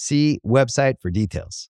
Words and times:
See 0.00 0.38
website 0.46 1.00
for 1.00 1.10
details. 1.10 1.68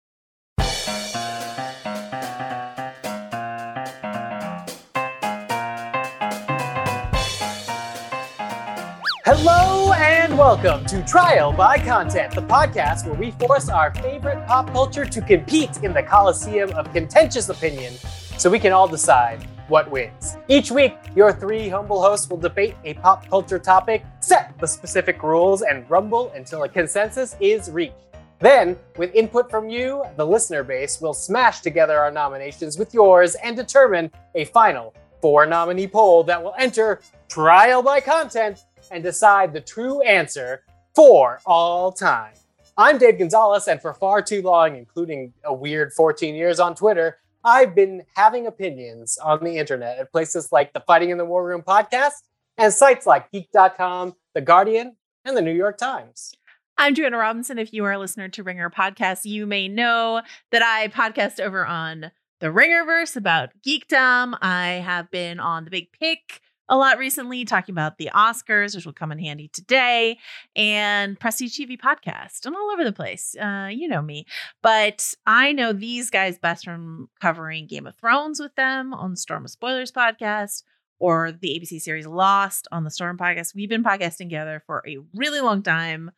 Hello 9.24 9.94
and 9.94 10.36
welcome 10.36 10.84
to 10.84 11.02
Trial 11.06 11.54
by 11.54 11.78
Content, 11.78 12.34
the 12.34 12.42
podcast 12.42 13.06
where 13.06 13.14
we 13.14 13.30
force 13.30 13.70
our 13.70 13.94
favorite 13.94 14.46
pop 14.46 14.70
culture 14.72 15.06
to 15.06 15.22
compete 15.22 15.78
in 15.82 15.94
the 15.94 16.02
coliseum 16.02 16.70
of 16.72 16.92
contentious 16.92 17.48
opinion 17.48 17.94
so 18.36 18.50
we 18.50 18.58
can 18.58 18.74
all 18.74 18.86
decide 18.86 19.42
what 19.68 19.90
wins. 19.90 20.36
Each 20.48 20.70
week, 20.70 20.98
your 21.16 21.32
three 21.32 21.70
humble 21.70 22.02
hosts 22.02 22.28
will 22.28 22.36
debate 22.36 22.74
a 22.84 22.92
pop 22.92 23.26
culture 23.30 23.58
topic, 23.58 24.04
set 24.20 24.52
the 24.60 24.68
specific 24.68 25.22
rules, 25.22 25.62
and 25.62 25.88
rumble 25.88 26.30
until 26.34 26.64
a 26.64 26.68
consensus 26.68 27.34
is 27.40 27.70
reached. 27.70 28.07
Then, 28.40 28.78
with 28.96 29.14
input 29.14 29.50
from 29.50 29.68
you, 29.68 30.04
the 30.16 30.24
listener 30.24 30.62
base, 30.62 31.00
we'll 31.00 31.14
smash 31.14 31.60
together 31.60 31.98
our 31.98 32.10
nominations 32.10 32.78
with 32.78 32.94
yours 32.94 33.34
and 33.36 33.56
determine 33.56 34.12
a 34.36 34.44
final 34.44 34.94
four 35.20 35.44
nominee 35.44 35.88
poll 35.88 36.22
that 36.24 36.42
will 36.42 36.54
enter 36.56 37.00
trial 37.28 37.82
by 37.82 38.00
content 38.00 38.60
and 38.92 39.02
decide 39.02 39.52
the 39.52 39.60
true 39.60 40.00
answer 40.02 40.62
for 40.94 41.40
all 41.46 41.90
time. 41.90 42.32
I'm 42.76 42.96
Dave 42.96 43.18
Gonzales, 43.18 43.66
and 43.66 43.82
for 43.82 43.92
far 43.92 44.22
too 44.22 44.40
long, 44.42 44.76
including 44.76 45.32
a 45.44 45.52
weird 45.52 45.92
14 45.92 46.36
years 46.36 46.60
on 46.60 46.76
Twitter, 46.76 47.18
I've 47.42 47.74
been 47.74 48.04
having 48.14 48.46
opinions 48.46 49.18
on 49.18 49.42
the 49.42 49.56
internet 49.56 49.98
at 49.98 50.12
places 50.12 50.52
like 50.52 50.72
the 50.72 50.80
Fighting 50.86 51.10
in 51.10 51.18
the 51.18 51.24
War 51.24 51.44
Room 51.44 51.62
podcast 51.62 52.22
and 52.56 52.72
sites 52.72 53.04
like 53.04 53.32
Geek.com, 53.32 54.14
The 54.34 54.40
Guardian, 54.40 54.96
and 55.24 55.36
the 55.36 55.42
New 55.42 55.52
York 55.52 55.76
Times. 55.76 56.34
I'm 56.80 56.94
Joanna 56.94 57.18
Robinson. 57.18 57.58
If 57.58 57.72
you 57.72 57.84
are 57.86 57.92
a 57.92 57.98
listener 57.98 58.28
to 58.28 58.44
Ringer 58.44 58.70
Podcast, 58.70 59.24
you 59.24 59.46
may 59.46 59.66
know 59.66 60.22
that 60.52 60.62
I 60.62 60.86
podcast 60.86 61.40
over 61.40 61.66
on 61.66 62.12
the 62.38 62.46
Ringerverse 62.46 63.16
about 63.16 63.50
geekdom. 63.66 64.38
I 64.40 64.80
have 64.84 65.10
been 65.10 65.40
on 65.40 65.64
The 65.64 65.72
Big 65.72 65.90
Pick 65.90 66.40
a 66.68 66.76
lot 66.76 66.96
recently, 66.96 67.44
talking 67.44 67.72
about 67.72 67.98
the 67.98 68.12
Oscars, 68.14 68.76
which 68.76 68.86
will 68.86 68.92
come 68.92 69.10
in 69.10 69.18
handy 69.18 69.48
today, 69.48 70.18
and 70.54 71.18
Prestige 71.18 71.58
TV 71.58 71.76
podcast. 71.76 72.46
I'm 72.46 72.54
all 72.54 72.70
over 72.72 72.84
the 72.84 72.92
place. 72.92 73.34
Uh, 73.34 73.70
you 73.72 73.88
know 73.88 74.00
me. 74.00 74.24
But 74.62 75.14
I 75.26 75.50
know 75.50 75.72
these 75.72 76.10
guys 76.10 76.38
best 76.38 76.64
from 76.64 77.08
covering 77.20 77.66
Game 77.66 77.88
of 77.88 77.96
Thrones 77.96 78.38
with 78.38 78.54
them 78.54 78.94
on 78.94 79.16
Storm 79.16 79.46
of 79.46 79.50
Spoilers 79.50 79.90
podcast 79.90 80.62
or 81.00 81.32
the 81.32 81.58
ABC 81.58 81.80
series 81.80 82.06
Lost 82.06 82.68
on 82.70 82.84
the 82.84 82.90
Storm 82.92 83.18
podcast. 83.18 83.52
We've 83.52 83.68
been 83.68 83.82
podcasting 83.82 84.28
together 84.28 84.62
for 84.64 84.84
a 84.86 84.98
really 85.12 85.40
long 85.40 85.64
time. 85.64 86.12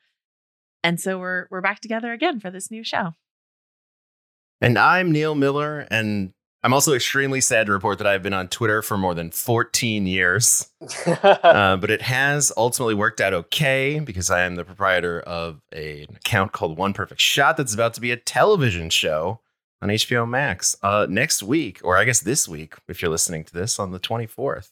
And 0.82 1.00
so 1.00 1.18
we're 1.18 1.46
we're 1.50 1.60
back 1.60 1.80
together 1.80 2.12
again 2.12 2.40
for 2.40 2.50
this 2.50 2.70
new 2.70 2.84
show. 2.84 3.14
And 4.60 4.78
I'm 4.78 5.10
Neil 5.10 5.34
Miller, 5.34 5.86
and 5.90 6.32
I'm 6.62 6.74
also 6.74 6.92
extremely 6.92 7.40
sad 7.40 7.66
to 7.66 7.72
report 7.72 7.98
that 7.98 8.06
I've 8.06 8.22
been 8.22 8.34
on 8.34 8.48
Twitter 8.48 8.82
for 8.82 8.98
more 8.98 9.14
than 9.14 9.30
14 9.30 10.06
years. 10.06 10.68
uh, 11.06 11.76
but 11.76 11.90
it 11.90 12.02
has 12.02 12.52
ultimately 12.56 12.94
worked 12.94 13.20
out 13.20 13.32
okay 13.32 14.00
because 14.00 14.30
I 14.30 14.42
am 14.42 14.56
the 14.56 14.64
proprietor 14.64 15.20
of 15.20 15.62
a, 15.72 16.02
an 16.02 16.16
account 16.16 16.52
called 16.52 16.76
One 16.76 16.92
Perfect 16.92 17.20
Shot 17.20 17.56
that's 17.56 17.72
about 17.72 17.94
to 17.94 18.00
be 18.00 18.10
a 18.10 18.16
television 18.16 18.90
show 18.90 19.40
on 19.80 19.88
HBO 19.88 20.28
Max 20.28 20.76
uh, 20.82 21.06
next 21.08 21.42
week, 21.42 21.80
or 21.82 21.96
I 21.96 22.04
guess 22.04 22.20
this 22.20 22.46
week 22.46 22.74
if 22.88 23.00
you're 23.00 23.10
listening 23.10 23.44
to 23.44 23.54
this 23.54 23.78
on 23.78 23.92
the 23.92 24.00
24th. 24.00 24.70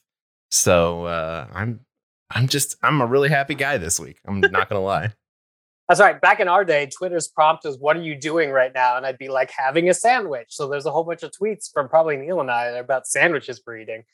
So 0.50 1.04
uh, 1.06 1.46
I'm 1.52 1.80
I'm 2.30 2.48
just 2.48 2.76
I'm 2.82 3.00
a 3.00 3.06
really 3.06 3.30
happy 3.30 3.54
guy 3.54 3.78
this 3.78 3.98
week. 3.98 4.19
I'm 4.26 4.40
not 4.40 4.69
gonna 4.69 4.82
lie. 4.82 5.12
That's 5.88 6.00
right. 6.00 6.21
Back 6.21 6.38
in 6.38 6.49
our 6.49 6.65
day, 6.65 6.87
Twitter's 6.87 7.28
prompt 7.28 7.65
was, 7.65 7.78
What 7.78 7.97
are 7.97 8.03
you 8.03 8.15
doing 8.15 8.50
right 8.50 8.72
now? 8.75 8.97
And 8.97 9.06
I'd 9.06 9.19
be 9.19 9.28
like, 9.28 9.50
Having 9.50 9.88
a 9.88 9.94
sandwich. 9.94 10.49
So 10.50 10.69
there's 10.69 10.87
a 10.87 10.91
whole 10.91 11.04
bunch 11.04 11.22
of 11.22 11.32
tweets 11.32 11.72
from 11.72 11.88
probably 11.88 12.16
Neil 12.16 12.41
and 12.41 12.50
I 12.50 12.66
about 12.66 13.06
sandwiches 13.06 13.59
for 13.65 13.76
eating. 13.76 14.04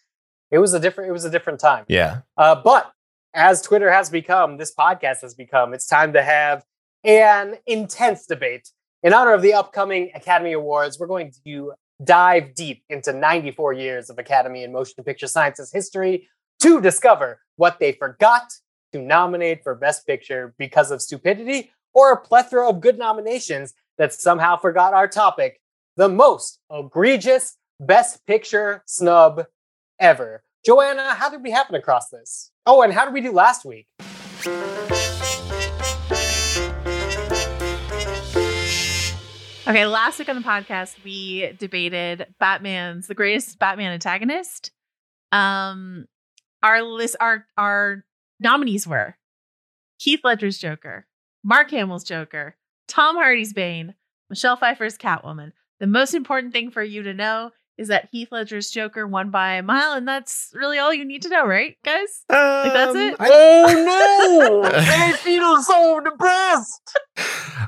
It 0.50 0.58
was 0.58 0.72
a 0.72 0.78
different, 0.78 1.10
it 1.10 1.12
was 1.12 1.24
a 1.24 1.30
different 1.30 1.58
time. 1.58 1.84
Yeah. 1.88 2.20
Uh, 2.36 2.54
but 2.54 2.92
as 3.34 3.60
Twitter 3.60 3.90
has 3.90 4.08
become, 4.08 4.56
this 4.56 4.72
podcast 4.72 5.20
has 5.22 5.34
become, 5.34 5.74
it's 5.74 5.86
time 5.86 6.12
to 6.12 6.22
have 6.22 6.64
an 7.02 7.56
intense 7.66 8.26
debate. 8.26 8.70
In 9.02 9.12
honor 9.12 9.34
of 9.34 9.42
the 9.42 9.52
upcoming 9.52 10.10
Academy 10.14 10.52
Awards, 10.52 10.98
we're 10.98 11.08
going 11.08 11.32
to 11.44 11.72
dive 12.02 12.54
deep 12.54 12.84
into 12.88 13.12
94 13.12 13.72
years 13.72 14.10
of 14.10 14.18
Academy 14.18 14.62
and 14.62 14.72
Motion 14.72 15.02
Picture 15.02 15.26
Sciences 15.26 15.72
history 15.72 16.28
to 16.60 16.80
discover 16.80 17.40
what 17.56 17.78
they 17.80 17.92
forgot 17.92 18.52
to 18.94 19.00
nominate 19.00 19.64
for 19.64 19.74
Best 19.74 20.06
Picture 20.06 20.54
because 20.56 20.92
of 20.92 21.02
stupidity 21.02 21.72
or 21.94 22.12
a 22.12 22.20
plethora 22.20 22.68
of 22.68 22.80
good 22.80 22.96
nominations 22.96 23.74
that 23.98 24.12
somehow 24.12 24.56
forgot 24.56 24.94
our 24.94 25.08
topic 25.08 25.60
the 25.96 26.08
most 26.08 26.60
egregious 26.72 27.56
Best 27.80 28.24
Picture 28.24 28.84
snub 28.86 29.46
ever. 29.98 30.44
Joanna, 30.64 31.12
how 31.14 31.28
did 31.28 31.42
we 31.42 31.50
happen 31.50 31.74
across 31.74 32.08
this? 32.10 32.52
Oh, 32.66 32.82
and 32.82 32.92
how 32.92 33.04
did 33.04 33.12
we 33.12 33.20
do 33.20 33.32
last 33.32 33.64
week? 33.64 33.88
Okay, 39.66 39.86
last 39.86 40.20
week 40.20 40.28
on 40.28 40.36
the 40.36 40.42
podcast, 40.42 40.94
we 41.04 41.52
debated 41.58 42.28
Batman's 42.38 43.08
the 43.08 43.14
greatest 43.14 43.58
Batman 43.58 43.92
antagonist. 43.92 44.70
Um, 45.32 46.06
our 46.62 46.82
list, 46.82 47.16
our 47.20 47.46
our 47.58 48.04
nominees 48.40 48.86
were 48.86 49.16
Heath 49.98 50.20
Ledger's 50.24 50.58
Joker, 50.58 51.06
Mark 51.42 51.70
Hamill's 51.70 52.04
Joker, 52.04 52.56
Tom 52.88 53.16
Hardy's 53.16 53.52
Bane, 53.52 53.94
Michelle 54.28 54.56
Pfeiffer's 54.56 54.98
Catwoman. 54.98 55.52
The 55.80 55.86
most 55.86 56.14
important 56.14 56.52
thing 56.52 56.70
for 56.70 56.82
you 56.82 57.02
to 57.02 57.14
know 57.14 57.52
is 57.76 57.88
that 57.88 58.08
Heath 58.12 58.28
Ledger's 58.30 58.70
Joker 58.70 59.06
won 59.06 59.30
by 59.30 59.54
a 59.54 59.62
mile, 59.62 59.94
and 59.94 60.06
that's 60.06 60.50
really 60.54 60.78
all 60.78 60.94
you 60.94 61.04
need 61.04 61.22
to 61.22 61.28
know, 61.28 61.44
right, 61.44 61.76
guys? 61.84 62.22
like 62.28 62.72
that's 62.72 62.90
um, 62.90 62.96
it. 62.96 63.16
I, 63.18 63.28
Oh 63.28 64.62
no! 64.62 64.70
I 64.72 65.12
feel 65.12 65.62
so 65.62 66.00
depressed. 66.00 66.96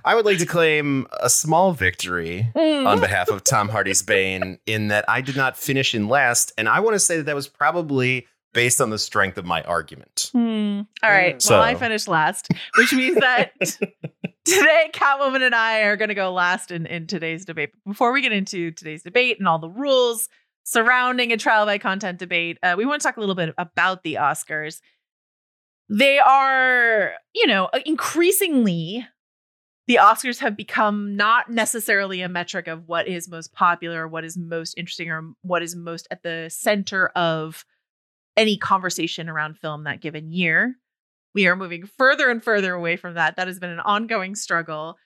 I 0.04 0.14
would 0.14 0.24
like 0.24 0.38
to 0.38 0.46
claim 0.46 1.06
a 1.20 1.28
small 1.28 1.72
victory 1.72 2.50
mm. 2.54 2.86
on 2.86 3.00
behalf 3.00 3.28
of 3.28 3.42
Tom 3.42 3.68
Hardy's 3.68 4.02
Bane 4.02 4.58
in 4.66 4.88
that 4.88 5.04
I 5.08 5.20
did 5.20 5.36
not 5.36 5.56
finish 5.56 5.94
in 5.94 6.08
last, 6.08 6.52
and 6.56 6.68
I 6.68 6.80
want 6.80 6.94
to 6.94 7.00
say 7.00 7.16
that 7.16 7.24
that 7.24 7.34
was 7.34 7.48
probably 7.48 8.26
based 8.56 8.80
on 8.80 8.88
the 8.88 8.98
strength 8.98 9.36
of 9.36 9.44
my 9.44 9.62
argument. 9.64 10.30
Hmm. 10.32 10.80
All 11.02 11.10
right. 11.10 11.36
Mm. 11.36 11.50
Well, 11.50 11.60
I 11.60 11.74
finished 11.74 12.08
last, 12.08 12.48
which 12.78 12.90
means 12.94 13.18
that 13.18 13.52
today, 13.60 14.90
Catwoman 14.94 15.42
and 15.42 15.54
I 15.54 15.80
are 15.80 15.96
going 15.96 16.08
to 16.08 16.14
go 16.14 16.32
last 16.32 16.70
in, 16.70 16.86
in 16.86 17.06
today's 17.06 17.44
debate. 17.44 17.72
Before 17.86 18.12
we 18.12 18.22
get 18.22 18.32
into 18.32 18.70
today's 18.70 19.02
debate 19.02 19.38
and 19.38 19.46
all 19.46 19.58
the 19.58 19.68
rules 19.68 20.30
surrounding 20.64 21.32
a 21.32 21.36
trial 21.36 21.66
by 21.66 21.76
content 21.76 22.18
debate, 22.18 22.58
uh, 22.62 22.76
we 22.78 22.86
want 22.86 23.02
to 23.02 23.06
talk 23.06 23.18
a 23.18 23.20
little 23.20 23.34
bit 23.34 23.54
about 23.58 24.02
the 24.04 24.14
Oscars. 24.14 24.80
They 25.90 26.18
are, 26.18 27.12
you 27.34 27.46
know, 27.46 27.68
increasingly 27.84 29.06
the 29.86 29.98
Oscars 30.00 30.38
have 30.38 30.56
become 30.56 31.14
not 31.14 31.50
necessarily 31.50 32.22
a 32.22 32.28
metric 32.28 32.68
of 32.68 32.88
what 32.88 33.06
is 33.06 33.28
most 33.28 33.52
popular, 33.52 34.04
or 34.04 34.08
what 34.08 34.24
is 34.24 34.38
most 34.38 34.78
interesting, 34.78 35.10
or 35.10 35.34
what 35.42 35.62
is 35.62 35.76
most 35.76 36.08
at 36.10 36.22
the 36.22 36.48
center 36.48 37.08
of 37.08 37.66
any 38.36 38.56
conversation 38.56 39.28
around 39.28 39.58
film 39.58 39.84
that 39.84 40.00
given 40.00 40.30
year. 40.30 40.76
We 41.34 41.46
are 41.46 41.56
moving 41.56 41.86
further 41.98 42.30
and 42.30 42.42
further 42.42 42.72
away 42.72 42.96
from 42.96 43.14
that. 43.14 43.36
That 43.36 43.46
has 43.46 43.58
been 43.58 43.70
an 43.70 43.80
ongoing 43.80 44.34
struggle. 44.34 44.96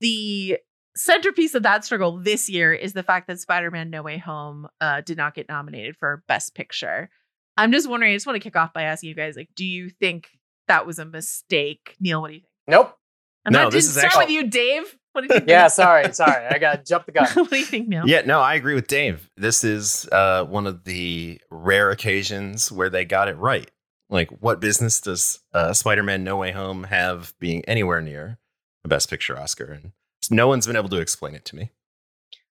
The 0.00 0.58
centerpiece 0.96 1.54
of 1.54 1.62
that 1.64 1.84
struggle 1.84 2.20
this 2.22 2.48
year 2.48 2.72
is 2.72 2.92
the 2.92 3.02
fact 3.02 3.26
that 3.28 3.40
Spider 3.40 3.70
Man 3.70 3.90
No 3.90 4.02
Way 4.02 4.18
Home 4.18 4.68
uh, 4.80 5.00
did 5.00 5.16
not 5.16 5.34
get 5.34 5.48
nominated 5.48 5.96
for 5.96 6.22
Best 6.28 6.54
Picture. 6.54 7.10
I'm 7.56 7.72
just 7.72 7.88
wondering, 7.88 8.12
I 8.12 8.16
just 8.16 8.26
want 8.26 8.36
to 8.36 8.40
kick 8.40 8.56
off 8.56 8.72
by 8.72 8.84
asking 8.84 9.08
you 9.08 9.14
guys, 9.14 9.36
like, 9.36 9.50
do 9.54 9.64
you 9.64 9.90
think 9.90 10.28
that 10.68 10.86
was 10.86 10.98
a 10.98 11.04
mistake? 11.04 11.96
Neil, 12.00 12.20
what 12.20 12.28
do 12.28 12.34
you 12.34 12.40
think? 12.40 12.50
Nope. 12.68 12.96
I'm 13.44 13.52
No, 13.52 13.64
not, 13.64 13.72
this 13.72 13.86
is 13.86 13.92
start 13.92 14.06
actually- 14.06 14.24
with 14.26 14.30
you, 14.32 14.50
Dave. 14.50 14.96
What 15.12 15.22
do 15.22 15.26
you 15.34 15.34
think? 15.40 15.48
Yeah, 15.50 15.66
sorry, 15.68 16.12
sorry. 16.12 16.46
I 16.46 16.58
got 16.58 16.76
to 16.84 16.88
jump 16.88 17.06
the 17.06 17.12
gun. 17.12 17.26
what 17.34 17.50
do 17.50 17.56
you 17.58 17.64
think, 17.64 17.88
Neil? 17.88 18.06
Yeah, 18.06 18.22
no, 18.24 18.40
I 18.40 18.54
agree 18.54 18.74
with 18.74 18.86
Dave. 18.86 19.28
This 19.36 19.64
is 19.64 20.08
uh, 20.12 20.44
one 20.44 20.66
of 20.66 20.84
the 20.84 21.40
rare 21.50 21.90
occasions 21.90 22.70
where 22.70 22.90
they 22.90 23.04
got 23.04 23.28
it 23.28 23.36
right. 23.36 23.70
Like, 24.08 24.30
what 24.40 24.60
business 24.60 25.00
does 25.00 25.40
uh, 25.52 25.72
Spider 25.72 26.02
Man 26.02 26.22
No 26.24 26.36
Way 26.36 26.52
Home 26.52 26.84
have 26.84 27.34
being 27.40 27.64
anywhere 27.66 28.00
near 28.00 28.38
a 28.84 28.88
Best 28.88 29.08
Picture 29.10 29.38
Oscar? 29.38 29.72
And 29.72 29.92
no 30.30 30.46
one's 30.48 30.66
been 30.66 30.76
able 30.76 30.88
to 30.90 31.00
explain 31.00 31.34
it 31.34 31.44
to 31.46 31.56
me. 31.56 31.70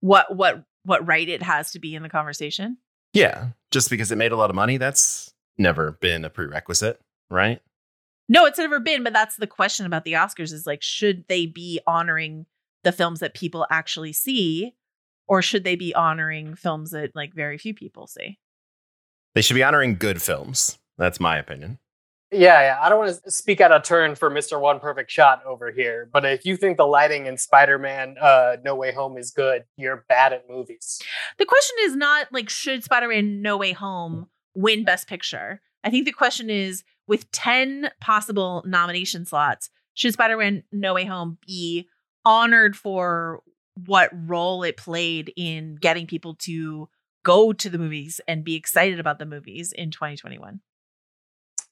What 0.00 0.34
what 0.34 0.64
what 0.84 1.06
right 1.06 1.28
it 1.28 1.42
has 1.42 1.70
to 1.72 1.78
be 1.78 1.94
in 1.94 2.02
the 2.02 2.08
conversation? 2.08 2.78
Yeah, 3.12 3.48
just 3.70 3.88
because 3.88 4.10
it 4.10 4.16
made 4.16 4.32
a 4.32 4.36
lot 4.36 4.50
of 4.50 4.56
money, 4.56 4.78
that's 4.78 5.32
never 5.58 5.92
been 5.92 6.24
a 6.24 6.30
prerequisite, 6.30 7.00
right? 7.30 7.60
No, 8.28 8.46
it's 8.46 8.58
never 8.58 8.80
been, 8.80 9.02
but 9.02 9.12
that's 9.12 9.36
the 9.36 9.46
question 9.46 9.84
about 9.84 10.04
the 10.04 10.14
Oscars 10.14 10.52
is 10.52 10.66
like, 10.66 10.82
should 10.82 11.24
they 11.28 11.46
be 11.46 11.80
honoring 11.86 12.46
the 12.84 12.92
films 12.92 13.20
that 13.20 13.34
people 13.34 13.66
actually 13.70 14.12
see, 14.12 14.74
or 15.26 15.42
should 15.42 15.64
they 15.64 15.76
be 15.76 15.94
honoring 15.94 16.54
films 16.54 16.90
that 16.90 17.14
like 17.14 17.34
very 17.34 17.58
few 17.58 17.74
people 17.74 18.06
see? 18.06 18.38
They 19.34 19.42
should 19.42 19.54
be 19.54 19.62
honoring 19.62 19.96
good 19.96 20.20
films. 20.20 20.78
That's 20.98 21.20
my 21.20 21.38
opinion. 21.38 21.78
Yeah, 22.30 22.60
yeah. 22.62 22.78
I 22.80 22.88
don't 22.88 22.98
want 22.98 23.22
to 23.22 23.30
speak 23.30 23.60
out 23.60 23.72
of 23.72 23.82
turn 23.82 24.14
for 24.14 24.30
Mr. 24.30 24.58
One 24.58 24.80
Perfect 24.80 25.10
Shot 25.10 25.44
over 25.44 25.70
here, 25.70 26.08
but 26.10 26.24
if 26.24 26.46
you 26.46 26.56
think 26.56 26.78
the 26.78 26.86
lighting 26.86 27.26
in 27.26 27.36
Spider-Man 27.36 28.16
uh, 28.20 28.56
No 28.64 28.74
Way 28.74 28.92
Home 28.92 29.18
is 29.18 29.30
good, 29.30 29.64
you're 29.76 30.06
bad 30.08 30.32
at 30.32 30.48
movies. 30.48 31.00
The 31.38 31.44
question 31.44 31.76
is 31.80 31.94
not 31.94 32.28
like 32.32 32.48
should 32.48 32.84
Spider-Man 32.84 33.42
No 33.42 33.58
Way 33.58 33.72
Home 33.72 34.28
win 34.54 34.82
Best 34.84 35.08
Picture? 35.08 35.60
I 35.84 35.90
think 35.90 36.06
the 36.06 36.12
question 36.12 36.48
is 36.48 36.84
with 37.06 37.30
10 37.32 37.90
possible 38.00 38.62
nomination 38.66 39.24
slots, 39.24 39.70
should 39.94 40.12
Spider-Man 40.12 40.62
No 40.72 40.94
Way 40.94 41.04
Home 41.04 41.38
be 41.46 41.88
honored 42.24 42.76
for 42.76 43.42
what 43.86 44.10
role 44.12 44.62
it 44.62 44.76
played 44.76 45.32
in 45.36 45.76
getting 45.76 46.06
people 46.06 46.34
to 46.34 46.88
go 47.24 47.52
to 47.52 47.70
the 47.70 47.78
movies 47.78 48.20
and 48.26 48.44
be 48.44 48.54
excited 48.54 49.00
about 49.00 49.18
the 49.18 49.26
movies 49.26 49.72
in 49.72 49.90
2021? 49.90 50.60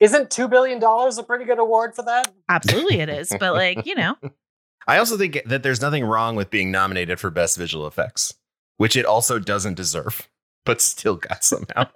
Isn't 0.00 0.30
two 0.30 0.48
billion 0.48 0.78
dollars 0.78 1.18
a 1.18 1.22
pretty 1.22 1.44
good 1.44 1.58
award 1.58 1.94
for 1.94 2.02
that? 2.02 2.32
Absolutely 2.48 3.00
it 3.00 3.10
is, 3.10 3.32
but 3.38 3.52
like, 3.52 3.84
you 3.84 3.94
know, 3.94 4.16
I 4.86 4.98
also 4.98 5.18
think 5.18 5.42
that 5.44 5.62
there's 5.62 5.82
nothing 5.82 6.04
wrong 6.04 6.36
with 6.36 6.50
being 6.50 6.70
nominated 6.70 7.20
for 7.20 7.30
Best 7.30 7.58
Visual 7.58 7.86
Effects, 7.86 8.34
which 8.78 8.96
it 8.96 9.04
also 9.04 9.38
doesn't 9.38 9.74
deserve, 9.74 10.28
but 10.64 10.80
still 10.80 11.16
got 11.16 11.42
somehow. 11.44 11.86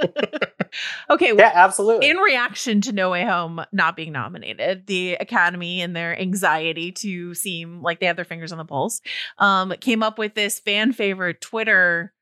okay, 1.11 1.33
Yeah, 1.37 1.53
absolutely. 1.55 2.09
in 2.09 2.17
reaction 2.19 2.81
to 2.83 2.93
No 2.93 3.11
Way 3.11 3.25
Home 3.25 3.65
not 3.73 3.97
being 3.97 4.13
nominated, 4.13 4.87
the 4.87 5.15
Academy 5.15 5.81
and 5.81 5.95
their 5.95 6.19
anxiety 6.19 6.93
to 6.93 7.35
seem 7.35 7.83
like 7.83 8.01
they 8.01 8.07
have 8.07 8.17
their 8.17 8.25
fingers 8.25 8.53
on 8.53 8.59
the 8.59 8.65
pulse, 8.65 9.01
um, 9.39 9.73
came 9.81 10.03
up 10.03 10.19
with 10.19 10.35
this 10.35 10.59
fan 10.59 10.93
favorite 10.93 11.41
Twitter 11.41 12.13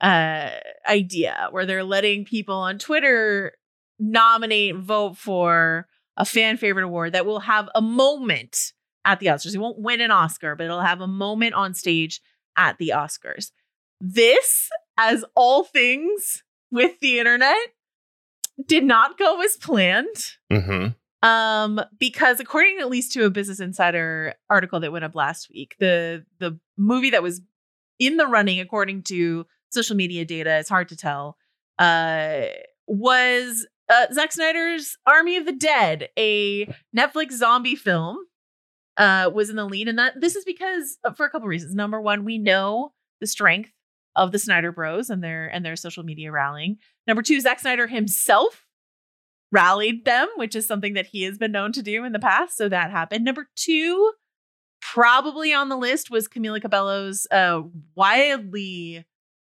uh 0.00 0.50
idea 0.88 1.48
where 1.50 1.66
they're 1.66 1.82
letting 1.82 2.24
people 2.24 2.54
on 2.54 2.78
Twitter 2.78 3.52
nominate, 3.98 4.76
vote 4.76 5.16
for 5.16 5.88
a 6.16 6.24
fan 6.24 6.56
favorite 6.56 6.84
award 6.84 7.14
that 7.14 7.26
will 7.26 7.40
have 7.40 7.68
a 7.74 7.82
moment 7.82 8.72
at 9.04 9.18
the 9.18 9.26
Oscars. 9.26 9.54
It 9.54 9.58
won't 9.58 9.80
win 9.80 10.00
an 10.00 10.10
Oscar, 10.12 10.54
but 10.54 10.64
it'll 10.64 10.80
have 10.80 11.00
a 11.00 11.08
moment 11.08 11.54
on 11.54 11.74
stage 11.74 12.20
at 12.56 12.78
the 12.78 12.92
Oscars. 12.94 13.50
This, 14.00 14.68
as 14.98 15.24
all 15.34 15.64
things 15.64 16.42
with 16.70 17.00
the 17.00 17.18
internet, 17.18 17.56
did 18.66 18.84
not 18.84 19.16
go 19.16 19.40
as 19.40 19.56
planned. 19.56 20.36
hmm 20.52 20.88
Um, 21.22 21.80
because 21.98 22.40
according 22.40 22.78
at 22.80 22.90
least 22.90 23.12
to 23.12 23.24
a 23.24 23.30
Business 23.30 23.60
Insider 23.60 24.34
article 24.50 24.80
that 24.80 24.92
went 24.92 25.04
up 25.04 25.14
last 25.14 25.48
week, 25.50 25.76
the 25.78 26.24
the 26.38 26.58
movie 26.76 27.10
that 27.10 27.22
was 27.22 27.40
in 27.98 28.16
the 28.16 28.26
running, 28.26 28.60
according 28.60 29.02
to 29.04 29.46
social 29.70 29.96
media 29.96 30.24
data, 30.24 30.58
it's 30.58 30.68
hard 30.68 30.88
to 30.88 30.96
tell, 30.96 31.36
uh, 31.78 32.42
was 32.86 33.66
uh, 33.88 34.06
Zack 34.12 34.32
Snyder's 34.32 34.96
Army 35.06 35.36
of 35.36 35.46
the 35.46 35.52
Dead, 35.52 36.08
a 36.18 36.66
Netflix 36.96 37.32
zombie 37.32 37.74
film, 37.76 38.18
uh, 38.96 39.30
was 39.32 39.50
in 39.50 39.56
the 39.56 39.64
lead, 39.64 39.88
and 39.88 39.98
that 39.98 40.20
this 40.20 40.36
is 40.36 40.44
because 40.44 40.98
uh, 41.04 41.12
for 41.12 41.26
a 41.26 41.30
couple 41.30 41.48
reasons. 41.48 41.74
Number 41.74 42.00
one, 42.00 42.24
we 42.24 42.38
know 42.38 42.92
the 43.20 43.26
strength 43.26 43.70
of 44.18 44.32
the 44.32 44.38
Snyder 44.38 44.72
Bros 44.72 45.08
and 45.08 45.22
their 45.24 45.46
and 45.48 45.64
their 45.64 45.76
social 45.76 46.02
media 46.04 46.30
rallying. 46.30 46.76
Number 47.06 47.22
two, 47.22 47.40
Zack 47.40 47.60
Snyder 47.60 47.86
himself 47.86 48.66
rallied 49.50 50.04
them, 50.04 50.28
which 50.36 50.54
is 50.54 50.66
something 50.66 50.92
that 50.94 51.06
he 51.06 51.22
has 51.22 51.38
been 51.38 51.52
known 51.52 51.72
to 51.72 51.82
do 51.82 52.04
in 52.04 52.12
the 52.12 52.18
past. 52.18 52.56
So 52.56 52.68
that 52.68 52.90
happened. 52.90 53.24
Number 53.24 53.48
two, 53.56 54.12
probably 54.82 55.54
on 55.54 55.68
the 55.70 55.76
list 55.76 56.10
was 56.10 56.28
Camila 56.28 56.60
Cabello's 56.60 57.26
uh, 57.30 57.62
wildly, 57.94 59.06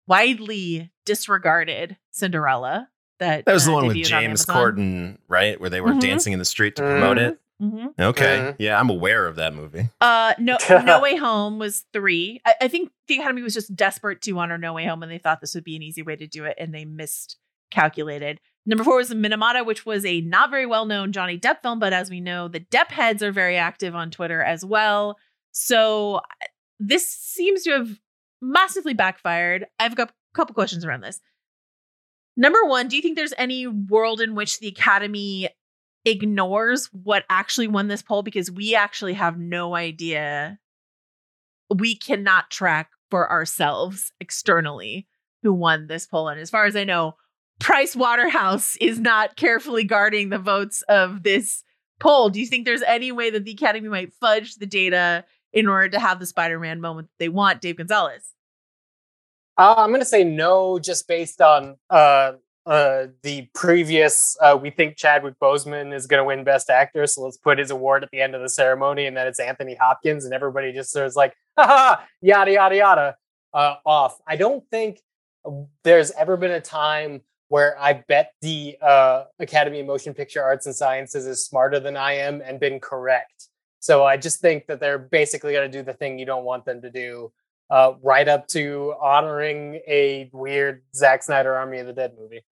widely 0.07 0.91
disregarded 1.05 1.97
Cinderella. 2.11 2.89
That 3.19 3.45
That 3.45 3.53
was 3.53 3.65
the 3.65 3.71
uh, 3.71 3.75
one 3.75 3.87
with 3.87 3.97
debuted 3.97 4.15
on 4.15 4.21
James 4.23 4.49
Amazon. 4.49 4.55
Corden, 4.55 5.17
right? 5.27 5.59
Where 5.61 5.69
they 5.69 5.81
were 5.81 5.91
Mhm. 5.91 6.01
dancing 6.01 6.33
in 6.33 6.39
the 6.39 6.45
street 6.45 6.75
to 6.77 6.81
promote 6.81 7.17
it. 7.19 7.39
Mhm. 7.61 7.93
Okay. 7.99 8.37
Mhm. 8.39 8.55
Yeah, 8.59 8.79
I'm 8.79 8.89
aware 8.89 9.25
of 9.27 9.35
that 9.37 9.53
movie. 9.53 9.89
Uh, 10.01 10.33
no, 10.39 10.57
No 10.85 10.99
Way 11.01 11.15
Home 11.17 11.59
was 11.59 11.85
three. 11.93 12.41
I, 12.45 12.55
I 12.61 12.67
think 12.67 12.91
the 13.07 13.15
Academy 13.19 13.41
was 13.41 13.53
just 13.53 13.75
desperate 13.75 14.21
to 14.21 14.37
honor 14.39 14.57
No 14.57 14.73
Way 14.73 14.85
Home, 14.85 15.03
and 15.03 15.11
they 15.11 15.17
thought 15.19 15.39
this 15.41 15.55
would 15.55 15.63
be 15.63 15.75
an 15.75 15.83
easy 15.83 16.01
way 16.01 16.15
to 16.15 16.27
do 16.27 16.45
it, 16.45 16.55
and 16.57 16.73
they 16.73 16.85
miscalculated. 16.85 18.39
Number 18.65 18.83
four 18.83 18.97
was 18.97 19.09
Minamata, 19.11 19.65
which 19.65 19.85
was 19.85 20.05
a 20.05 20.21
not 20.21 20.49
very 20.49 20.65
well 20.65 20.85
known 20.85 21.11
Johnny 21.11 21.37
Depp 21.37 21.61
film, 21.61 21.79
but 21.79 21.93
as 21.93 22.09
we 22.09 22.21
know, 22.21 22.47
the 22.47 22.61
Depp 22.61 22.91
heads 22.91 23.21
are 23.21 23.31
very 23.31 23.57
active 23.57 23.93
on 23.95 24.09
Twitter 24.09 24.41
as 24.41 24.63
well. 24.65 25.17
So 25.51 26.21
this 26.79 27.09
seems 27.09 27.63
to 27.63 27.71
have 27.71 27.89
massively 28.41 28.93
backfired. 28.93 29.65
I've 29.79 29.95
got 29.95 30.09
a 30.09 30.13
couple 30.33 30.53
questions 30.55 30.85
around 30.85 31.01
this. 31.01 31.19
Number 32.35 32.63
one, 32.65 32.87
do 32.87 32.95
you 32.95 33.01
think 33.01 33.15
there's 33.15 33.33
any 33.37 33.67
world 33.67 34.19
in 34.19 34.33
which 34.33 34.59
the 34.59 34.67
Academy 34.69 35.49
ignores 36.05 36.87
what 36.91 37.23
actually 37.29 37.67
won 37.67 37.87
this 37.87 38.01
poll 38.01 38.23
because 38.23 38.51
we 38.51 38.75
actually 38.75 39.13
have 39.13 39.37
no 39.37 39.75
idea. 39.75 40.59
We 41.73 41.95
cannot 41.95 42.51
track 42.51 42.89
for 43.09 43.31
ourselves 43.31 44.11
externally 44.19 45.07
who 45.43 45.53
won 45.53 45.87
this 45.87 46.05
poll. 46.05 46.29
And 46.29 46.39
as 46.39 46.49
far 46.49 46.65
as 46.65 46.75
I 46.75 46.83
know, 46.83 47.15
Price 47.59 47.95
Waterhouse 47.95 48.75
is 48.77 48.99
not 48.99 49.35
carefully 49.35 49.83
guarding 49.83 50.29
the 50.29 50.39
votes 50.39 50.81
of 50.89 51.23
this 51.23 51.63
poll. 51.99 52.29
Do 52.29 52.39
you 52.39 52.45
think 52.45 52.65
there's 52.65 52.81
any 52.81 53.11
way 53.11 53.29
that 53.29 53.45
the 53.45 53.51
Academy 53.51 53.87
might 53.87 54.13
fudge 54.13 54.55
the 54.55 54.65
data 54.65 55.25
in 55.53 55.67
order 55.67 55.89
to 55.89 55.99
have 55.99 56.19
the 56.19 56.25
Spider 56.25 56.59
Man 56.59 56.81
moment 56.81 57.09
they 57.19 57.29
want, 57.29 57.61
Dave 57.61 57.77
Gonzales? 57.77 58.33
Uh, 59.57 59.75
I'm 59.77 59.89
going 59.89 60.01
to 60.01 60.05
say 60.05 60.23
no, 60.23 60.79
just 60.79 61.07
based 61.07 61.39
on 61.39 61.77
uh, 61.89 62.33
uh, 62.65 63.07
the 63.23 63.47
previous. 63.53 64.37
Uh, 64.41 64.57
we 64.59 64.69
think 64.69 64.97
Chadwick 64.97 65.35
Boseman 65.41 65.93
is 65.93 66.07
going 66.07 66.19
to 66.19 66.23
win 66.23 66.43
Best 66.43 66.69
Actor, 66.69 67.07
so 67.07 67.23
let's 67.23 67.37
put 67.37 67.59
his 67.59 67.71
award 67.71 68.03
at 68.03 68.11
the 68.11 68.21
end 68.21 68.35
of 68.35 68.41
the 68.41 68.49
ceremony, 68.49 69.05
and 69.05 69.15
then 69.15 69.27
it's 69.27 69.39
Anthony 69.39 69.75
Hopkins, 69.75 70.25
and 70.25 70.33
everybody 70.33 70.71
just 70.71 70.89
starts 70.89 71.15
like, 71.15 71.33
ha 71.57 72.05
yada 72.21 72.51
yada 72.51 72.75
yada, 72.75 73.15
uh, 73.53 73.75
off. 73.85 74.19
I 74.27 74.35
don't 74.35 74.63
think 74.69 74.99
there's 75.83 76.11
ever 76.11 76.37
been 76.37 76.51
a 76.51 76.61
time 76.61 77.21
where 77.49 77.79
I 77.79 77.93
bet 78.07 78.33
the 78.41 78.77
uh, 78.81 79.25
Academy 79.39 79.81
of 79.81 79.85
Motion 79.85 80.13
Picture 80.13 80.41
Arts 80.41 80.65
and 80.65 80.73
Sciences 80.73 81.27
is 81.27 81.45
smarter 81.45 81.79
than 81.79 81.95
I 81.95 82.13
am 82.13 82.41
and 82.41 82.59
been 82.59 82.79
correct. 82.79 83.49
So 83.79 84.05
I 84.05 84.17
just 84.17 84.39
think 84.39 84.65
that 84.67 84.79
they're 84.79 84.97
basically 84.97 85.53
going 85.53 85.69
to 85.69 85.77
do 85.77 85.83
the 85.83 85.93
thing 85.93 86.17
you 86.17 86.25
don't 86.25 86.45
want 86.45 86.65
them 86.65 86.81
to 86.81 86.89
do 86.89 87.31
uh, 87.69 87.93
right 88.01 88.27
up 88.27 88.47
to 88.47 88.95
honoring 89.01 89.81
a 89.87 90.29
weird 90.31 90.83
Zack 90.95 91.21
Snyder 91.21 91.53
Army 91.53 91.79
of 91.79 91.87
the 91.87 91.93
Dead 91.93 92.13
movie. 92.17 92.43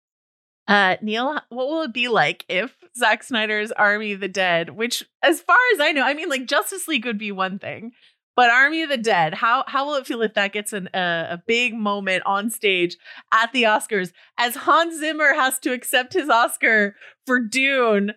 Uh, 0.70 0.94
Neil, 1.02 1.36
what 1.48 1.66
will 1.66 1.82
it 1.82 1.92
be 1.92 2.06
like 2.06 2.44
if 2.48 2.76
Zack 2.96 3.24
Snyder's 3.24 3.72
Army 3.72 4.12
of 4.12 4.20
the 4.20 4.28
Dead, 4.28 4.70
which, 4.70 5.04
as 5.20 5.40
far 5.40 5.58
as 5.74 5.80
I 5.80 5.90
know, 5.90 6.04
I 6.04 6.14
mean, 6.14 6.28
like 6.28 6.46
Justice 6.46 6.86
League 6.86 7.04
would 7.04 7.18
be 7.18 7.32
one 7.32 7.58
thing, 7.58 7.90
but 8.36 8.50
Army 8.50 8.82
of 8.82 8.88
the 8.88 8.96
Dead, 8.96 9.34
how 9.34 9.64
how 9.66 9.84
will 9.84 9.96
it 9.96 10.06
feel 10.06 10.22
if 10.22 10.34
that 10.34 10.52
gets 10.52 10.72
an, 10.72 10.86
uh, 10.94 11.26
a 11.28 11.42
big 11.44 11.74
moment 11.74 12.22
on 12.24 12.50
stage 12.50 12.96
at 13.34 13.52
the 13.52 13.64
Oscars 13.64 14.12
as 14.38 14.54
Hans 14.54 15.00
Zimmer 15.00 15.34
has 15.34 15.58
to 15.58 15.72
accept 15.72 16.12
his 16.12 16.28
Oscar 16.28 16.94
for 17.26 17.40
Dune 17.40 18.12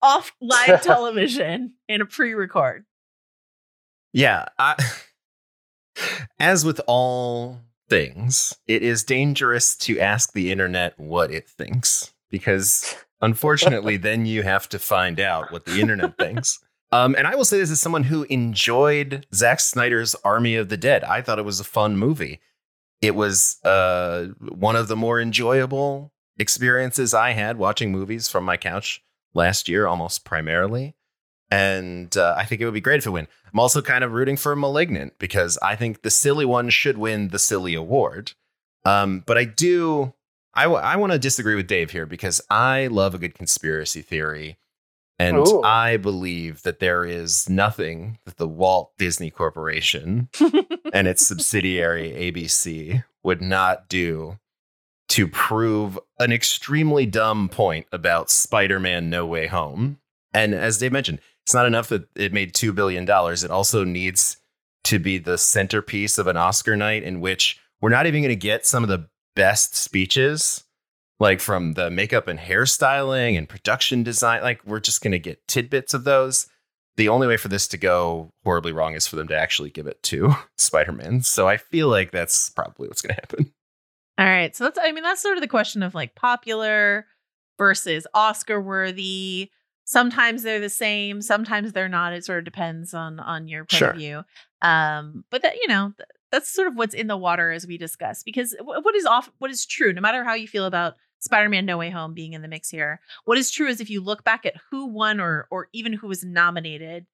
off 0.00 0.32
live 0.40 0.80
television 0.82 1.74
in 1.90 2.00
a 2.00 2.06
pre-record? 2.06 2.86
Yeah, 4.14 4.46
I, 4.58 4.82
as 6.38 6.64
with 6.64 6.80
all 6.86 7.60
things, 7.88 8.56
it 8.66 8.82
is 8.82 9.02
dangerous 9.02 9.76
to 9.76 9.98
ask 9.98 10.32
the 10.32 10.52
internet 10.52 10.98
what 10.98 11.30
it 11.30 11.48
thinks 11.48 12.12
because 12.30 12.96
unfortunately, 13.20 13.96
then 13.96 14.26
you 14.26 14.42
have 14.42 14.68
to 14.70 14.78
find 14.78 15.18
out 15.20 15.50
what 15.52 15.64
the 15.64 15.80
internet 15.80 16.16
thinks. 16.18 16.58
Um, 16.90 17.14
and 17.18 17.26
I 17.26 17.34
will 17.34 17.44
say 17.44 17.58
this 17.58 17.70
as 17.70 17.80
someone 17.80 18.04
who 18.04 18.22
enjoyed 18.30 19.26
Zack 19.34 19.60
Snyder's 19.60 20.14
Army 20.24 20.54
of 20.56 20.70
the 20.70 20.78
Dead. 20.78 21.04
I 21.04 21.20
thought 21.20 21.38
it 21.38 21.44
was 21.44 21.60
a 21.60 21.64
fun 21.64 21.98
movie. 21.98 22.40
It 23.02 23.14
was 23.14 23.62
uh, 23.62 24.28
one 24.40 24.74
of 24.74 24.88
the 24.88 24.96
more 24.96 25.20
enjoyable 25.20 26.14
experiences 26.38 27.12
I 27.12 27.32
had 27.32 27.58
watching 27.58 27.92
movies 27.92 28.28
from 28.28 28.44
my 28.44 28.56
couch 28.56 29.02
last 29.34 29.68
year, 29.68 29.86
almost 29.86 30.24
primarily. 30.24 30.94
And 31.50 32.14
uh, 32.16 32.34
I 32.36 32.44
think 32.44 32.60
it 32.60 32.66
would 32.66 32.74
be 32.74 32.80
great 32.80 32.98
if 32.98 33.06
it 33.06 33.10
win. 33.10 33.28
I'm 33.52 33.60
also 33.60 33.80
kind 33.80 34.04
of 34.04 34.12
rooting 34.12 34.36
for 34.36 34.54
Malignant 34.54 35.18
because 35.18 35.58
I 35.62 35.76
think 35.76 36.02
the 36.02 36.10
silly 36.10 36.44
one 36.44 36.68
should 36.68 36.98
win 36.98 37.28
the 37.28 37.38
silly 37.38 37.74
award. 37.74 38.32
Um, 38.84 39.22
but 39.26 39.38
I 39.38 39.44
do, 39.44 40.14
I, 40.54 40.64
w- 40.64 40.80
I 40.80 40.96
want 40.96 41.12
to 41.12 41.18
disagree 41.18 41.54
with 41.54 41.66
Dave 41.66 41.90
here 41.90 42.06
because 42.06 42.40
I 42.50 42.88
love 42.88 43.14
a 43.14 43.18
good 43.18 43.34
conspiracy 43.34 44.02
theory. 44.02 44.58
And 45.18 45.38
Ooh. 45.38 45.62
I 45.62 45.96
believe 45.96 46.62
that 46.62 46.78
there 46.78 47.04
is 47.04 47.48
nothing 47.48 48.18
that 48.24 48.36
the 48.36 48.46
Walt 48.46 48.92
Disney 48.98 49.30
Corporation 49.30 50.28
and 50.92 51.08
its 51.08 51.26
subsidiary 51.26 52.12
ABC 52.12 53.02
would 53.24 53.42
not 53.42 53.88
do 53.88 54.38
to 55.08 55.26
prove 55.26 55.98
an 56.20 56.30
extremely 56.32 57.06
dumb 57.06 57.48
point 57.48 57.86
about 57.90 58.30
Spider 58.30 58.78
Man 58.78 59.10
No 59.10 59.26
Way 59.26 59.46
Home. 59.48 59.98
And 60.32 60.54
as 60.54 60.78
Dave 60.78 60.92
mentioned, 60.92 61.20
it's 61.48 61.54
not 61.54 61.64
enough 61.64 61.88
that 61.88 62.06
it 62.14 62.34
made 62.34 62.52
$2 62.52 62.74
billion. 62.74 63.04
It 63.08 63.50
also 63.50 63.82
needs 63.82 64.36
to 64.84 64.98
be 64.98 65.16
the 65.16 65.38
centerpiece 65.38 66.18
of 66.18 66.26
an 66.26 66.36
Oscar 66.36 66.76
night 66.76 67.04
in 67.04 67.22
which 67.22 67.58
we're 67.80 67.88
not 67.88 68.04
even 68.06 68.20
going 68.20 68.28
to 68.28 68.36
get 68.36 68.66
some 68.66 68.82
of 68.82 68.90
the 68.90 69.08
best 69.34 69.74
speeches, 69.74 70.64
like 71.18 71.40
from 71.40 71.72
the 71.72 71.88
makeup 71.88 72.28
and 72.28 72.38
hairstyling 72.38 73.38
and 73.38 73.48
production 73.48 74.02
design. 74.02 74.42
Like, 74.42 74.60
we're 74.66 74.78
just 74.78 75.00
going 75.00 75.12
to 75.12 75.18
get 75.18 75.48
tidbits 75.48 75.94
of 75.94 76.04
those. 76.04 76.48
The 76.98 77.08
only 77.08 77.26
way 77.26 77.38
for 77.38 77.48
this 77.48 77.66
to 77.68 77.78
go 77.78 78.28
horribly 78.44 78.72
wrong 78.72 78.92
is 78.92 79.06
for 79.06 79.16
them 79.16 79.28
to 79.28 79.38
actually 79.38 79.70
give 79.70 79.86
it 79.86 80.02
to 80.02 80.36
Spider 80.58 80.92
Man. 80.92 81.22
So 81.22 81.48
I 81.48 81.56
feel 81.56 81.88
like 81.88 82.10
that's 82.10 82.50
probably 82.50 82.88
what's 82.88 83.00
going 83.00 83.14
to 83.14 83.22
happen. 83.22 83.54
All 84.18 84.26
right. 84.26 84.54
So 84.54 84.64
that's, 84.64 84.78
I 84.82 84.92
mean, 84.92 85.02
that's 85.02 85.22
sort 85.22 85.38
of 85.38 85.40
the 85.40 85.48
question 85.48 85.82
of 85.82 85.94
like 85.94 86.14
popular 86.14 87.06
versus 87.56 88.06
Oscar 88.12 88.60
worthy. 88.60 89.50
Sometimes 89.90 90.42
they're 90.42 90.60
the 90.60 90.68
same, 90.68 91.22
sometimes 91.22 91.72
they're 91.72 91.88
not. 91.88 92.12
It 92.12 92.22
sort 92.22 92.40
of 92.40 92.44
depends 92.44 92.92
on 92.92 93.18
on 93.20 93.48
your 93.48 93.64
point 93.64 93.78
Sure. 93.78 93.90
of 93.92 93.96
view. 93.96 94.22
Um, 94.60 95.24
but 95.30 95.40
that, 95.40 95.54
you 95.56 95.66
know, 95.66 95.94
that's 96.30 96.52
sort 96.52 96.68
of 96.68 96.74
what's 96.76 96.92
in 96.94 97.06
the 97.06 97.16
water 97.16 97.50
as 97.50 97.66
we 97.66 97.78
discuss 97.78 98.22
because 98.22 98.54
what 98.60 98.94
is 98.94 99.06
off 99.06 99.30
what 99.38 99.50
is 99.50 99.64
true, 99.64 99.94
no 99.94 100.02
matter 100.02 100.24
how 100.24 100.34
you 100.34 100.46
feel 100.46 100.66
about 100.66 100.96
Spider-Man 101.20 101.64
No 101.64 101.78
Way 101.78 101.88
Home 101.88 102.12
being 102.12 102.34
in 102.34 102.42
the 102.42 102.48
mix 102.48 102.68
here. 102.68 103.00
What 103.24 103.38
is 103.38 103.50
true 103.50 103.66
is 103.66 103.80
if 103.80 103.88
you 103.88 104.02
look 104.02 104.24
back 104.24 104.44
at 104.44 104.56
who 104.70 104.88
won 104.88 105.20
or 105.20 105.48
or 105.50 105.68
even 105.72 105.94
who 105.94 106.06
was 106.06 106.22
nominated 106.22 107.06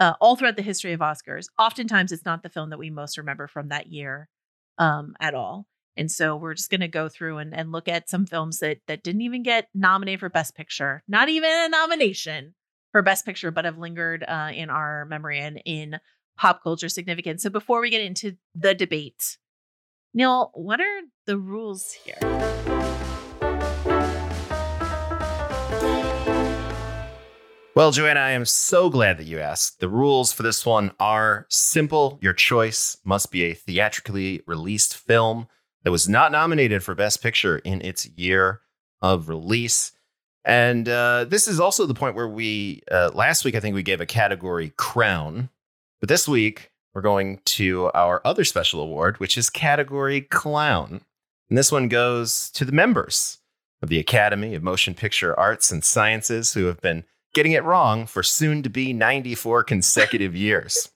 uh, 0.00 0.14
all 0.20 0.34
throughout 0.34 0.56
the 0.56 0.62
history 0.62 0.94
of 0.94 1.00
Oscars, 1.00 1.46
oftentimes 1.60 2.10
it's 2.10 2.24
not 2.24 2.42
the 2.42 2.48
film 2.50 2.70
that 2.70 2.78
we 2.80 2.90
most 2.90 3.18
remember 3.18 3.46
from 3.46 3.68
that 3.68 3.86
year 3.86 4.28
um, 4.78 5.14
at 5.20 5.34
all. 5.34 5.64
And 5.96 6.10
so 6.10 6.36
we're 6.36 6.54
just 6.54 6.70
going 6.70 6.82
to 6.82 6.88
go 6.88 7.08
through 7.08 7.38
and, 7.38 7.54
and 7.54 7.72
look 7.72 7.88
at 7.88 8.10
some 8.10 8.26
films 8.26 8.58
that 8.58 8.78
that 8.86 9.02
didn't 9.02 9.22
even 9.22 9.42
get 9.42 9.68
nominated 9.74 10.20
for 10.20 10.28
Best 10.28 10.54
Picture, 10.54 11.02
not 11.08 11.28
even 11.28 11.50
a 11.50 11.68
nomination 11.68 12.54
for 12.92 13.02
Best 13.02 13.24
Picture, 13.24 13.50
but 13.50 13.64
have 13.64 13.78
lingered 13.78 14.24
uh, 14.26 14.50
in 14.54 14.68
our 14.68 15.06
memory 15.06 15.40
and 15.40 15.60
in 15.64 15.98
pop 16.36 16.62
culture 16.62 16.90
significance. 16.90 17.42
So 17.42 17.50
before 17.50 17.80
we 17.80 17.90
get 17.90 18.02
into 18.02 18.36
the 18.54 18.74
debate, 18.74 19.38
Neil, 20.12 20.50
what 20.54 20.80
are 20.80 21.00
the 21.26 21.38
rules 21.38 21.92
here? 21.92 22.18
Well, 27.74 27.90
Joanna, 27.90 28.20
I 28.20 28.30
am 28.30 28.46
so 28.46 28.88
glad 28.88 29.18
that 29.18 29.26
you 29.26 29.38
asked. 29.38 29.80
The 29.80 29.88
rules 29.90 30.32
for 30.32 30.42
this 30.42 30.64
one 30.64 30.92
are 30.98 31.44
simple. 31.50 32.18
Your 32.22 32.32
choice 32.32 32.96
must 33.04 33.30
be 33.30 33.44
a 33.44 33.52
theatrically 33.52 34.40
released 34.46 34.96
film 34.96 35.48
that 35.86 35.92
was 35.92 36.08
not 36.08 36.32
nominated 36.32 36.82
for 36.82 36.96
Best 36.96 37.22
Picture 37.22 37.58
in 37.58 37.80
its 37.80 38.08
year 38.16 38.60
of 39.00 39.28
release. 39.28 39.92
And 40.44 40.88
uh, 40.88 41.26
this 41.28 41.46
is 41.46 41.60
also 41.60 41.86
the 41.86 41.94
point 41.94 42.16
where 42.16 42.26
we, 42.26 42.82
uh, 42.90 43.12
last 43.14 43.44
week, 43.44 43.54
I 43.54 43.60
think 43.60 43.76
we 43.76 43.84
gave 43.84 44.00
a 44.00 44.04
category 44.06 44.72
crown. 44.76 45.48
But 46.00 46.08
this 46.08 46.26
week, 46.26 46.72
we're 46.92 47.02
going 47.02 47.38
to 47.44 47.92
our 47.94 48.20
other 48.24 48.42
special 48.42 48.80
award, 48.80 49.20
which 49.20 49.38
is 49.38 49.48
category 49.48 50.22
clown. 50.22 51.02
And 51.48 51.56
this 51.56 51.70
one 51.70 51.86
goes 51.86 52.50
to 52.50 52.64
the 52.64 52.72
members 52.72 53.38
of 53.80 53.88
the 53.88 54.00
Academy 54.00 54.56
of 54.56 54.64
Motion 54.64 54.92
Picture 54.92 55.38
Arts 55.38 55.70
and 55.70 55.84
Sciences 55.84 56.54
who 56.54 56.64
have 56.64 56.80
been 56.80 57.04
getting 57.32 57.52
it 57.52 57.62
wrong 57.62 58.06
for 58.06 58.24
soon 58.24 58.64
to 58.64 58.68
be 58.68 58.92
94 58.92 59.62
consecutive 59.62 60.34
years. 60.34 60.90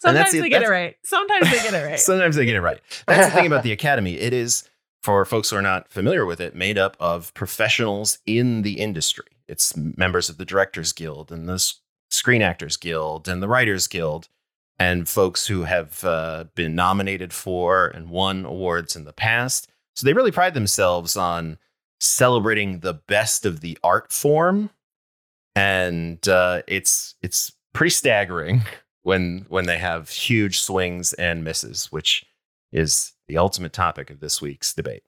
Sometimes 0.00 0.32
the- 0.32 0.40
they 0.40 0.48
get 0.48 0.62
it 0.62 0.68
right. 0.68 0.96
Sometimes 1.04 1.50
they 1.50 1.56
get 1.62 1.74
it 1.74 1.84
right. 1.90 1.98
Sometimes 2.00 2.36
they 2.36 2.44
get 2.46 2.56
it 2.56 2.60
right. 2.60 2.80
That's 3.06 3.28
the 3.28 3.34
thing 3.36 3.46
about 3.46 3.62
the 3.62 3.72
Academy. 3.72 4.14
It 4.18 4.32
is, 4.32 4.68
for 5.02 5.24
folks 5.24 5.50
who 5.50 5.56
are 5.56 5.62
not 5.62 5.90
familiar 5.90 6.24
with 6.26 6.40
it, 6.40 6.54
made 6.54 6.78
up 6.78 6.96
of 7.00 7.32
professionals 7.34 8.18
in 8.26 8.62
the 8.62 8.74
industry. 8.80 9.26
It's 9.48 9.76
members 9.76 10.28
of 10.28 10.36
the 10.38 10.44
Directors 10.44 10.92
Guild 10.92 11.32
and 11.32 11.48
the 11.48 11.62
Screen 12.10 12.42
Actors 12.42 12.76
Guild 12.76 13.28
and 13.28 13.42
the 13.42 13.48
Writers 13.48 13.86
Guild, 13.86 14.28
and 14.78 15.08
folks 15.08 15.46
who 15.46 15.64
have 15.64 16.04
uh, 16.04 16.44
been 16.54 16.74
nominated 16.74 17.32
for 17.32 17.88
and 17.88 18.10
won 18.10 18.44
awards 18.44 18.94
in 18.94 19.04
the 19.04 19.12
past. 19.12 19.68
So 19.96 20.06
they 20.06 20.12
really 20.12 20.30
pride 20.30 20.54
themselves 20.54 21.16
on 21.16 21.58
celebrating 22.00 22.80
the 22.80 22.94
best 22.94 23.44
of 23.44 23.60
the 23.60 23.76
art 23.82 24.12
form, 24.12 24.70
and 25.56 26.26
uh, 26.28 26.62
it's 26.66 27.14
it's 27.22 27.52
pretty 27.72 27.90
staggering 27.90 28.62
when 29.08 29.46
when 29.48 29.64
they 29.64 29.78
have 29.78 30.10
huge 30.10 30.60
swings 30.60 31.14
and 31.14 31.42
misses, 31.42 31.90
which 31.90 32.26
is 32.70 33.14
the 33.26 33.38
ultimate 33.38 33.72
topic 33.72 34.10
of 34.10 34.20
this 34.20 34.42
week's 34.42 34.74
debate. 34.74 35.02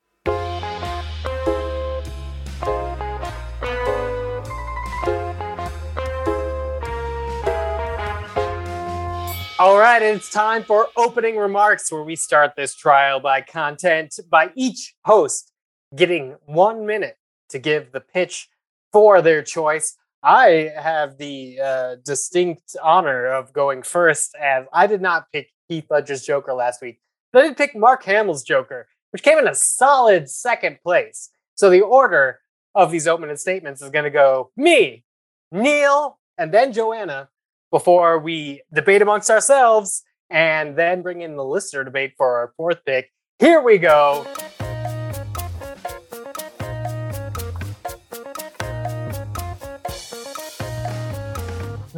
All 9.58 9.78
right, 9.78 10.00
it's 10.00 10.30
time 10.30 10.64
for 10.64 10.88
opening 10.96 11.36
remarks 11.36 11.92
where 11.92 12.02
we 12.02 12.16
start 12.16 12.52
this 12.56 12.74
trial 12.74 13.20
by 13.20 13.42
content 13.42 14.18
by 14.30 14.48
each 14.54 14.94
host 15.04 15.52
getting 15.94 16.36
one 16.46 16.86
minute 16.86 17.18
to 17.50 17.58
give 17.58 17.92
the 17.92 18.00
pitch 18.00 18.48
for 18.92 19.20
their 19.20 19.42
choice. 19.42 19.98
I 20.22 20.70
have 20.76 21.16
the 21.16 21.58
uh, 21.60 21.96
distinct 22.04 22.76
honor 22.82 23.26
of 23.26 23.52
going 23.52 23.82
first 23.82 24.34
as 24.40 24.66
I 24.72 24.86
did 24.86 25.00
not 25.00 25.26
pick 25.32 25.48
Heath 25.68 25.86
Ledger's 25.88 26.24
Joker 26.24 26.52
last 26.52 26.82
week. 26.82 27.00
But 27.32 27.44
I 27.44 27.48
did 27.48 27.56
pick 27.56 27.76
Mark 27.76 28.02
Hamill's 28.04 28.42
Joker, 28.42 28.88
which 29.12 29.22
came 29.22 29.38
in 29.38 29.48
a 29.48 29.54
solid 29.54 30.28
second 30.28 30.78
place. 30.82 31.30
So 31.54 31.70
the 31.70 31.80
order 31.80 32.40
of 32.74 32.90
these 32.90 33.06
opening 33.06 33.36
statements 33.36 33.82
is 33.82 33.90
going 33.90 34.04
to 34.04 34.10
go 34.10 34.50
me, 34.56 35.04
Neil, 35.52 36.18
and 36.38 36.52
then 36.52 36.72
Joanna 36.72 37.28
before 37.70 38.18
we 38.18 38.62
debate 38.72 39.02
amongst 39.02 39.30
ourselves 39.30 40.02
and 40.28 40.76
then 40.76 41.02
bring 41.02 41.22
in 41.22 41.36
the 41.36 41.44
listener 41.44 41.84
debate 41.84 42.14
for 42.16 42.36
our 42.36 42.52
fourth 42.56 42.84
pick. 42.84 43.10
Here 43.38 43.60
we 43.60 43.78
go. 43.78 44.26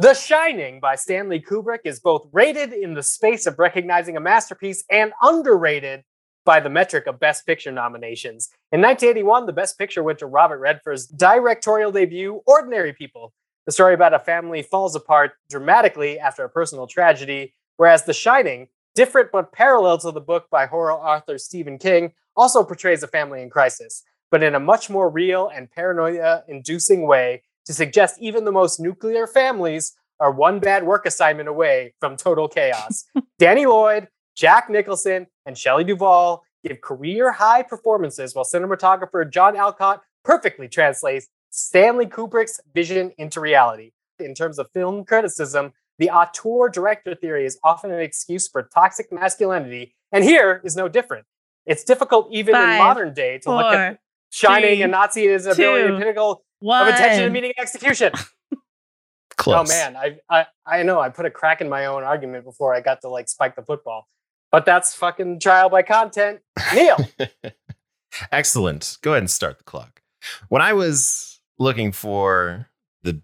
The 0.03 0.13
Shining 0.13 0.81
by 0.81 0.95
Stanley 0.95 1.39
Kubrick 1.39 1.85
is 1.85 2.01
both 2.01 2.27
rated 2.33 2.73
in 2.73 2.93
the 2.93 3.01
space 3.01 3.45
of 3.45 3.57
recognizing 3.57 4.17
a 4.17 4.19
masterpiece 4.19 4.83
and 4.91 5.13
underrated 5.21 6.03
by 6.43 6.59
the 6.59 6.69
metric 6.69 7.07
of 7.07 7.21
Best 7.21 7.45
Picture 7.45 7.71
nominations. 7.71 8.49
In 8.73 8.81
1981, 8.81 9.45
the 9.45 9.53
Best 9.53 9.77
Picture 9.77 10.03
went 10.03 10.19
to 10.19 10.25
Robert 10.25 10.57
Redford's 10.57 11.07
directorial 11.07 11.89
debut, 11.89 12.41
Ordinary 12.45 12.91
People, 12.91 13.31
the 13.65 13.71
story 13.71 13.93
about 13.93 14.13
a 14.13 14.19
family 14.19 14.61
falls 14.61 14.93
apart 14.93 15.35
dramatically 15.49 16.19
after 16.19 16.43
a 16.43 16.49
personal 16.49 16.85
tragedy, 16.85 17.53
whereas 17.77 18.03
The 18.03 18.11
Shining, 18.11 18.67
different 18.95 19.31
but 19.31 19.53
parallel 19.53 19.99
to 19.99 20.11
the 20.11 20.19
book 20.19 20.49
by 20.51 20.65
horror 20.65 20.91
author 20.91 21.37
Stephen 21.37 21.77
King, 21.77 22.11
also 22.35 22.61
portrays 22.61 23.03
a 23.03 23.07
family 23.07 23.41
in 23.41 23.49
crisis. 23.49 24.03
but 24.33 24.41
in 24.41 24.55
a 24.55 24.59
much 24.59 24.89
more 24.89 25.11
real 25.11 25.47
and 25.53 25.69
paranoia 25.69 26.41
inducing 26.47 27.05
way 27.05 27.43
to 27.65 27.73
suggest 27.73 28.17
even 28.19 28.45
the 28.45 28.51
most 28.51 28.79
nuclear 28.79 29.27
families 29.27 29.93
are 30.19 30.31
one 30.31 30.59
bad 30.59 30.83
work 30.83 31.05
assignment 31.05 31.49
away 31.49 31.93
from 31.99 32.15
total 32.15 32.47
chaos. 32.47 33.05
Danny 33.39 33.65
Lloyd, 33.65 34.07
Jack 34.35 34.69
Nicholson, 34.69 35.27
and 35.45 35.57
Shelley 35.57 35.83
Duvall 35.83 36.43
give 36.63 36.81
career 36.81 37.31
high 37.31 37.63
performances 37.63 38.33
while 38.33 38.45
cinematographer 38.45 39.29
John 39.29 39.55
Alcott 39.55 40.01
perfectly 40.23 40.67
translates 40.67 41.27
Stanley 41.49 42.05
Kubrick's 42.05 42.59
vision 42.73 43.11
into 43.17 43.39
reality. 43.39 43.91
In 44.19 44.33
terms 44.33 44.59
of 44.59 44.69
film 44.73 45.03
criticism, 45.05 45.73
the 45.99 46.09
auteur 46.09 46.69
director 46.69 47.15
theory 47.15 47.45
is 47.45 47.59
often 47.63 47.91
an 47.91 47.99
excuse 47.99 48.47
for 48.47 48.63
toxic 48.63 49.11
masculinity, 49.11 49.93
and 50.11 50.23
here 50.23 50.61
is 50.63 50.75
no 50.75 50.87
different. 50.87 51.25
It's 51.65 51.83
difficult 51.83 52.29
even 52.31 52.53
Five, 52.53 52.71
in 52.71 52.77
modern 52.77 53.13
day 53.13 53.37
to 53.39 53.51
look 53.51 53.73
at 53.73 53.89
Four, 53.91 53.99
Shining 54.31 54.77
three, 54.77 54.81
and 54.81 54.93
Nazism 54.93 55.51
ability 55.53 55.87
and 55.87 55.97
pinnacle 55.97 56.43
one. 56.63 56.87
of 56.87 56.95
attention 56.95 57.25
and 57.25 57.33
meeting 57.33 57.53
execution. 57.57 58.11
Close. 59.37 59.69
Oh 59.69 59.73
man, 59.73 59.97
I, 59.97 60.17
I 60.29 60.45
I 60.65 60.83
know 60.83 60.99
I 60.99 61.09
put 61.09 61.25
a 61.25 61.31
crack 61.31 61.59
in 61.59 61.67
my 61.67 61.85
own 61.87 62.03
argument 62.03 62.45
before 62.45 62.73
I 62.73 62.81
got 62.81 63.01
to 63.01 63.09
like 63.09 63.27
spike 63.27 63.55
the 63.55 63.63
football, 63.63 64.07
but 64.51 64.65
that's 64.65 64.93
fucking 64.95 65.39
trial 65.39 65.69
by 65.69 65.81
content. 65.81 66.39
Neil, 66.73 66.97
Excellent. 68.31 68.97
Go 69.01 69.11
ahead 69.11 69.23
and 69.23 69.29
start 69.29 69.57
the 69.57 69.63
clock. 69.63 70.01
When 70.49 70.61
I 70.61 70.73
was 70.73 71.41
looking 71.59 71.91
for 71.91 72.69
the 73.01 73.21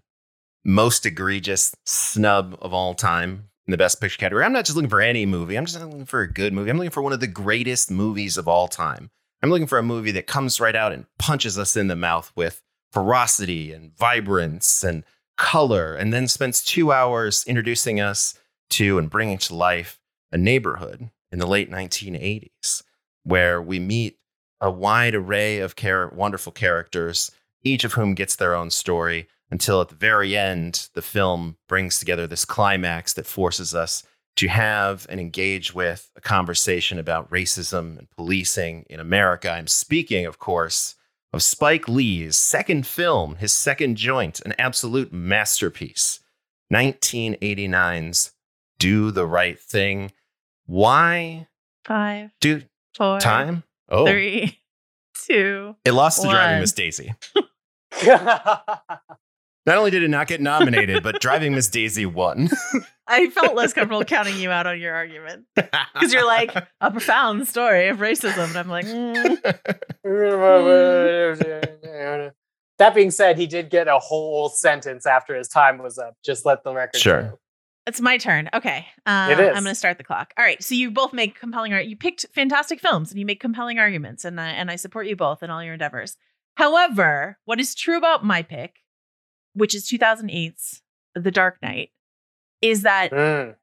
most 0.64 1.06
egregious 1.06 1.74
snub 1.86 2.58
of 2.60 2.74
all 2.74 2.94
time 2.94 3.48
in 3.66 3.70
the 3.70 3.78
best 3.78 4.00
picture 4.00 4.18
category, 4.18 4.44
I'm 4.44 4.52
not 4.52 4.64
just 4.64 4.76
looking 4.76 4.90
for 4.90 5.00
any 5.00 5.26
movie. 5.26 5.56
I'm 5.56 5.64
just 5.64 5.80
looking 5.80 6.06
for 6.06 6.22
a 6.22 6.30
good 6.32 6.52
movie. 6.52 6.70
I'm 6.70 6.76
looking 6.76 6.90
for 6.90 7.02
one 7.02 7.12
of 7.12 7.20
the 7.20 7.26
greatest 7.26 7.90
movies 7.90 8.36
of 8.36 8.48
all 8.48 8.68
time. 8.68 9.10
I'm 9.42 9.50
looking 9.50 9.66
for 9.66 9.78
a 9.78 9.82
movie 9.82 10.10
that 10.12 10.26
comes 10.26 10.60
right 10.60 10.76
out 10.76 10.92
and 10.92 11.06
punches 11.18 11.58
us 11.58 11.76
in 11.76 11.86
the 11.86 11.96
mouth 11.96 12.30
with 12.36 12.62
ferocity 12.90 13.72
and 13.72 13.96
vibrance 13.96 14.82
and 14.82 15.04
color, 15.36 15.94
and 15.94 16.12
then 16.12 16.28
spends 16.28 16.62
two 16.62 16.92
hours 16.92 17.44
introducing 17.46 18.00
us 18.00 18.34
to 18.70 18.98
and 18.98 19.10
bringing 19.10 19.38
to 19.38 19.54
life 19.54 20.00
a 20.32 20.38
neighborhood 20.38 21.10
in 21.32 21.38
the 21.38 21.46
late 21.46 21.70
1980s 21.70 22.82
where 23.24 23.60
we 23.60 23.78
meet 23.78 24.18
a 24.60 24.70
wide 24.70 25.14
array 25.14 25.58
of 25.58 25.76
char- 25.76 26.08
wonderful 26.08 26.52
characters, 26.52 27.30
each 27.62 27.84
of 27.84 27.94
whom 27.94 28.14
gets 28.14 28.36
their 28.36 28.54
own 28.54 28.70
story 28.70 29.28
until 29.50 29.80
at 29.80 29.88
the 29.88 29.94
very 29.94 30.36
end, 30.36 30.88
the 30.94 31.02
film 31.02 31.56
brings 31.68 31.98
together 31.98 32.26
this 32.26 32.44
climax 32.44 33.12
that 33.14 33.26
forces 33.26 33.74
us 33.74 34.04
to 34.36 34.48
have 34.48 35.06
and 35.10 35.20
engage 35.20 35.74
with 35.74 36.10
a 36.16 36.20
conversation 36.20 36.98
about 36.98 37.30
racism 37.30 37.98
and 37.98 38.08
policing 38.10 38.86
in 38.88 39.00
America. 39.00 39.50
I'm 39.50 39.66
speaking, 39.66 40.24
of 40.24 40.38
course, 40.38 40.94
of 41.32 41.42
Spike 41.42 41.88
Lee's 41.88 42.36
second 42.36 42.86
film, 42.86 43.36
his 43.36 43.52
second 43.52 43.96
joint, 43.96 44.40
an 44.40 44.54
absolute 44.58 45.12
masterpiece 45.12 46.20
1989's 46.72 48.32
Do 48.78 49.10
the 49.10 49.26
Right 49.26 49.58
Thing. 49.58 50.12
Why 50.66 51.48
Five, 51.84 52.30
do 52.40 52.62
four, 52.96 53.18
time? 53.20 53.64
Oh, 53.88 54.06
three, 54.06 54.58
two. 55.26 55.76
it 55.84 55.92
lost 55.92 56.22
to 56.22 56.28
Driving. 56.28 56.60
Miss 56.60 56.72
Daisy. 56.72 57.14
Not 59.66 59.78
only 59.78 59.90
did 59.90 60.02
it 60.02 60.08
not 60.08 60.26
get 60.26 60.40
nominated, 60.40 61.02
but 61.02 61.20
Driving 61.20 61.54
Miss 61.54 61.68
Daisy 61.68 62.06
won. 62.06 62.48
I 63.06 63.28
felt 63.28 63.54
less 63.54 63.72
comfortable 63.72 64.04
counting 64.04 64.36
you 64.36 64.50
out 64.50 64.66
on 64.66 64.80
your 64.80 64.94
argument 64.94 65.44
because 65.54 66.12
you're 66.12 66.26
like 66.26 66.54
a 66.80 66.90
profound 66.90 67.46
story 67.48 67.88
of 67.88 67.98
racism, 67.98 68.48
and 68.48 68.56
I'm 68.56 68.68
like, 68.68 68.86
mm, 68.86 69.40
that 72.78 72.94
being 72.94 73.10
said, 73.10 73.38
he 73.38 73.46
did 73.46 73.70
get 73.70 73.88
a 73.88 73.98
whole 73.98 74.48
sentence 74.48 75.06
after 75.06 75.34
his 75.36 75.48
time 75.48 75.78
was 75.78 75.98
up. 75.98 76.14
Just 76.24 76.46
let 76.46 76.64
the 76.64 76.72
record 76.72 77.00
Sure. 77.00 77.22
show. 77.22 77.38
it's 77.86 78.00
my 78.00 78.16
turn. 78.16 78.48
Okay, 78.54 78.86
uh, 79.06 79.28
It 79.32 79.40
is. 79.40 79.48
I'm 79.48 79.64
going 79.64 79.66
to 79.66 79.74
start 79.74 79.98
the 79.98 80.04
clock. 80.04 80.32
All 80.38 80.44
right, 80.44 80.62
so 80.62 80.74
you 80.74 80.90
both 80.90 81.12
make 81.12 81.38
compelling. 81.38 81.72
ar- 81.72 81.80
You 81.80 81.96
picked 81.96 82.26
fantastic 82.34 82.80
films, 82.80 83.10
and 83.10 83.18
you 83.20 83.26
make 83.26 83.40
compelling 83.40 83.78
arguments, 83.78 84.24
and 84.24 84.40
I, 84.40 84.48
and 84.50 84.70
I 84.70 84.76
support 84.76 85.06
you 85.06 85.16
both 85.16 85.42
in 85.42 85.50
all 85.50 85.62
your 85.62 85.74
endeavors. 85.74 86.16
However, 86.56 87.38
what 87.44 87.60
is 87.60 87.74
true 87.74 87.96
about 87.98 88.24
my 88.24 88.42
pick, 88.42 88.76
which 89.54 89.74
is 89.74 89.88
2008's 89.88 90.82
The 91.14 91.30
Dark 91.30 91.58
Knight, 91.62 91.90
is 92.60 92.82
that 92.82 93.10
Mm. 93.10 93.56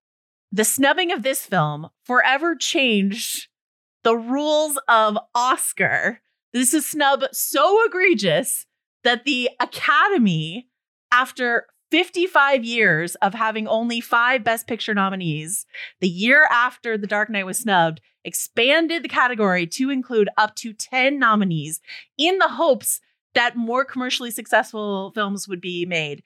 the 0.52 0.65
snubbing 0.65 1.12
of 1.12 1.23
this 1.23 1.45
film 1.45 1.89
forever 2.04 2.56
changed 2.56 3.47
the 4.04 4.15
rules 4.17 4.78
of 4.88 5.17
Oscar. 5.36 6.21
This 6.54 6.73
is 6.73 6.86
a 6.86 6.88
snub 6.88 7.23
so 7.32 7.86
egregious 7.86 8.65
that 9.04 9.26
the 9.26 9.50
Academy, 9.60 10.69
after 11.12 11.67
55 11.91 12.65
years 12.65 13.15
of 13.15 13.34
having 13.34 13.67
only 13.67 14.02
five 14.02 14.43
Best 14.43 14.67
Picture 14.67 14.93
nominees, 14.93 15.65
the 16.02 16.10
year 16.10 16.45
after 16.52 16.97
The 16.97 17.08
Dark 17.08 17.30
Knight 17.30 17.45
was 17.45 17.60
snubbed, 17.60 18.02
expanded 18.26 19.04
the 19.04 19.10
category 19.10 19.65
to 19.67 19.89
include 19.89 20.28
up 20.38 20.56
to 20.56 20.73
10 20.73 21.17
nominees 21.17 21.80
in 22.17 22.39
the 22.39 22.50
hopes 22.50 23.00
that 23.38 23.56
more 23.56 23.86
commercially 23.86 24.32
successful 24.32 25.12
films 25.13 25.47
would 25.47 25.62
be 25.62 25.86
made. 25.86 26.23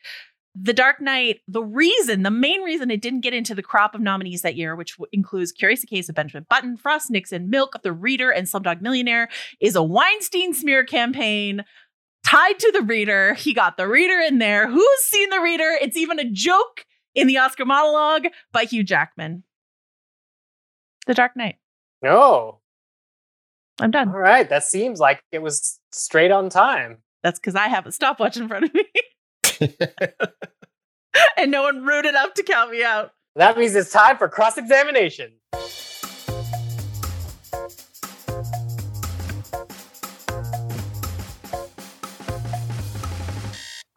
The 0.56 0.72
Dark 0.72 1.02
Knight, 1.02 1.42
the 1.46 1.64
reason, 1.64 2.24
the 2.24 2.32
main 2.32 2.62
reason 2.62 2.90
it 2.90 3.02
didn't 3.02 3.20
get 3.20 3.34
into 3.34 3.54
the 3.54 3.62
crop 3.62 3.94
of 3.94 4.00
nominees 4.00 4.44
that 4.44 4.56
year, 4.56 4.78
which 4.78 4.98
includes 5.12 5.52
Curious 5.52 5.84
Case 5.84 6.08
of 6.08 6.16
Benjamin 6.16 6.46
Button, 6.50 6.78
Frost 6.78 7.12
Nixon, 7.12 7.50
Milk, 7.50 7.82
The 7.84 7.92
Reader, 7.92 8.32
and 8.32 8.48
Slumdog 8.48 8.82
Millionaire, 8.82 9.28
is 9.60 9.76
a 9.76 9.84
Weinstein 9.84 10.54
smear 10.54 10.86
campaign 10.86 11.66
tied 12.26 12.60
to 12.60 12.72
The 12.72 12.82
Reader. 12.82 13.34
He 13.34 13.54
got 13.54 13.76
The 13.76 13.90
Reader 13.90 14.20
in 14.20 14.40
there. 14.40 14.70
Who's 14.70 15.00
seen 15.02 15.30
The 15.30 15.42
Reader? 15.42 15.78
It's 15.82 15.98
even 15.98 16.18
a 16.18 16.30
joke 16.30 16.86
in 17.14 17.28
the 17.28 17.40
Oscar 17.40 17.66
monologue 17.66 18.28
by 18.54 18.64
Hugh 18.64 18.86
Jackman. 18.86 19.44
The 21.08 21.14
Dark 21.14 21.36
Knight. 21.36 21.56
No. 22.02 22.61
I'm 23.80 23.92
done. 23.92 24.10
All 24.10 24.20
right. 24.20 24.48
That 24.50 24.64
seems 24.64 25.00
like 25.00 25.24
it 25.32 25.42
was 25.42 25.80
straight 25.92 26.32
on 26.32 26.50
time. 26.50 26.98
That's 27.24 27.40
because 27.40 27.56
I 27.56 27.68
have 27.68 27.86
a 27.86 27.92
stopwatch 27.92 28.38
in 28.38 28.48
front 28.48 28.66
of 28.66 28.74
me 28.74 28.86
and 31.38 31.52
no 31.52 31.64
one 31.64 31.86
rude 31.86 32.06
enough 32.06 32.34
to 32.36 32.44
count 32.44 32.72
me 32.72 32.84
out. 32.84 33.12
That 33.36 33.58
means 33.58 33.76
it's 33.76 33.92
time 33.92 34.18
for 34.18 34.28
cross 34.28 34.58
examination. 34.58 35.32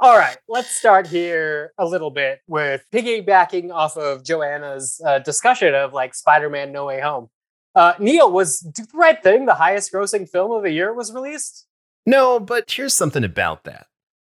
All 0.00 0.18
right, 0.18 0.36
let's 0.48 0.68
start 0.68 1.06
here 1.06 1.72
a 1.78 1.86
little 1.86 2.10
bit 2.10 2.40
with 2.46 2.84
piggybacking 2.92 3.72
off 3.72 3.96
of 3.96 4.22
Joanna's 4.22 5.00
uh, 5.04 5.20
discussion 5.20 5.74
of 5.74 5.94
like 5.94 6.14
Spider-Man: 6.14 6.72
No 6.72 6.84
Way 6.84 7.00
Home. 7.00 7.30
Uh, 7.74 7.94
Neil, 7.98 8.30
was 8.30 8.60
Do 8.60 8.84
the 8.84 8.96
Right 8.96 9.20
Thing 9.22 9.46
the 9.46 9.54
highest-grossing 9.54 10.28
film 10.28 10.52
of 10.52 10.62
the 10.62 10.70
year 10.70 10.92
was 10.92 11.12
released? 11.12 11.66
no, 12.06 12.38
but 12.38 12.70
here's 12.70 12.94
something 12.94 13.24
about 13.24 13.64
that. 13.64 13.86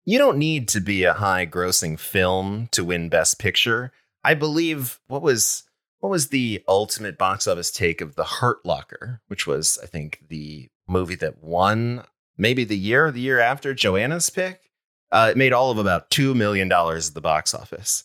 You 0.04 0.18
don't 0.18 0.38
need 0.38 0.66
to 0.68 0.80
be 0.80 1.04
a 1.04 1.12
high 1.14 1.46
grossing 1.46 1.98
film 1.98 2.68
to 2.72 2.84
win 2.84 3.08
Best 3.08 3.38
Picture. 3.38 3.92
I 4.24 4.34
believe 4.34 4.98
what 5.06 5.22
was 5.22 5.62
what 6.00 6.10
was 6.10 6.28
the 6.28 6.64
ultimate 6.66 7.18
box 7.18 7.46
office 7.46 7.70
take 7.70 8.00
of 8.00 8.16
The 8.16 8.24
Hurt 8.24 8.64
Locker, 8.64 9.20
which 9.28 9.46
was, 9.46 9.78
I 9.82 9.86
think, 9.86 10.24
the 10.28 10.68
movie 10.88 11.14
that 11.16 11.42
won 11.44 12.04
maybe 12.38 12.64
the 12.64 12.76
year 12.76 13.10
the 13.12 13.20
year 13.20 13.38
after 13.38 13.74
Joanna's 13.74 14.30
pick. 14.30 14.70
Uh, 15.12 15.28
it 15.32 15.36
made 15.36 15.52
all 15.52 15.70
of 15.70 15.78
about 15.78 16.10
$2 16.10 16.34
million 16.34 16.72
at 16.72 17.14
the 17.14 17.20
box 17.20 17.52
office. 17.54 18.04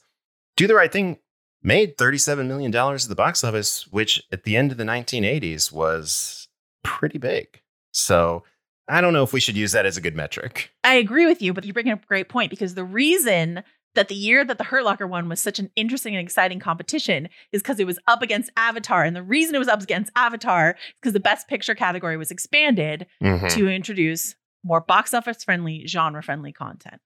Do 0.57 0.67
the 0.67 0.75
Right 0.75 0.91
Thing 0.91 1.17
made 1.65 1.97
$37 1.97 2.47
million 2.47 2.73
at 2.75 3.01
the 3.01 3.15
box 3.15 3.43
office, 3.43 3.87
which 3.87 4.21
at 4.31 4.43
the 4.43 4.55
end 4.55 4.71
of 4.71 4.77
the 4.77 4.83
1980s 4.83 5.71
was 5.71 6.47
pretty 6.83 7.17
big. 7.17 7.61
So 7.91 8.43
I 8.87 9.01
don't 9.01 9.13
know 9.13 9.23
if 9.23 9.33
we 9.33 9.39
should 9.39 9.57
use 9.57 9.71
that 9.71 9.85
as 9.85 9.97
a 9.97 10.01
good 10.01 10.15
metric. 10.15 10.71
I 10.83 10.93
agree 10.95 11.25
with 11.25 11.41
you, 11.41 11.53
but 11.53 11.65
you 11.65 11.73
bring 11.73 11.89
up 11.89 12.03
a 12.03 12.07
great 12.07 12.29
point 12.29 12.51
because 12.51 12.75
the 12.75 12.83
reason 12.83 13.63
that 13.95 14.09
the 14.09 14.15
year 14.15 14.43
that 14.45 14.57
the 14.57 14.63
Hurt 14.65 14.83
Locker 14.83 15.07
one 15.07 15.29
was 15.29 15.39
such 15.41 15.57
an 15.57 15.71
interesting 15.75 16.15
and 16.15 16.23
exciting 16.23 16.59
competition 16.59 17.29
is 17.53 17.61
because 17.63 17.79
it 17.79 17.87
was 17.87 17.97
up 18.07 18.21
against 18.21 18.51
Avatar. 18.57 19.03
And 19.03 19.15
the 19.15 19.23
reason 19.23 19.55
it 19.55 19.59
was 19.59 19.69
up 19.69 19.81
against 19.81 20.11
Avatar 20.17 20.71
is 20.71 20.93
because 21.01 21.13
the 21.13 21.19
Best 21.21 21.47
Picture 21.47 21.73
category 21.75 22.17
was 22.17 22.29
expanded 22.29 23.07
Mhm. 23.23 23.49
to 23.51 23.69
introduce 23.69 24.35
more 24.63 24.81
box 24.81 25.13
office 25.13 25.43
friendly, 25.43 25.87
genre 25.87 26.21
friendly 26.21 26.51
content. 26.51 26.99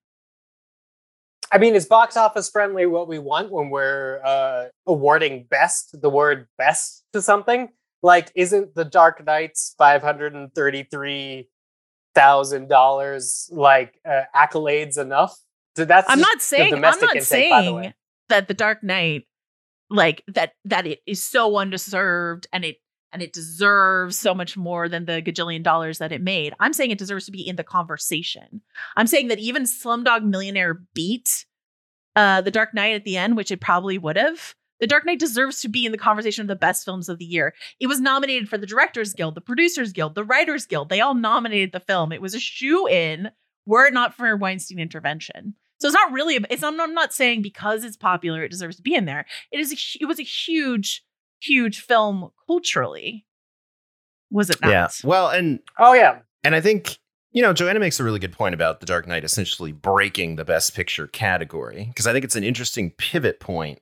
I 1.51 1.57
mean, 1.57 1.75
is 1.75 1.85
box 1.85 2.15
office 2.15 2.49
friendly 2.49 2.85
what 2.85 3.07
we 3.07 3.19
want 3.19 3.51
when 3.51 3.69
we're 3.69 4.21
uh, 4.23 4.65
awarding 4.85 5.47
best, 5.49 5.99
the 5.99 6.09
word 6.09 6.47
best 6.57 7.03
to 7.13 7.21
something? 7.21 7.69
Like, 8.03 8.31
isn't 8.35 8.75
the 8.75 8.85
Dark 8.85 9.25
Knight's 9.25 9.75
five 9.77 10.01
hundred 10.01 10.33
and 10.33 10.53
thirty-three 10.53 11.49
thousand 12.15 12.69
dollars 12.69 13.49
like 13.51 13.99
uh, 14.07 14.21
accolades 14.35 14.97
enough? 14.97 15.37
So 15.75 15.85
that's 15.85 16.09
I'm 16.09 16.19
not 16.19 16.41
saying 16.41 16.73
I'm 16.73 16.81
not 16.81 16.95
intake, 16.95 17.09
by 17.09 17.19
the 17.19 17.25
saying 17.25 17.93
that 18.29 18.47
the 18.47 18.53
Dark 18.53 18.83
Knight, 18.83 19.27
like 19.89 20.23
that 20.27 20.53
that 20.65 20.85
it 20.85 20.99
is 21.05 21.21
so 21.21 21.57
undeserved 21.57 22.47
and 22.53 22.63
it 22.63 22.77
and 23.11 23.21
it 23.21 23.33
deserves 23.33 24.17
so 24.17 24.33
much 24.33 24.55
more 24.57 24.87
than 24.87 25.05
the 25.05 25.21
gajillion 25.21 25.63
dollars 25.63 25.97
that 25.97 26.11
it 26.11 26.21
made. 26.21 26.53
I'm 26.59 26.73
saying 26.73 26.91
it 26.91 26.97
deserves 26.97 27.25
to 27.25 27.31
be 27.31 27.47
in 27.47 27.55
the 27.55 27.63
conversation. 27.63 28.61
I'm 28.95 29.07
saying 29.07 29.29
that 29.29 29.39
even 29.39 29.63
Slumdog 29.63 30.23
Millionaire 30.23 30.81
beat 30.93 31.45
uh, 32.15 32.41
The 32.41 32.51
Dark 32.51 32.73
Knight 32.73 32.95
at 32.95 33.03
the 33.03 33.17
end, 33.17 33.37
which 33.37 33.51
it 33.51 33.61
probably 33.61 33.97
would 33.97 34.17
have. 34.17 34.55
The 34.79 34.87
Dark 34.87 35.05
Knight 35.05 35.19
deserves 35.19 35.59
to 35.61 35.69
be 35.69 35.85
in 35.85 35.91
the 35.91 35.97
conversation 35.97 36.41
of 36.41 36.47
the 36.47 36.55
best 36.55 36.85
films 36.85 37.09
of 37.09 37.17
the 37.17 37.25
year. 37.25 37.53
It 37.79 37.87
was 37.87 37.99
nominated 37.99 38.47
for 38.47 38.57
the 38.57 38.67
Directors 38.67 39.13
Guild, 39.13 39.35
the 39.35 39.41
Producers 39.41 39.91
Guild, 39.91 40.15
the 40.15 40.23
Writers 40.23 40.65
Guild. 40.65 40.89
They 40.89 41.01
all 41.01 41.15
nominated 41.15 41.73
the 41.73 41.81
film. 41.81 42.11
It 42.11 42.21
was 42.21 42.33
a 42.33 42.39
shoe 42.39 42.87
in 42.87 43.29
were 43.65 43.85
it 43.85 43.93
not 43.93 44.15
for 44.15 44.35
Weinstein 44.35 44.79
intervention. 44.79 45.53
So 45.79 45.87
it's 45.87 45.95
not 45.95 46.11
really. 46.11 46.39
It's 46.49 46.63
I'm, 46.63 46.79
I'm 46.81 46.93
not 46.93 47.13
saying 47.13 47.41
because 47.41 47.83
it's 47.83 47.95
popular 47.95 48.43
it 48.43 48.51
deserves 48.51 48.77
to 48.77 48.81
be 48.81 48.95
in 48.95 49.05
there. 49.05 49.25
It 49.51 49.59
is. 49.59 49.71
A, 49.71 49.77
it 50.01 50.05
was 50.05 50.19
a 50.19 50.23
huge, 50.23 51.03
huge 51.41 51.81
film 51.81 52.31
culturally. 52.47 53.25
Was 54.31 54.49
it 54.49 54.61
not? 54.61 54.71
Yeah. 54.71 54.87
Well, 55.03 55.29
and 55.29 55.59
Oh 55.77 55.93
yeah. 55.93 56.19
and 56.43 56.55
I 56.55 56.61
think 56.61 56.97
you 57.31 57.41
know 57.41 57.53
Joanna 57.53 57.79
makes 57.79 57.99
a 57.99 58.03
really 58.03 58.19
good 58.19 58.31
point 58.33 58.53
about 58.55 58.79
The 58.79 58.85
Dark 58.85 59.07
Knight 59.07 59.23
essentially 59.23 59.71
breaking 59.71 60.35
the 60.35 60.45
Best 60.45 60.75
Picture 60.75 61.07
category 61.07 61.85
because 61.87 62.07
I 62.07 62.13
think 62.13 62.25
it's 62.25 62.35
an 62.35 62.43
interesting 62.43 62.91
pivot 62.91 63.39
point 63.39 63.79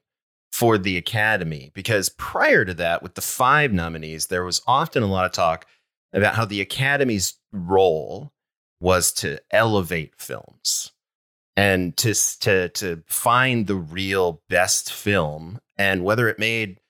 for 0.52 0.78
the 0.78 0.98
Academy 0.98 1.72
because 1.74 2.10
prior 2.10 2.66
to 2.66 2.74
that, 2.76 3.04
with 3.04 3.16
the 3.16 3.22
five 3.22 3.74
nominees, 3.74 4.28
there 4.28 4.44
was 4.44 4.62
often 4.66 5.04
a 5.04 5.08
lot 5.08 5.26
of 5.26 5.32
talk 5.32 5.66
about 6.14 6.36
how 6.36 6.46
the 6.46 6.62
Academy's 6.62 7.36
role 7.52 8.32
was 8.80 9.12
to 9.12 9.40
elevate 9.52 10.14
films 10.18 10.92
and 11.56 11.98
to 11.98 12.14
to 12.40 12.70
to 12.70 13.04
find 13.08 13.68
the 13.68 13.76
real 13.76 14.42
best 14.50 14.94
film 14.94 15.60
and 15.78 16.04
whether 16.04 16.30
it 16.30 16.40
made 16.40 16.72
a 16.72 16.82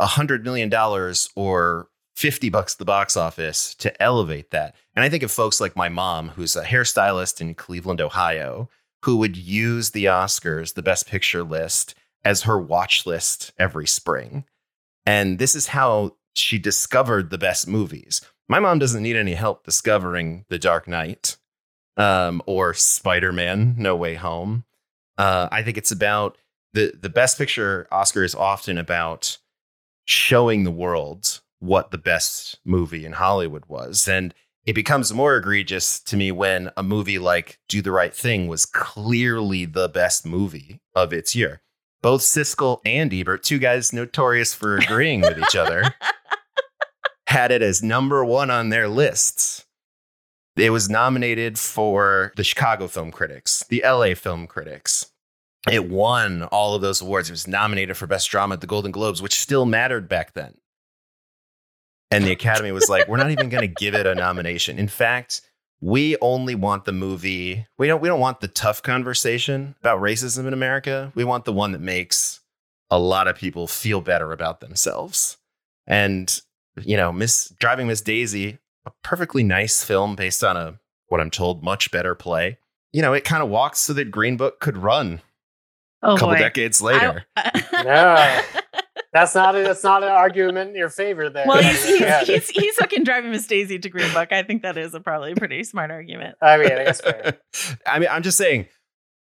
hundred 0.00 0.44
million 0.44 0.68
dollars 0.68 1.30
or 1.34 1.88
50 2.16 2.48
bucks 2.48 2.74
at 2.74 2.78
the 2.78 2.84
box 2.84 3.16
office 3.16 3.74
to 3.76 4.02
elevate 4.02 4.50
that. 4.50 4.74
And 4.96 5.04
I 5.04 5.08
think 5.08 5.22
of 5.22 5.30
folks 5.30 5.60
like 5.60 5.76
my 5.76 5.88
mom, 5.88 6.30
who's 6.30 6.56
a 6.56 6.64
hairstylist 6.64 7.40
in 7.40 7.54
Cleveland, 7.54 8.00
Ohio, 8.00 8.68
who 9.04 9.18
would 9.18 9.36
use 9.36 9.90
the 9.90 10.06
Oscars, 10.06 10.74
the 10.74 10.82
best 10.82 11.06
picture 11.06 11.44
list, 11.44 11.94
as 12.24 12.42
her 12.42 12.58
watch 12.58 13.06
list 13.06 13.52
every 13.56 13.86
spring. 13.86 14.44
And 15.06 15.38
this 15.38 15.54
is 15.54 15.68
how 15.68 16.16
she 16.34 16.58
discovered 16.58 17.30
the 17.30 17.38
best 17.38 17.68
movies. 17.68 18.20
My 18.48 18.58
mom 18.58 18.80
doesn't 18.80 19.02
need 19.02 19.16
any 19.16 19.34
help 19.34 19.64
discovering 19.64 20.44
The 20.48 20.58
Dark 20.58 20.88
Knight 20.88 21.36
um, 21.96 22.42
or 22.46 22.74
Spider 22.74 23.32
Man 23.32 23.76
No 23.78 23.94
Way 23.94 24.14
Home. 24.14 24.64
Uh, 25.16 25.48
I 25.52 25.62
think 25.62 25.76
it's 25.76 25.92
about 25.92 26.36
the, 26.72 26.92
the 27.00 27.08
best 27.08 27.38
picture 27.38 27.86
Oscar 27.92 28.24
is 28.24 28.34
often 28.34 28.76
about 28.76 29.38
showing 30.08 30.64
the 30.64 30.70
world 30.70 31.42
what 31.58 31.90
the 31.90 31.98
best 31.98 32.58
movie 32.64 33.04
in 33.04 33.12
Hollywood 33.12 33.64
was. 33.68 34.08
And 34.08 34.32
it 34.64 34.72
becomes 34.72 35.12
more 35.12 35.36
egregious 35.36 36.00
to 36.00 36.16
me 36.16 36.32
when 36.32 36.70
a 36.78 36.82
movie 36.82 37.18
like 37.18 37.58
Do 37.68 37.82
the 37.82 37.92
Right 37.92 38.14
Thing 38.14 38.48
was 38.48 38.64
clearly 38.64 39.66
the 39.66 39.86
best 39.86 40.24
movie 40.24 40.80
of 40.94 41.12
its 41.12 41.36
year. 41.36 41.60
Both 42.00 42.22
Siskel 42.22 42.80
and 42.86 43.12
Ebert, 43.12 43.42
two 43.42 43.58
guys 43.58 43.92
notorious 43.92 44.54
for 44.54 44.78
agreeing 44.78 45.20
with 45.20 45.38
each 45.38 45.54
other, 45.54 45.94
had 47.26 47.52
it 47.52 47.60
as 47.60 47.82
number 47.82 48.24
one 48.24 48.50
on 48.50 48.70
their 48.70 48.88
lists. 48.88 49.66
It 50.56 50.70
was 50.70 50.88
nominated 50.88 51.58
for 51.58 52.32
the 52.34 52.44
Chicago 52.44 52.88
Film 52.88 53.10
Critics, 53.10 53.62
the 53.68 53.82
LA 53.84 54.14
Film 54.14 54.46
Critics. 54.46 55.12
It 55.72 55.90
won 55.90 56.44
all 56.44 56.74
of 56.74 56.82
those 56.82 57.00
awards. 57.00 57.28
It 57.28 57.32
was 57.32 57.46
nominated 57.46 57.96
for 57.96 58.06
Best 58.06 58.30
Drama 58.30 58.54
at 58.54 58.60
the 58.60 58.66
Golden 58.66 58.90
Globes, 58.90 59.22
which 59.22 59.38
still 59.38 59.66
mattered 59.66 60.08
back 60.08 60.34
then. 60.34 60.54
And 62.10 62.24
the 62.24 62.32
Academy 62.32 62.72
was 62.72 62.88
like, 62.88 63.06
we're 63.06 63.18
not 63.18 63.30
even 63.30 63.48
going 63.50 63.62
to 63.62 63.74
give 63.80 63.94
it 63.94 64.06
a 64.06 64.14
nomination. 64.14 64.78
In 64.78 64.88
fact, 64.88 65.42
we 65.80 66.16
only 66.20 66.54
want 66.54 66.84
the 66.84 66.92
movie. 66.92 67.66
We 67.76 67.86
don't. 67.86 68.00
We 68.00 68.08
don't 68.08 68.20
want 68.20 68.40
the 68.40 68.48
tough 68.48 68.82
conversation 68.82 69.76
about 69.80 70.00
racism 70.00 70.46
in 70.46 70.52
America. 70.52 71.12
We 71.14 71.24
want 71.24 71.44
the 71.44 71.52
one 71.52 71.72
that 71.72 71.80
makes 71.80 72.40
a 72.90 72.98
lot 72.98 73.28
of 73.28 73.36
people 73.36 73.66
feel 73.66 74.00
better 74.00 74.32
about 74.32 74.60
themselves. 74.60 75.36
And 75.86 76.40
you 76.82 76.96
know, 76.96 77.12
Miss 77.12 77.52
Driving 77.60 77.86
Miss 77.86 78.00
Daisy, 78.00 78.58
a 78.86 78.92
perfectly 79.02 79.42
nice 79.44 79.84
film 79.84 80.16
based 80.16 80.42
on 80.42 80.56
a 80.56 80.80
what 81.08 81.20
I'm 81.20 81.30
told 81.30 81.62
much 81.62 81.90
better 81.90 82.14
play. 82.14 82.58
You 82.92 83.02
know, 83.02 83.12
it 83.12 83.24
kind 83.24 83.42
of 83.42 83.48
walks 83.48 83.80
so 83.80 83.92
that 83.92 84.10
Green 84.10 84.36
Book 84.36 84.60
could 84.60 84.78
run 84.78 85.20
Oh 86.02 86.14
a 86.14 86.18
couple 86.18 86.34
boy. 86.34 86.38
decades 86.38 86.80
later. 86.82 87.24
No. 87.84 88.40
That's 89.12 89.34
not 89.34 89.54
a, 89.56 89.62
that's 89.62 89.82
not 89.84 90.02
an 90.02 90.10
argument 90.10 90.70
in 90.70 90.76
your 90.76 90.90
favor 90.90 91.30
there. 91.30 91.46
well, 91.46 91.62
he's 91.62 91.84
he's, 91.86 92.00
Yeah. 92.00 92.24
he's 92.24 92.48
he's 92.50 92.76
hooking 92.76 93.04
driving 93.04 93.30
Miss 93.30 93.46
Daisy 93.46 93.78
to 93.78 93.88
Green 93.88 94.12
Book. 94.12 94.32
I 94.32 94.42
think 94.42 94.62
that 94.62 94.76
is 94.76 94.94
a 94.94 95.00
probably 95.00 95.34
pretty 95.34 95.64
smart 95.64 95.90
argument. 95.90 96.36
I 96.42 96.58
mean, 96.58 96.70
I 96.72 96.84
guess 96.84 97.00
fair. 97.00 97.38
I 97.86 97.98
mean, 98.00 98.08
I'm 98.12 98.22
just 98.22 98.36
saying, 98.36 98.66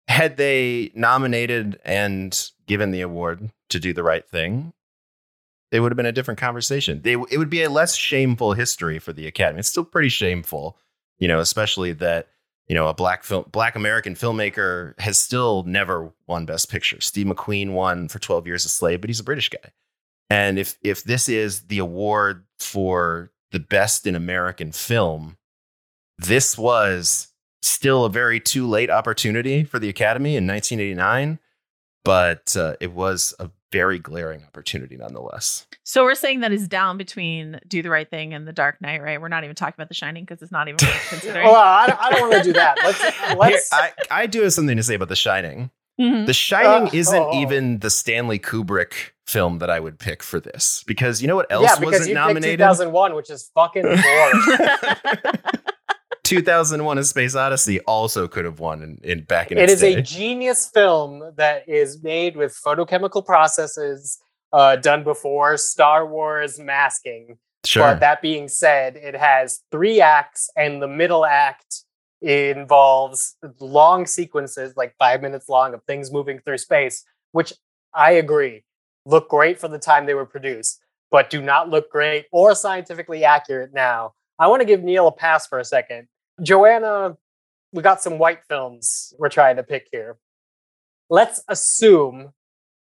had 0.08 0.36
they 0.36 0.90
nominated 0.94 1.80
and 1.84 2.38
given 2.66 2.90
the 2.90 3.00
award 3.00 3.50
to 3.70 3.80
do 3.80 3.92
the 3.94 4.02
right 4.02 4.28
thing, 4.28 4.72
it 5.72 5.80
would 5.80 5.92
have 5.92 5.96
been 5.96 6.06
a 6.06 6.12
different 6.12 6.38
conversation. 6.40 7.00
They, 7.02 7.12
it 7.12 7.38
would 7.38 7.50
be 7.50 7.62
a 7.62 7.70
less 7.70 7.94
shameful 7.96 8.52
history 8.52 8.98
for 8.98 9.12
the 9.12 9.26
Academy. 9.26 9.60
It's 9.60 9.68
still 9.68 9.84
pretty 9.84 10.08
shameful, 10.10 10.76
you 11.18 11.28
know, 11.28 11.38
especially 11.40 11.92
that 11.94 12.28
you 12.70 12.76
know 12.76 12.86
a 12.86 12.94
black 12.94 13.24
film, 13.24 13.46
black 13.50 13.74
American 13.74 14.14
filmmaker 14.14 14.98
has 15.00 15.20
still 15.20 15.64
never 15.64 16.12
won 16.28 16.46
Best 16.46 16.70
Picture. 16.70 17.00
Steve 17.00 17.26
McQueen 17.26 17.72
won 17.72 18.06
for 18.06 18.20
Twelve 18.20 18.46
Years 18.46 18.64
a 18.64 18.68
Slave, 18.68 19.00
but 19.00 19.10
he's 19.10 19.18
a 19.18 19.24
British 19.24 19.48
guy. 19.48 19.72
And 20.30 20.56
if 20.56 20.78
if 20.80 21.02
this 21.02 21.28
is 21.28 21.62
the 21.62 21.80
award 21.80 22.44
for 22.60 23.32
the 23.50 23.58
best 23.58 24.06
in 24.06 24.14
American 24.14 24.70
film, 24.70 25.36
this 26.16 26.56
was 26.56 27.32
still 27.60 28.04
a 28.04 28.08
very 28.08 28.38
too 28.38 28.68
late 28.68 28.88
opportunity 28.88 29.64
for 29.64 29.80
the 29.80 29.88
Academy 29.88 30.36
in 30.36 30.46
1989, 30.46 31.40
but 32.04 32.56
uh, 32.56 32.76
it 32.80 32.92
was 32.92 33.34
a 33.40 33.50
very 33.72 33.98
glaring 33.98 34.42
opportunity 34.44 34.96
nonetheless. 34.96 35.66
So 35.84 36.04
we're 36.04 36.14
saying 36.14 36.40
that 36.40 36.52
is 36.52 36.66
down 36.68 36.96
between 36.98 37.60
Do 37.68 37.82
the 37.82 37.90
Right 37.90 38.08
Thing 38.08 38.34
and 38.34 38.46
The 38.46 38.52
Dark 38.52 38.80
Knight, 38.80 39.02
right? 39.02 39.20
We're 39.20 39.28
not 39.28 39.44
even 39.44 39.56
talking 39.56 39.74
about 39.76 39.88
The 39.88 39.94
Shining 39.94 40.24
because 40.24 40.42
it's 40.42 40.52
not 40.52 40.68
even 40.68 40.78
worth 40.86 41.06
considering. 41.08 41.46
Well, 41.46 41.54
I 41.56 41.86
don't, 41.86 42.00
I 42.00 42.10
don't 42.10 42.20
want 42.22 42.34
to 42.34 42.42
do 42.42 42.52
that. 42.54 42.78
Let's 42.82 43.00
let's. 43.38 43.72
I, 43.72 43.92
I 44.10 44.26
do 44.26 44.42
have 44.42 44.52
something 44.52 44.76
to 44.76 44.82
say 44.82 44.94
about 44.94 45.08
The 45.08 45.16
Shining. 45.16 45.70
Mhm. 46.00 46.26
The 46.26 46.32
Shining 46.32 46.88
Uh, 46.88 46.90
isn't 46.92 47.22
oh. 47.22 47.40
even 47.40 47.78
the 47.80 47.90
Stanley 47.90 48.38
Kubrick 48.38 49.12
film 49.26 49.58
that 49.58 49.70
I 49.70 49.78
would 49.78 49.98
pick 49.98 50.22
for 50.22 50.40
this 50.40 50.82
because 50.86 51.22
you 51.22 51.28
know 51.28 51.36
what 51.36 51.50
else 51.52 51.64
yeah, 51.64 51.76
because 51.76 51.92
wasn't 51.92 52.08
you 52.08 52.14
nominated? 52.14 52.58
2001, 52.58 53.14
which 53.14 53.30
is 53.30 53.50
fucking 53.54 53.82
boring. 53.82 53.98
2001: 56.24 56.98
A 56.98 57.04
Space 57.04 57.34
Odyssey 57.34 57.80
also 57.80 58.28
could 58.28 58.44
have 58.44 58.60
won 58.60 58.82
in, 58.82 59.00
in 59.02 59.24
back 59.24 59.50
in 59.50 59.58
it 59.58 59.70
is 59.70 59.80
day. 59.80 59.94
a 59.94 60.02
genius 60.02 60.66
film 60.66 61.32
that 61.36 61.68
is 61.68 62.02
made 62.02 62.36
with 62.36 62.52
photochemical 62.52 63.24
processes 63.24 64.18
uh, 64.52 64.76
done 64.76 65.04
before 65.04 65.56
Star 65.56 66.06
Wars 66.06 66.58
masking. 66.58 67.38
sure. 67.64 67.84
But 67.84 68.00
that 68.00 68.22
being 68.22 68.48
said, 68.48 68.96
it 68.96 69.16
has 69.16 69.60
three 69.70 70.00
acts, 70.00 70.50
and 70.56 70.82
the 70.82 70.88
middle 70.88 71.24
act 71.24 71.84
involves 72.22 73.36
long 73.60 74.06
sequences, 74.06 74.76
like 74.76 74.94
five 74.98 75.22
minutes 75.22 75.48
long, 75.48 75.74
of 75.74 75.82
things 75.84 76.12
moving 76.12 76.38
through 76.40 76.58
space, 76.58 77.04
which 77.32 77.52
I 77.94 78.12
agree 78.12 78.64
look 79.06 79.28
great 79.28 79.58
for 79.58 79.68
the 79.68 79.78
time 79.78 80.06
they 80.06 80.14
were 80.14 80.26
produced, 80.26 80.80
but 81.10 81.30
do 81.30 81.42
not 81.42 81.68
look 81.68 81.90
great 81.90 82.26
or 82.32 82.54
scientifically 82.54 83.24
accurate 83.24 83.72
now. 83.72 84.14
I 84.38 84.46
want 84.46 84.60
to 84.60 84.66
give 84.66 84.82
Neil 84.82 85.08
a 85.08 85.12
pass 85.12 85.46
for 85.46 85.58
a 85.58 85.64
second. 85.64 86.08
Joanna, 86.42 87.16
we 87.72 87.82
got 87.82 88.02
some 88.02 88.18
white 88.18 88.40
films 88.48 89.12
we're 89.18 89.28
trying 89.28 89.56
to 89.56 89.62
pick 89.62 89.88
here. 89.92 90.16
Let's 91.08 91.42
assume 91.48 92.32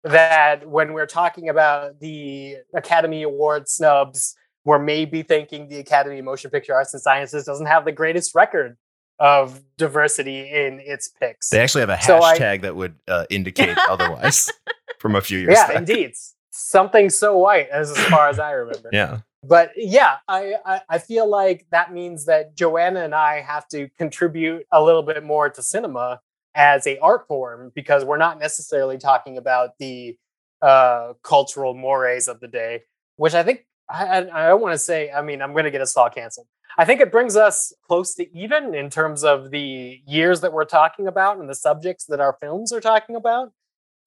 that 0.03 0.67
when 0.67 0.93
we're 0.93 1.05
talking 1.07 1.49
about 1.49 1.99
the 1.99 2.57
Academy 2.73 3.23
Award 3.23 3.67
snubs, 3.67 4.35
we're 4.65 4.79
maybe 4.79 5.23
thinking 5.23 5.67
the 5.67 5.79
Academy 5.79 6.19
of 6.19 6.25
Motion 6.25 6.51
Picture 6.51 6.73
Arts 6.73 6.93
and 6.93 7.01
Sciences 7.01 7.43
doesn't 7.45 7.65
have 7.65 7.85
the 7.85 7.91
greatest 7.91 8.35
record 8.35 8.77
of 9.19 9.61
diversity 9.77 10.39
in 10.49 10.79
its 10.79 11.09
picks. 11.09 11.49
They 11.49 11.59
actually 11.59 11.81
have 11.81 11.89
a 11.89 12.01
So 12.01 12.19
I- 12.21 12.37
hashtag 12.37 12.61
that 12.61 12.75
would 12.75 12.95
uh, 13.07 13.25
indicate 13.29 13.77
otherwise 13.89 14.49
from 14.99 15.15
a 15.15 15.21
few 15.21 15.39
years 15.39 15.53
yeah, 15.55 15.67
back. 15.67 15.75
indeed. 15.77 16.13
Something 16.51 17.09
so 17.09 17.37
white, 17.37 17.69
as, 17.69 17.91
as 17.91 17.97
far 18.05 18.29
as 18.29 18.39
I 18.39 18.51
remember. 18.51 18.89
Yeah. 18.93 19.19
But 19.43 19.71
yeah, 19.75 20.17
I, 20.27 20.55
I, 20.65 20.81
I 20.89 20.97
feel 20.97 21.29
like 21.29 21.65
that 21.71 21.93
means 21.93 22.25
that 22.25 22.55
Joanna 22.55 23.03
and 23.03 23.15
I 23.15 23.41
have 23.41 23.67
to 23.69 23.87
contribute 23.97 24.65
a 24.71 24.83
little 24.83 25.03
bit 25.03 25.23
more 25.23 25.49
to 25.49 25.61
cinema 25.61 26.19
as 26.55 26.85
a 26.85 26.97
art 26.99 27.27
form 27.27 27.71
because 27.73 28.03
we're 28.03 28.17
not 28.17 28.39
necessarily 28.39 28.97
talking 28.97 29.37
about 29.37 29.77
the 29.79 30.17
uh, 30.61 31.13
cultural 31.23 31.73
mores 31.73 32.27
of 32.27 32.41
the 32.41 32.47
day, 32.47 32.81
which 33.15 33.33
I 33.33 33.43
think 33.43 33.65
I, 33.89 34.27
I, 34.31 34.47
don't 34.47 34.61
want 34.61 34.73
to 34.73 34.77
say. 34.77 35.09
I 35.09 35.21
mean, 35.21 35.41
I'm 35.41 35.53
going 35.53 35.63
to 35.63 35.71
get 35.71 35.81
us 35.81 35.95
all 35.95 36.09
canceled. 36.09 36.47
I 36.77 36.85
think 36.85 37.01
it 37.01 37.11
brings 37.11 37.35
us 37.35 37.73
close 37.87 38.13
to 38.15 38.37
even 38.37 38.75
in 38.75 38.89
terms 38.89 39.23
of 39.23 39.51
the 39.51 40.01
years 40.05 40.41
that 40.41 40.53
we're 40.53 40.65
talking 40.65 41.07
about 41.07 41.37
and 41.37 41.49
the 41.49 41.55
subjects 41.55 42.05
that 42.05 42.19
our 42.19 42.37
films 42.39 42.71
are 42.71 42.81
talking 42.81 43.15
about. 43.15 43.51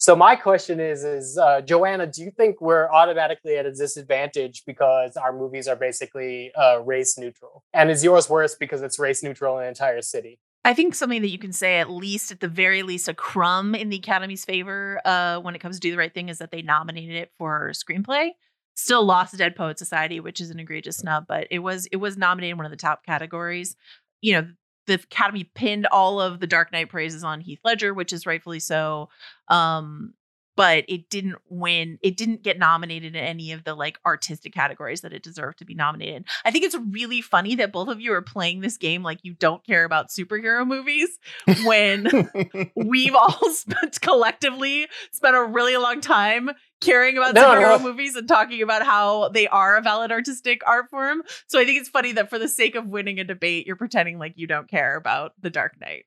So 0.03 0.17
my 0.17 0.35
question 0.35 0.81
is, 0.81 1.05
is 1.05 1.39
uh, 1.39 1.61
Joanna, 1.61 2.09
do 2.09 2.23
you 2.23 2.33
think 2.33 2.61
we're 2.61 2.91
automatically 2.91 3.57
at 3.57 3.67
a 3.67 3.73
disadvantage 3.73 4.65
because 4.67 5.17
our 5.17 5.33
movies 5.33 5.69
are 5.69 5.77
basically 5.77 6.51
uh, 6.57 6.81
race 6.85 7.17
neutral? 7.17 7.63
And 7.73 7.89
is 7.89 8.03
yours 8.03 8.29
worse 8.29 8.57
because 8.57 8.83
it's 8.83 8.99
race 8.99 9.23
neutral 9.23 9.59
in 9.59 9.63
an 9.63 9.69
entire 9.69 10.03
city? 10.03 10.41
I 10.65 10.75
think 10.75 10.97
something 10.97 11.23
that 11.23 11.29
you 11.29 11.39
can 11.39 11.53
say, 11.53 11.79
at 11.79 11.89
least 11.89 12.33
at 12.33 12.41
the 12.41 12.49
very 12.49 12.83
least, 12.83 13.07
a 13.07 13.15
crumb 13.15 13.77
in 13.77 13.91
the 13.91 13.99
Academy's 13.99 14.45
favor 14.45 15.01
uh, 15.05 15.39
when 15.39 15.55
it 15.55 15.61
comes 15.61 15.77
to 15.77 15.81
Do 15.81 15.93
the 15.93 15.99
Right 15.99 16.13
Thing 16.13 16.29
is 16.29 16.39
that 16.39 16.51
they 16.51 16.63
nominated 16.63 17.15
it 17.15 17.31
for 17.39 17.71
screenplay. 17.71 18.31
Still 18.75 19.05
lost 19.05 19.39
Dead 19.39 19.55
Poet 19.55 19.79
Society, 19.79 20.19
which 20.19 20.41
is 20.41 20.51
an 20.51 20.59
egregious 20.59 20.97
snub, 20.97 21.27
but 21.29 21.47
it 21.49 21.61
was 21.61 21.87
it 21.93 21.99
was 21.99 22.17
nominated 22.17 22.51
in 22.51 22.57
one 22.57 22.67
of 22.67 22.73
the 22.73 22.77
top 22.77 23.07
categories. 23.07 23.77
You 24.21 24.33
know, 24.33 24.49
the 24.87 24.95
Academy 24.95 25.45
pinned 25.45 25.87
all 25.87 26.21
of 26.21 26.41
the 26.41 26.47
Dark 26.47 26.73
Knight 26.73 26.89
praises 26.89 27.25
on 27.25 27.41
Heath 27.41 27.61
Ledger, 27.65 27.95
which 27.95 28.13
is 28.13 28.27
rightfully 28.27 28.61
so. 28.61 29.09
Um, 29.49 30.15
but 30.57 30.85
it 30.89 31.09
didn't 31.09 31.37
win. 31.49 31.99
It 32.03 32.17
didn't 32.17 32.43
get 32.43 32.59
nominated 32.59 33.17
in 33.17 33.23
any 33.23 33.53
of 33.53 33.65
the 33.65 33.75
like 33.75 33.99
artistic 34.05 34.53
categories 34.53 35.01
that 35.01 35.13
it 35.13 35.23
deserved 35.23 35.59
to 35.59 35.65
be 35.65 35.75
nominated. 35.75 36.25
I 36.45 36.51
think 36.51 36.65
it's 36.65 36.77
really 36.77 37.21
funny 37.21 37.55
that 37.57 37.73
both 37.73 37.89
of 37.89 38.01
you 38.01 38.13
are 38.13 38.23
playing 38.23 38.61
this 38.61 38.77
game 38.77 39.03
like 39.03 39.21
you 39.23 39.35
don't 39.35 39.65
care 39.65 39.85
about 39.85 40.11
superhero 40.11 40.67
movies 40.67 41.19
when 41.65 42.31
we've 42.77 43.15
all 43.15 43.51
spent 43.51 44.01
collectively 44.01 44.89
spent 45.11 45.37
a 45.37 45.45
really 45.45 45.77
long 45.77 46.01
time 46.01 46.51
caring 46.83 47.17
about 47.17 47.35
No, 47.35 47.45
superhero 47.45 47.79
no. 47.79 47.85
movies 47.85 48.17
and 48.17 48.29
talking 48.29 48.63
about 48.63 48.85
how 48.85 49.29
they 49.31 49.49
are 49.49 49.77
a 49.77 49.81
valid 49.81 50.13
artistic 50.13 50.61
art 50.67 50.91
form. 50.91 51.23
So 51.47 51.59
I 51.59 51.65
think 51.65 51.81
it's 51.81 51.89
funny 51.89 52.13
that 52.13 52.29
for 52.29 52.39
the 52.39 52.49
sake 52.49 52.75
of 52.75 52.87
winning 52.87 53.19
a 53.19 53.25
debate, 53.25 53.67
you're 53.67 53.77
pretending 53.77 54.19
like 54.19 54.35
you 54.37 54.47
don't 54.47 54.69
care 54.69 54.97
about 54.97 55.33
The 55.41 55.51
Dark 55.51 55.81
Knight. 55.81 56.05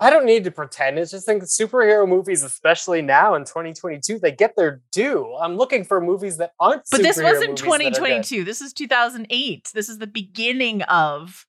I 0.00 0.10
don't 0.10 0.26
need 0.26 0.44
to 0.44 0.52
pretend. 0.52 0.96
It's 0.98 1.10
just 1.10 1.26
think 1.26 1.42
superhero 1.42 2.08
movies, 2.08 2.44
especially 2.44 3.02
now 3.02 3.34
in 3.34 3.44
2022, 3.44 4.20
they 4.20 4.30
get 4.30 4.54
their 4.54 4.80
due. 4.92 5.34
I'm 5.40 5.56
looking 5.56 5.82
for 5.82 6.00
movies 6.00 6.36
that 6.36 6.52
aren't. 6.60 6.82
But 6.90 7.02
this 7.02 7.18
superhero 7.18 7.24
wasn't 7.24 7.48
movies 7.50 7.62
that 7.62 7.66
are 7.66 7.78
good. 7.78 7.94
2022. 7.94 8.44
This 8.44 8.60
is 8.60 8.72
2008. 8.72 9.70
This 9.74 9.88
is 9.88 9.98
the 9.98 10.06
beginning 10.06 10.82
of 10.82 11.46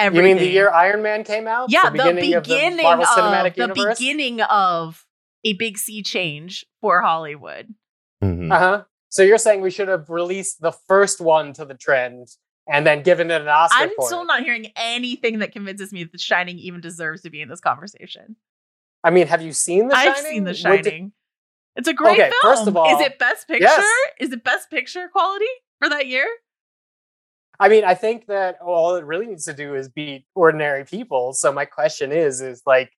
everything. 0.00 0.26
You 0.26 0.34
mean 0.34 0.42
the 0.42 0.50
year 0.50 0.68
Iron 0.70 1.02
Man 1.02 1.22
came 1.22 1.46
out? 1.46 1.70
Yeah, 1.70 1.90
the 1.90 1.92
beginning, 1.92 2.34
of 2.34 2.44
the 2.44 2.56
of, 2.56 2.82
Marvel 2.82 3.04
Cinematic 3.04 3.54
the 3.54 3.94
beginning 3.96 4.40
of 4.40 5.06
a 5.44 5.52
big 5.52 5.78
sea 5.78 6.02
change 6.02 6.66
for 6.80 7.02
Hollywood. 7.02 7.72
Mhm. 8.22 8.52
Uh 8.52 8.58
huh. 8.58 8.84
So 9.08 9.22
you're 9.22 9.38
saying 9.38 9.60
we 9.60 9.70
should 9.70 9.88
have 9.88 10.08
released 10.08 10.60
the 10.60 10.72
first 10.72 11.20
one 11.20 11.52
to 11.54 11.64
the 11.64 11.74
trend 11.74 12.28
and 12.68 12.86
then 12.86 13.02
given 13.02 13.30
it 13.30 13.40
an 13.42 13.48
Oscar 13.48 13.82
I'm 13.82 13.90
for 13.96 14.06
still 14.06 14.22
it? 14.22 14.26
not 14.26 14.42
hearing 14.42 14.72
anything 14.76 15.40
that 15.40 15.52
convinces 15.52 15.92
me 15.92 16.04
that 16.04 16.12
The 16.12 16.18
Shining 16.18 16.58
even 16.58 16.80
deserves 16.80 17.22
to 17.22 17.30
be 17.30 17.42
in 17.42 17.48
this 17.48 17.60
conversation. 17.60 18.36
I 19.04 19.10
mean, 19.10 19.26
have 19.26 19.42
you 19.42 19.52
seen 19.52 19.88
The 19.88 19.94
Shining? 19.96 20.10
I've 20.12 20.18
seen 20.18 20.44
The 20.44 20.50
Would 20.50 20.56
Shining. 20.56 21.12
It's 21.74 21.88
a 21.88 21.92
great 21.94 22.12
Okay, 22.12 22.30
film. 22.30 22.54
first 22.54 22.66
of 22.68 22.76
all- 22.76 22.94
is 22.94 23.04
it 23.06 23.18
Best 23.18 23.48
Picture? 23.48 23.64
Yes. 23.64 23.84
Is 24.20 24.32
it 24.32 24.44
Best 24.44 24.70
Picture 24.70 25.08
quality 25.08 25.46
for 25.80 25.88
that 25.88 26.06
year? 26.06 26.26
I 27.58 27.68
mean, 27.68 27.84
I 27.84 27.94
think 27.94 28.26
that 28.26 28.58
all 28.60 28.96
it 28.96 29.04
really 29.04 29.26
needs 29.26 29.44
to 29.44 29.52
do 29.52 29.74
is 29.74 29.88
beat 29.88 30.24
ordinary 30.34 30.84
people. 30.84 31.32
So 31.32 31.52
my 31.52 31.64
question 31.64 32.12
is, 32.12 32.40
is 32.40 32.62
like 32.66 32.92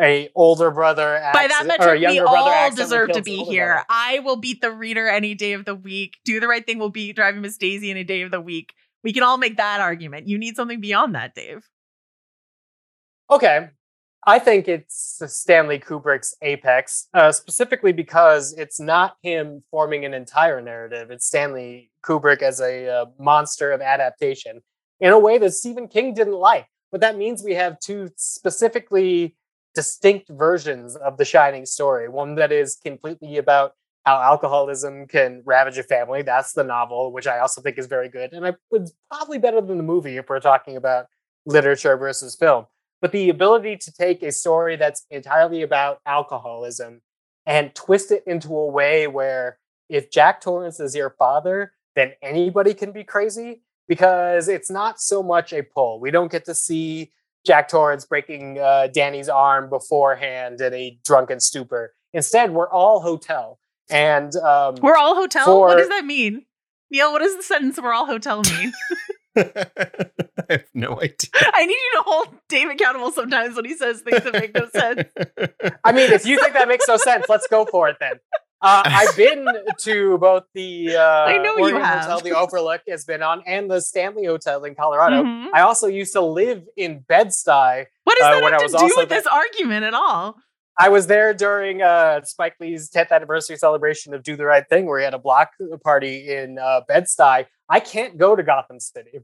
a 0.00 0.30
older 0.34 0.70
brother 0.70 1.18
By 1.32 1.46
that 1.48 1.66
accident- 1.66 1.80
or 1.80 1.94
a 1.94 2.00
metric, 2.00 2.10
we 2.10 2.18
all 2.20 2.70
deserve 2.74 3.12
to 3.12 3.22
be 3.22 3.44
here. 3.44 3.74
brother. 3.74 3.86
I 3.90 4.18
will 4.20 4.36
beat 4.36 4.60
the 4.60 4.70
reader 4.72 5.08
any 5.08 5.34
day 5.34 5.52
of 5.52 5.64
the 5.64 5.74
week. 5.74 6.18
Do 6.24 6.40
the 6.40 6.48
right 6.48 6.64
thing 6.64 6.78
will 6.78 6.90
beat 6.90 7.16
driving 7.16 7.42
Miss 7.42 7.56
Daisy 7.58 7.90
any 7.90 8.04
day 8.04 8.22
of 8.22 8.30
the 8.30 8.40
week. 8.40 8.72
We 9.04 9.12
can 9.12 9.22
all 9.22 9.36
make 9.38 9.56
that 9.56 9.80
argument. 9.80 10.28
You 10.28 10.38
need 10.38 10.56
something 10.56 10.80
beyond 10.80 11.14
that, 11.14 11.34
Dave. 11.34 11.68
Okay. 13.30 13.68
I 14.24 14.38
think 14.38 14.68
it's 14.68 15.20
Stanley 15.26 15.80
Kubrick's 15.80 16.36
apex, 16.42 17.08
uh, 17.12 17.32
specifically 17.32 17.92
because 17.92 18.52
it's 18.52 18.78
not 18.78 19.16
him 19.22 19.64
forming 19.70 20.04
an 20.04 20.14
entire 20.14 20.60
narrative. 20.60 21.10
It's 21.10 21.26
Stanley 21.26 21.90
Kubrick 22.04 22.40
as 22.40 22.60
a 22.60 22.88
uh, 22.88 23.06
monster 23.18 23.72
of 23.72 23.80
adaptation 23.80 24.62
in 25.00 25.10
a 25.12 25.18
way 25.18 25.38
that 25.38 25.50
Stephen 25.54 25.88
King 25.88 26.14
didn't 26.14 26.34
like. 26.34 26.66
But 26.92 27.00
that 27.00 27.16
means 27.18 27.42
we 27.42 27.54
have 27.54 27.80
two 27.80 28.10
specifically 28.14 29.34
distinct 29.74 30.28
versions 30.28 30.96
of 30.96 31.16
the 31.16 31.24
Shining 31.24 31.66
story. 31.66 32.08
One 32.08 32.34
that 32.36 32.52
is 32.52 32.76
completely 32.76 33.36
about 33.36 33.72
how 34.04 34.20
alcoholism 34.20 35.06
can 35.06 35.42
ravage 35.44 35.78
a 35.78 35.82
family. 35.82 36.22
That's 36.22 36.52
the 36.52 36.64
novel, 36.64 37.12
which 37.12 37.26
I 37.26 37.38
also 37.38 37.60
think 37.60 37.78
is 37.78 37.86
very 37.86 38.08
good. 38.08 38.32
And 38.32 38.46
I 38.46 38.54
was 38.70 38.94
probably 39.10 39.38
better 39.38 39.60
than 39.60 39.76
the 39.76 39.82
movie 39.82 40.16
if 40.16 40.28
we're 40.28 40.40
talking 40.40 40.76
about 40.76 41.06
literature 41.46 41.96
versus 41.96 42.34
film 42.34 42.66
but 43.02 43.10
the 43.10 43.28
ability 43.28 43.76
to 43.76 43.92
take 43.92 44.22
a 44.22 44.32
story 44.32 44.76
that's 44.76 45.04
entirely 45.10 45.62
about 45.62 45.98
alcoholism 46.06 47.02
and 47.44 47.74
twist 47.74 48.12
it 48.12 48.22
into 48.26 48.56
a 48.56 48.66
way 48.66 49.08
where 49.08 49.58
if 49.88 50.10
Jack 50.10 50.40
Torrance 50.40 50.78
is 50.78 50.94
your 50.94 51.10
father, 51.10 51.72
then 51.96 52.12
anybody 52.22 52.72
can 52.72 52.92
be 52.92 53.02
crazy 53.02 53.62
because 53.88 54.48
it's 54.48 54.70
not 54.70 55.00
so 55.00 55.20
much 55.20 55.52
a 55.52 55.62
pull. 55.62 55.98
We 55.98 56.12
don't 56.12 56.30
get 56.30 56.44
to 56.44 56.54
see 56.54 57.10
Jack 57.44 57.68
Torrance 57.68 58.04
breaking 58.04 58.58
uh, 58.58 58.88
Danny's 58.88 59.28
arm 59.28 59.68
beforehand 59.68 60.60
in 60.60 60.72
a 60.72 60.98
drunken 61.04 61.40
stupor. 61.40 61.94
Instead, 62.12 62.52
we're 62.52 62.70
all 62.70 63.00
hotel. 63.00 63.58
And 63.90 64.34
um, 64.36 64.76
We're 64.80 64.96
all 64.96 65.14
hotel? 65.14 65.60
what 65.60 65.76
does 65.78 65.88
that 65.88 66.04
mean? 66.04 66.46
Neil, 66.90 67.12
what 67.12 67.20
does 67.20 67.36
the 67.36 67.42
sentence 67.42 67.80
we're 67.80 67.92
all 67.92 68.06
hotel 68.06 68.42
mean? 68.42 68.72
I 69.36 69.66
have 70.50 70.64
no 70.74 71.00
idea. 71.00 71.30
I 71.34 71.64
need 71.64 71.72
you 71.72 71.92
to 71.96 72.02
hold 72.04 72.28
Dave 72.48 72.68
accountable 72.68 73.12
sometimes 73.12 73.56
when 73.56 73.64
he 73.64 73.74
says 73.74 74.02
things 74.02 74.24
that 74.24 74.32
make 74.34 74.54
no 74.54 74.68
sense. 74.68 75.08
I 75.84 75.92
mean, 75.92 76.12
if 76.12 76.26
you 76.26 76.38
think 76.38 76.52
that 76.52 76.68
makes 76.68 76.86
no 76.86 76.98
sense, 76.98 77.26
let's 77.30 77.46
go 77.46 77.64
for 77.64 77.88
it 77.88 77.96
then. 77.98 78.14
Uh, 78.62 78.82
I've 78.86 79.16
been 79.16 79.46
to 79.80 80.18
both 80.18 80.44
the 80.54 80.96
uh, 80.96 81.02
I 81.02 81.38
know 81.38 81.56
you 81.66 81.76
have. 81.76 82.02
Hotel, 82.04 82.20
the 82.20 82.36
Overlook 82.36 82.82
has 82.88 83.04
been 83.04 83.22
on, 83.22 83.42
and 83.46 83.70
the 83.70 83.80
Stanley 83.80 84.24
Hotel 84.26 84.64
in 84.64 84.74
Colorado. 84.74 85.22
Mhm. 85.22 85.48
I 85.52 85.62
also 85.62 85.88
used 85.88 86.12
to 86.12 86.20
live 86.20 86.62
in 86.76 87.00
Bed-Stuy. 87.00 87.86
What 88.04 88.18
does 88.18 88.26
Uh, 88.26 88.34
that 88.34 88.42
when 88.42 88.52
have 88.52 88.62
to 88.62 88.68
do 88.68 88.76
also 88.78 89.00
with 89.00 89.08
this 89.08 89.26
argument 89.26 89.84
at 89.84 89.94
all? 89.94 90.36
I 90.78 90.88
was 90.88 91.06
there 91.06 91.34
during 91.34 91.82
uh, 91.82 92.22
Spike 92.24 92.54
Lee's 92.58 92.88
10th 92.90 93.10
anniversary 93.10 93.56
celebration 93.56 94.14
of 94.14 94.22
Do 94.22 94.36
the 94.36 94.46
Right 94.46 94.66
Thing, 94.66 94.86
where 94.86 94.98
he 94.98 95.04
had 95.04 95.12
a 95.12 95.18
block 95.18 95.50
party 95.84 96.34
in 96.34 96.58
uh, 96.58 96.80
Bed-Stuy. 96.88 97.46
I 97.68 97.80
can't 97.80 98.16
go 98.16 98.34
to 98.34 98.42
Gotham 98.42 98.80
City. 98.80 99.20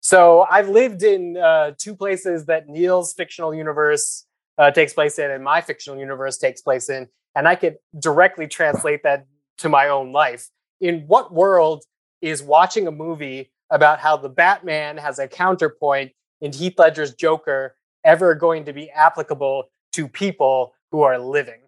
So 0.00 0.44
I've 0.50 0.68
lived 0.68 1.04
in 1.04 1.36
uh, 1.36 1.72
two 1.78 1.94
places 1.94 2.46
that 2.46 2.68
Neil's 2.68 3.12
fictional 3.14 3.54
universe 3.54 4.26
uh, 4.58 4.70
takes 4.72 4.92
place 4.92 5.18
in 5.18 5.30
and 5.30 5.44
my 5.44 5.60
fictional 5.60 5.98
universe 5.98 6.36
takes 6.38 6.60
place 6.60 6.88
in. 6.90 7.08
And 7.34 7.48
I 7.48 7.54
could 7.54 7.76
directly 7.98 8.46
translate 8.46 9.02
that 9.04 9.26
to 9.58 9.68
my 9.68 9.88
own 9.88 10.12
life. 10.12 10.48
In 10.80 11.04
what 11.06 11.32
world 11.32 11.84
is 12.20 12.42
watching 12.42 12.86
a 12.86 12.92
movie 12.92 13.50
about 13.70 14.00
how 14.00 14.16
the 14.16 14.28
Batman 14.28 14.98
has 14.98 15.18
a 15.18 15.28
counterpoint 15.28 16.12
in 16.40 16.52
Heath 16.52 16.74
Ledger's 16.78 17.14
Joker 17.14 17.76
ever 18.04 18.34
going 18.34 18.64
to 18.66 18.72
be 18.72 18.90
applicable 18.90 19.64
to 19.92 20.08
people 20.08 20.74
who 20.90 21.02
are 21.02 21.18
living? 21.18 21.60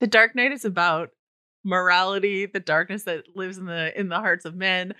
The 0.00 0.06
Dark 0.06 0.34
Knight 0.34 0.52
is 0.52 0.64
about 0.64 1.10
morality, 1.64 2.46
the 2.46 2.60
darkness 2.60 3.04
that 3.04 3.24
lives 3.36 3.58
in 3.58 3.66
the 3.66 3.98
in 3.98 4.08
the 4.08 4.18
hearts 4.18 4.44
of 4.44 4.54
men. 4.54 4.94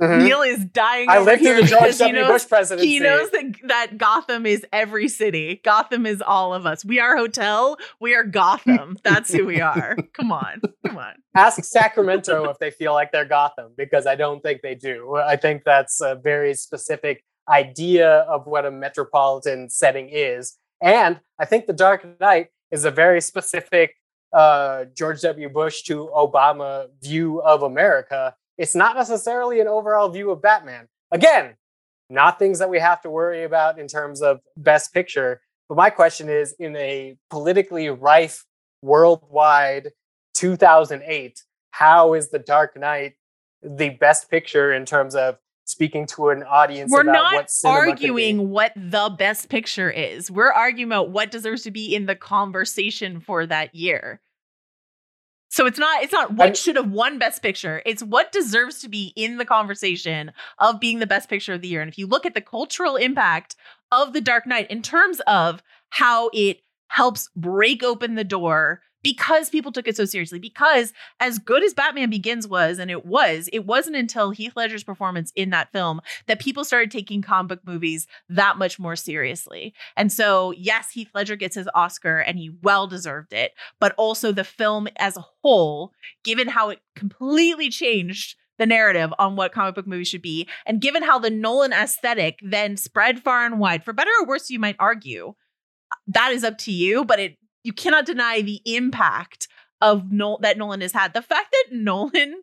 Neil 0.00 0.42
is 0.42 0.64
dying. 0.64 1.08
Mm-hmm. 1.08 1.18
I 1.18 1.22
lived 1.22 1.42
through 1.42 1.60
the 1.60 1.66
George 1.66 1.92
he 1.92 1.98
W. 1.98 2.14
knows 2.14 2.28
Bush 2.28 2.48
presidency. 2.48 2.88
he 2.88 3.00
knows 3.00 3.30
that 3.30 3.54
that 3.64 3.98
Gotham 3.98 4.46
is 4.46 4.64
every 4.72 5.08
city. 5.08 5.60
Gotham 5.64 6.06
is 6.06 6.22
all 6.22 6.54
of 6.54 6.66
us. 6.66 6.84
We 6.84 6.98
are 7.00 7.16
hotel. 7.16 7.76
We 8.00 8.14
are 8.14 8.24
Gotham. 8.24 8.96
That's 9.04 9.32
who 9.32 9.46
we 9.46 9.60
are. 9.60 9.96
Come 10.14 10.32
on, 10.32 10.60
come 10.86 10.98
on. 10.98 11.14
Ask 11.34 11.64
Sacramento 11.64 12.48
if 12.50 12.58
they 12.58 12.70
feel 12.70 12.92
like 12.92 13.12
they're 13.12 13.24
Gotham, 13.24 13.72
because 13.76 14.06
I 14.06 14.16
don't 14.16 14.42
think 14.42 14.62
they 14.62 14.74
do. 14.74 15.16
I 15.16 15.36
think 15.36 15.64
that's 15.64 16.00
a 16.00 16.14
very 16.14 16.54
specific 16.54 17.24
idea 17.48 18.20
of 18.20 18.46
what 18.46 18.64
a 18.66 18.70
metropolitan 18.70 19.70
setting 19.70 20.08
is. 20.10 20.56
And 20.80 21.20
I 21.38 21.44
think 21.44 21.66
The 21.66 21.72
Dark 21.72 22.06
Knight 22.20 22.48
is 22.70 22.84
a 22.84 22.90
very 22.90 23.20
specific 23.20 23.94
uh, 24.32 24.84
George 24.96 25.20
W. 25.22 25.48
Bush 25.48 25.82
to 25.82 26.10
Obama 26.14 26.86
view 27.02 27.42
of 27.42 27.62
America. 27.62 28.34
It's 28.60 28.74
not 28.74 28.94
necessarily 28.94 29.58
an 29.60 29.68
overall 29.68 30.10
view 30.10 30.30
of 30.30 30.42
Batman. 30.42 30.86
Again, 31.10 31.54
not 32.10 32.38
things 32.38 32.58
that 32.58 32.68
we 32.68 32.78
have 32.78 33.00
to 33.00 33.10
worry 33.10 33.44
about 33.44 33.78
in 33.78 33.86
terms 33.86 34.20
of 34.20 34.40
best 34.54 34.92
picture. 34.92 35.40
But 35.66 35.76
my 35.76 35.88
question 35.88 36.28
is 36.28 36.54
in 36.58 36.76
a 36.76 37.16
politically 37.30 37.88
rife 37.88 38.44
worldwide 38.82 39.92
2008, 40.34 41.42
how 41.70 42.12
is 42.12 42.28
The 42.28 42.38
Dark 42.38 42.78
Knight 42.78 43.14
the 43.62 43.90
best 43.90 44.30
picture 44.30 44.74
in 44.74 44.84
terms 44.84 45.14
of 45.14 45.38
speaking 45.64 46.04
to 46.08 46.28
an 46.28 46.42
audience 46.42 46.92
We're 46.92 47.00
about 47.00 47.12
not 47.12 47.34
what 47.34 47.50
cinema 47.50 47.80
could 47.80 47.98
be? 47.98 48.08
arguing 48.08 48.50
what 48.50 48.72
the 48.76 49.08
best 49.16 49.48
picture 49.48 49.90
is. 49.90 50.30
We're 50.30 50.52
arguing 50.52 50.88
about 50.88 51.08
what 51.08 51.30
deserves 51.30 51.62
to 51.62 51.70
be 51.70 51.94
in 51.94 52.04
the 52.04 52.16
conversation 52.16 53.20
for 53.20 53.46
that 53.46 53.74
year. 53.74 54.20
So 55.50 55.66
it's 55.66 55.78
not 55.78 56.02
it's 56.02 56.12
not 56.12 56.32
what 56.32 56.44
I'm- 56.46 56.54
should 56.54 56.76
have 56.76 56.90
won 56.90 57.18
best 57.18 57.42
picture. 57.42 57.82
It's 57.84 58.02
what 58.02 58.32
deserves 58.32 58.78
to 58.80 58.88
be 58.88 59.12
in 59.16 59.36
the 59.36 59.44
conversation 59.44 60.32
of 60.58 60.80
being 60.80 61.00
the 61.00 61.06
best 61.06 61.28
picture 61.28 61.52
of 61.52 61.60
the 61.60 61.68
year. 61.68 61.82
And 61.82 61.90
if 61.90 61.98
you 61.98 62.06
look 62.06 62.24
at 62.24 62.34
the 62.34 62.40
cultural 62.40 62.96
impact 62.96 63.56
of 63.90 64.12
The 64.12 64.20
Dark 64.20 64.46
Knight 64.46 64.70
in 64.70 64.80
terms 64.80 65.20
of 65.26 65.62
how 65.90 66.30
it 66.32 66.60
helps 66.88 67.28
break 67.36 67.82
open 67.82 68.14
the 68.14 68.24
door 68.24 68.82
because 69.02 69.50
people 69.50 69.72
took 69.72 69.88
it 69.88 69.96
so 69.96 70.04
seriously. 70.04 70.38
Because 70.38 70.92
as 71.18 71.38
good 71.38 71.62
as 71.62 71.74
Batman 71.74 72.10
Begins 72.10 72.46
was, 72.46 72.78
and 72.78 72.90
it 72.90 73.06
was, 73.06 73.48
it 73.52 73.66
wasn't 73.66 73.96
until 73.96 74.30
Heath 74.30 74.52
Ledger's 74.56 74.84
performance 74.84 75.32
in 75.34 75.50
that 75.50 75.72
film 75.72 76.00
that 76.26 76.40
people 76.40 76.64
started 76.64 76.90
taking 76.90 77.22
comic 77.22 77.48
book 77.48 77.60
movies 77.64 78.06
that 78.28 78.58
much 78.58 78.78
more 78.78 78.96
seriously. 78.96 79.74
And 79.96 80.12
so, 80.12 80.52
yes, 80.52 80.90
Heath 80.90 81.10
Ledger 81.14 81.36
gets 81.36 81.56
his 81.56 81.68
Oscar 81.74 82.18
and 82.18 82.38
he 82.38 82.50
well 82.62 82.86
deserved 82.86 83.32
it, 83.32 83.52
but 83.78 83.94
also 83.96 84.32
the 84.32 84.44
film 84.44 84.88
as 84.96 85.16
a 85.16 85.24
whole, 85.42 85.92
given 86.24 86.48
how 86.48 86.70
it 86.70 86.80
completely 86.94 87.70
changed 87.70 88.36
the 88.60 88.66
narrative 88.66 89.12
on 89.18 89.36
what 89.36 89.52
comic 89.52 89.74
book 89.74 89.86
movies 89.86 90.08
should 90.08 90.22
be. 90.22 90.46
And 90.66 90.80
given 90.82 91.02
how 91.02 91.18
the 91.18 91.30
Nolan 91.30 91.72
aesthetic 91.72 92.38
then 92.42 92.76
spread 92.76 93.20
far 93.20 93.46
and 93.46 93.58
wide, 93.58 93.84
for 93.84 93.92
better 93.92 94.10
or 94.20 94.26
worse, 94.26 94.50
you 94.50 94.58
might 94.58 94.76
argue, 94.78 95.34
uh, 95.90 95.96
that 96.08 96.32
is 96.32 96.44
up 96.44 96.58
to 96.58 96.72
you, 96.72 97.04
but 97.04 97.18
it 97.18 97.38
you 97.64 97.72
cannot 97.72 98.06
deny 98.06 98.40
the 98.42 98.60
impact 98.64 99.48
of 99.80 100.12
Nol- 100.12 100.38
that 100.42 100.58
Nolan 100.58 100.80
has 100.80 100.92
had. 100.92 101.14
The 101.14 101.22
fact 101.22 101.52
that 101.52 101.76
Nolan 101.76 102.42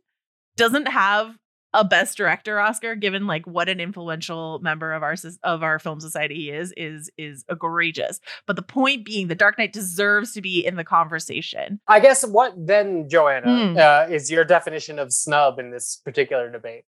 doesn't 0.55 0.87
have 0.87 1.37
a 1.73 1.83
best 1.83 2.17
director 2.17 2.59
Oscar, 2.59 2.95
given 2.95 3.27
like 3.27 3.45
what 3.45 3.69
an 3.69 3.79
influential 3.79 4.57
member 4.59 4.93
of 4.93 5.03
our 5.03 5.15
of 5.43 5.61
our 5.63 5.77
film 5.79 5.99
society 5.99 6.35
he 6.35 6.49
is, 6.49 6.73
is 6.77 7.11
is 7.17 7.43
egregious. 7.49 8.19
But 8.47 8.55
the 8.55 8.61
point 8.63 9.05
being, 9.05 9.27
The 9.27 9.35
Dark 9.35 9.57
Knight 9.57 9.73
deserves 9.73 10.31
to 10.33 10.41
be 10.41 10.65
in 10.65 10.75
the 10.77 10.83
conversation. 10.85 11.79
I 11.87 11.99
guess 11.99 12.25
what 12.25 12.53
then, 12.57 13.09
Joanna, 13.09 13.47
Mm. 13.47 13.77
uh, 13.77 14.11
is 14.11 14.31
your 14.31 14.45
definition 14.45 14.97
of 14.97 15.11
snub 15.13 15.59
in 15.59 15.69
this 15.71 15.97
particular 16.03 16.49
debate? 16.49 16.85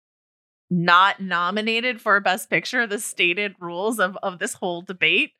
Not 0.72 1.20
nominated 1.20 2.00
for 2.02 2.16
a 2.16 2.22
Best 2.22 2.50
Picture, 2.50 2.88
the 2.88 3.00
stated 3.00 3.56
rules 3.60 4.00
of 4.00 4.18
of 4.24 4.40
this 4.40 4.54
whole 4.54 4.82
debate. 4.82 5.34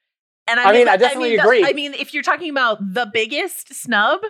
And 0.50 0.60
I, 0.60 0.70
I 0.70 0.74
mean, 0.74 0.88
I 0.88 0.94
but- 0.94 1.00
definitely 1.02 1.36
the- 1.38 1.44
agree. 1.44 1.64
I 1.66 1.74
mean, 1.74 1.94
if 1.94 2.14
you're 2.14 2.24
talking 2.24 2.50
about 2.50 2.80
the 2.82 3.10
biggest 3.12 3.74
snub, 3.74 4.22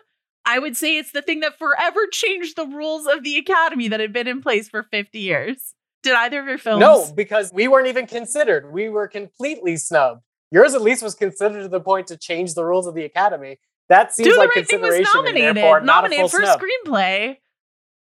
I 0.46 0.60
would 0.60 0.76
say 0.76 0.98
it's 0.98 1.12
the 1.12 1.22
thing 1.22 1.42
that 1.42 1.58
forever 1.58 2.08
changed 2.12 2.56
the 2.56 2.66
rules 2.66 3.06
of 3.08 3.24
the 3.24 3.38
Academy 3.38 3.88
that 3.88 4.00
had 4.00 4.12
been 4.14 4.28
in 4.28 4.42
place 4.42 4.68
for 4.70 4.84
50 4.84 5.20
years. 5.20 5.74
Did 6.02 6.14
either 6.14 6.40
of 6.40 6.48
your 6.48 6.58
films? 6.58 6.80
No, 6.80 7.12
because 7.14 7.52
we 7.54 7.68
weren't 7.68 7.88
even 7.88 8.08
considered. 8.08 8.72
We 8.72 8.90
were 8.90 9.08
completely 9.08 9.76
snubbed. 9.78 10.22
Yours 10.52 10.74
at 10.74 10.82
least 10.82 11.04
was 11.04 11.14
considered 11.14 11.62
to 11.62 11.68
the 11.68 11.82
point 11.82 12.08
to 12.08 12.18
change 12.18 12.54
the 12.56 12.64
rules 12.66 12.88
of 12.88 12.96
the 12.96 13.04
Academy. 13.04 13.60
That 13.90 14.14
seems 14.14 14.28
Do 14.30 14.34
the 14.34 14.40
like 14.40 14.56
Right 14.56 14.68
Thing 14.68 14.82
was 14.82 14.96
consideration 14.96 15.12
nominated, 15.14 15.56
therefore 15.58 15.82
not 15.82 16.06
a 16.06 16.08
full 16.10 16.18
nominated 16.18 16.32
for 16.32 16.42
snub. 16.46 16.62
screenplay. 16.62 17.38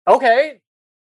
Okay. 0.07 0.60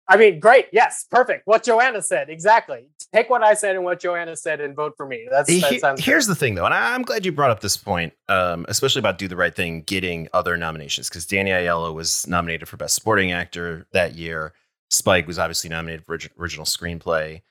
I 0.09 0.15
mean, 0.15 0.39
great. 0.39 0.67
Yes, 0.71 1.05
perfect. 1.11 1.43
What 1.45 1.63
Joanna 1.63 2.01
said. 2.01 2.29
Exactly. 2.29 2.87
Take 3.13 3.29
what 3.29 3.43
I 3.43 3.53
said 3.53 3.75
and 3.75 3.83
what 3.83 3.99
Joanna 3.99 4.35
said 4.37 4.61
and 4.61 4.75
vote 4.75 4.93
for 4.95 5.05
me. 5.05 5.27
That's 5.29 5.49
that 5.61 5.79
sounds 5.79 6.03
here's 6.03 6.27
the 6.27 6.35
thing, 6.35 6.55
though, 6.55 6.65
and 6.65 6.73
I'm 6.73 7.01
glad 7.01 7.25
you 7.25 7.31
brought 7.31 7.51
up 7.51 7.59
this 7.59 7.77
point, 7.77 8.13
um, 8.29 8.65
especially 8.69 8.99
about 8.99 9.17
"Do 9.17 9.27
the 9.27 9.35
Right 9.35 9.55
Thing" 9.55 9.81
getting 9.81 10.27
other 10.33 10.55
nominations 10.57 11.09
because 11.09 11.25
Danny 11.25 11.51
Aiello 11.51 11.93
was 11.93 12.25
nominated 12.27 12.67
for 12.67 12.77
Best 12.77 12.95
Supporting 12.95 13.31
Actor 13.31 13.87
that 13.91 14.15
year. 14.15 14.53
Spike 14.89 15.27
was 15.27 15.37
obviously 15.39 15.69
nominated 15.69 16.05
for 16.05 16.17
original 16.39 16.65
screenplay. 16.65 17.41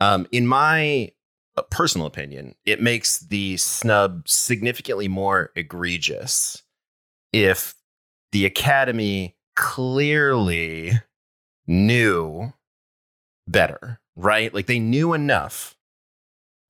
Um, 0.00 0.26
in 0.32 0.46
my 0.46 1.12
uh, 1.56 1.62
personal 1.70 2.06
opinion, 2.06 2.54
it 2.64 2.80
makes 2.80 3.20
the 3.20 3.56
snub 3.56 4.28
significantly 4.28 5.08
more 5.08 5.50
egregious 5.54 6.62
if 7.32 7.74
the 8.32 8.46
Academy 8.46 9.36
clearly 9.54 10.92
knew 11.70 12.52
better, 13.46 14.00
right? 14.16 14.52
Like 14.52 14.66
they 14.66 14.80
knew 14.80 15.14
enough 15.14 15.76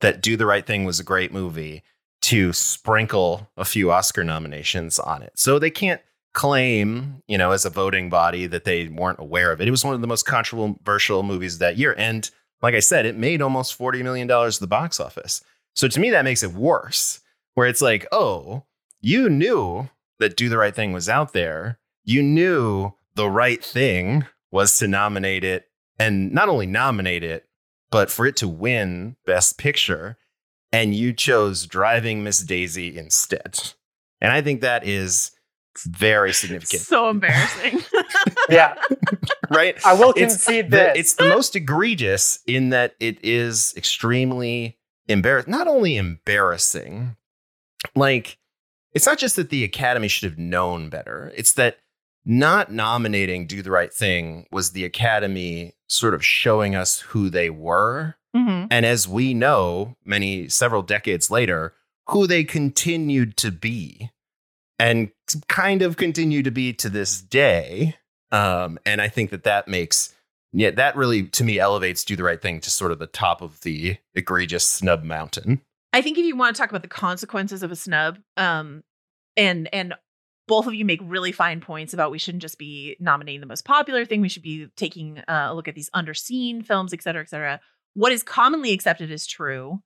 that 0.00 0.20
Do 0.20 0.36
the 0.36 0.46
Right 0.46 0.66
Thing 0.66 0.84
was 0.84 1.00
a 1.00 1.04
great 1.04 1.32
movie 1.32 1.82
to 2.22 2.52
sprinkle 2.52 3.48
a 3.56 3.64
few 3.64 3.90
Oscar 3.90 4.22
nominations 4.22 4.98
on 4.98 5.22
it. 5.22 5.32
So 5.36 5.58
they 5.58 5.70
can't 5.70 6.02
claim, 6.34 7.22
you 7.26 7.38
know, 7.38 7.50
as 7.50 7.64
a 7.64 7.70
voting 7.70 8.10
body 8.10 8.46
that 8.46 8.64
they 8.64 8.88
weren't 8.88 9.18
aware 9.18 9.52
of 9.52 9.60
it. 9.60 9.68
It 9.68 9.72
was 9.72 9.84
one 9.84 9.94
of 9.94 10.00
the 10.00 10.06
most 10.06 10.26
controversial 10.26 11.22
movies 11.22 11.58
that 11.58 11.78
year. 11.78 11.94
And 11.96 12.30
like 12.62 12.74
I 12.74 12.80
said, 12.80 13.06
it 13.06 13.16
made 13.16 13.40
almost 13.40 13.78
$40 13.78 14.02
million 14.02 14.30
at 14.30 14.52
the 14.54 14.66
box 14.66 15.00
office. 15.00 15.42
So 15.74 15.88
to 15.88 16.00
me, 16.00 16.10
that 16.10 16.24
makes 16.24 16.42
it 16.42 16.52
worse, 16.52 17.20
where 17.54 17.66
it's 17.66 17.82
like, 17.82 18.06
oh, 18.12 18.64
you 19.00 19.30
knew 19.30 19.88
that 20.18 20.36
Do 20.36 20.50
the 20.50 20.58
Right 20.58 20.74
Thing 20.74 20.92
was 20.92 21.08
out 21.08 21.32
there. 21.32 21.78
You 22.04 22.22
knew 22.22 22.92
the 23.14 23.30
right 23.30 23.64
thing 23.64 24.26
was 24.50 24.78
to 24.78 24.88
nominate 24.88 25.44
it 25.44 25.66
and 25.98 26.32
not 26.32 26.48
only 26.48 26.66
nominate 26.66 27.22
it, 27.22 27.46
but 27.90 28.10
for 28.10 28.26
it 28.26 28.36
to 28.36 28.48
win 28.48 29.16
Best 29.26 29.58
Picture, 29.58 30.16
and 30.72 30.94
you 30.94 31.12
chose 31.12 31.66
Driving 31.66 32.22
Miss 32.22 32.38
Daisy 32.40 32.96
instead. 32.96 33.72
And 34.20 34.32
I 34.32 34.40
think 34.40 34.60
that 34.60 34.86
is 34.86 35.32
very 35.86 36.32
significant, 36.32 36.82
So 36.82 37.08
embarrassing. 37.10 37.82
yeah. 38.48 38.74
right? 39.50 39.76
I 39.84 39.94
will 39.94 40.12
It's 40.16 40.34
concede 40.44 40.66
the, 40.66 40.76
this. 40.76 40.98
it's 40.98 41.14
the 41.14 41.28
most 41.28 41.56
egregious 41.56 42.38
in 42.46 42.70
that 42.70 42.94
it 43.00 43.18
is 43.24 43.74
extremely 43.76 44.78
embarrassing. 45.08 45.50
Not 45.50 45.68
only 45.68 45.96
embarrassing, 45.96 47.16
like 47.94 48.38
it's 48.92 49.06
not 49.06 49.18
just 49.18 49.36
that 49.36 49.50
the 49.50 49.64
Academy 49.64 50.08
should 50.08 50.28
have 50.30 50.38
known 50.38 50.88
better. 50.88 51.32
It's 51.36 51.52
that 51.54 51.78
not 52.24 52.70
nominating 52.72 53.46
"Do 53.46 53.62
the 53.62 53.70
Right 53.70 53.92
Thing" 53.92 54.46
was 54.52 54.72
the 54.72 54.84
Academy 54.84 55.74
sort 55.88 56.14
of 56.14 56.24
showing 56.24 56.74
us 56.74 57.00
who 57.00 57.30
they 57.30 57.50
were, 57.50 58.16
Mhm. 58.36 58.68
and 58.70 58.86
as 58.86 59.08
we 59.08 59.34
know, 59.34 59.96
many 60.04 60.48
several 60.48 60.82
decades 60.82 61.30
later, 61.30 61.74
who 62.08 62.26
they 62.26 62.44
continued 62.44 63.36
to 63.38 63.50
be, 63.50 64.10
and 64.78 65.10
kind 65.48 65.82
of 65.82 65.96
continue 65.96 66.42
to 66.42 66.50
be 66.50 66.72
to 66.74 66.88
this 66.88 67.20
day. 67.20 67.96
Um, 68.32 68.78
and 68.86 69.00
I 69.02 69.08
think 69.08 69.30
that 69.30 69.44
that 69.44 69.66
makes 69.68 70.14
yeah, 70.52 70.70
that 70.72 70.96
really 70.96 71.24
to 71.28 71.44
me 71.44 71.60
elevates 71.60 72.04
"Do 72.04 72.16
the 72.16 72.24
Right 72.24 72.40
Thing" 72.42 72.60
to 72.60 72.70
sort 72.70 72.90
of 72.90 72.98
the 72.98 73.06
top 73.06 73.40
of 73.40 73.60
the 73.60 73.98
egregious 74.14 74.66
snub 74.66 75.04
mountain. 75.04 75.60
I 75.92 76.02
think 76.02 76.18
if 76.18 76.24
you 76.24 76.34
want 76.36 76.56
to 76.56 76.60
talk 76.60 76.70
about 76.70 76.82
the 76.82 76.88
consequences 76.88 77.62
of 77.62 77.70
a 77.70 77.76
snub, 77.76 78.18
um, 78.36 78.82
and 79.36 79.72
and 79.72 79.94
both 80.50 80.66
of 80.66 80.74
you 80.74 80.84
make 80.84 81.00
really 81.04 81.30
fine 81.30 81.60
points 81.60 81.94
about 81.94 82.10
we 82.10 82.18
shouldn't 82.18 82.42
just 82.42 82.58
be 82.58 82.96
nominating 82.98 83.40
the 83.40 83.46
most 83.46 83.64
popular 83.64 84.04
thing. 84.04 84.20
We 84.20 84.28
should 84.28 84.42
be 84.42 84.66
taking 84.74 85.18
uh, 85.20 85.46
a 85.50 85.54
look 85.54 85.68
at 85.68 85.76
these 85.76 85.88
underseen 85.94 86.66
films, 86.66 86.92
et 86.92 87.04
cetera, 87.04 87.22
et 87.22 87.28
cetera. 87.28 87.60
What 87.94 88.10
is 88.10 88.24
commonly 88.24 88.72
accepted 88.72 89.12
as 89.12 89.28
true 89.28 89.80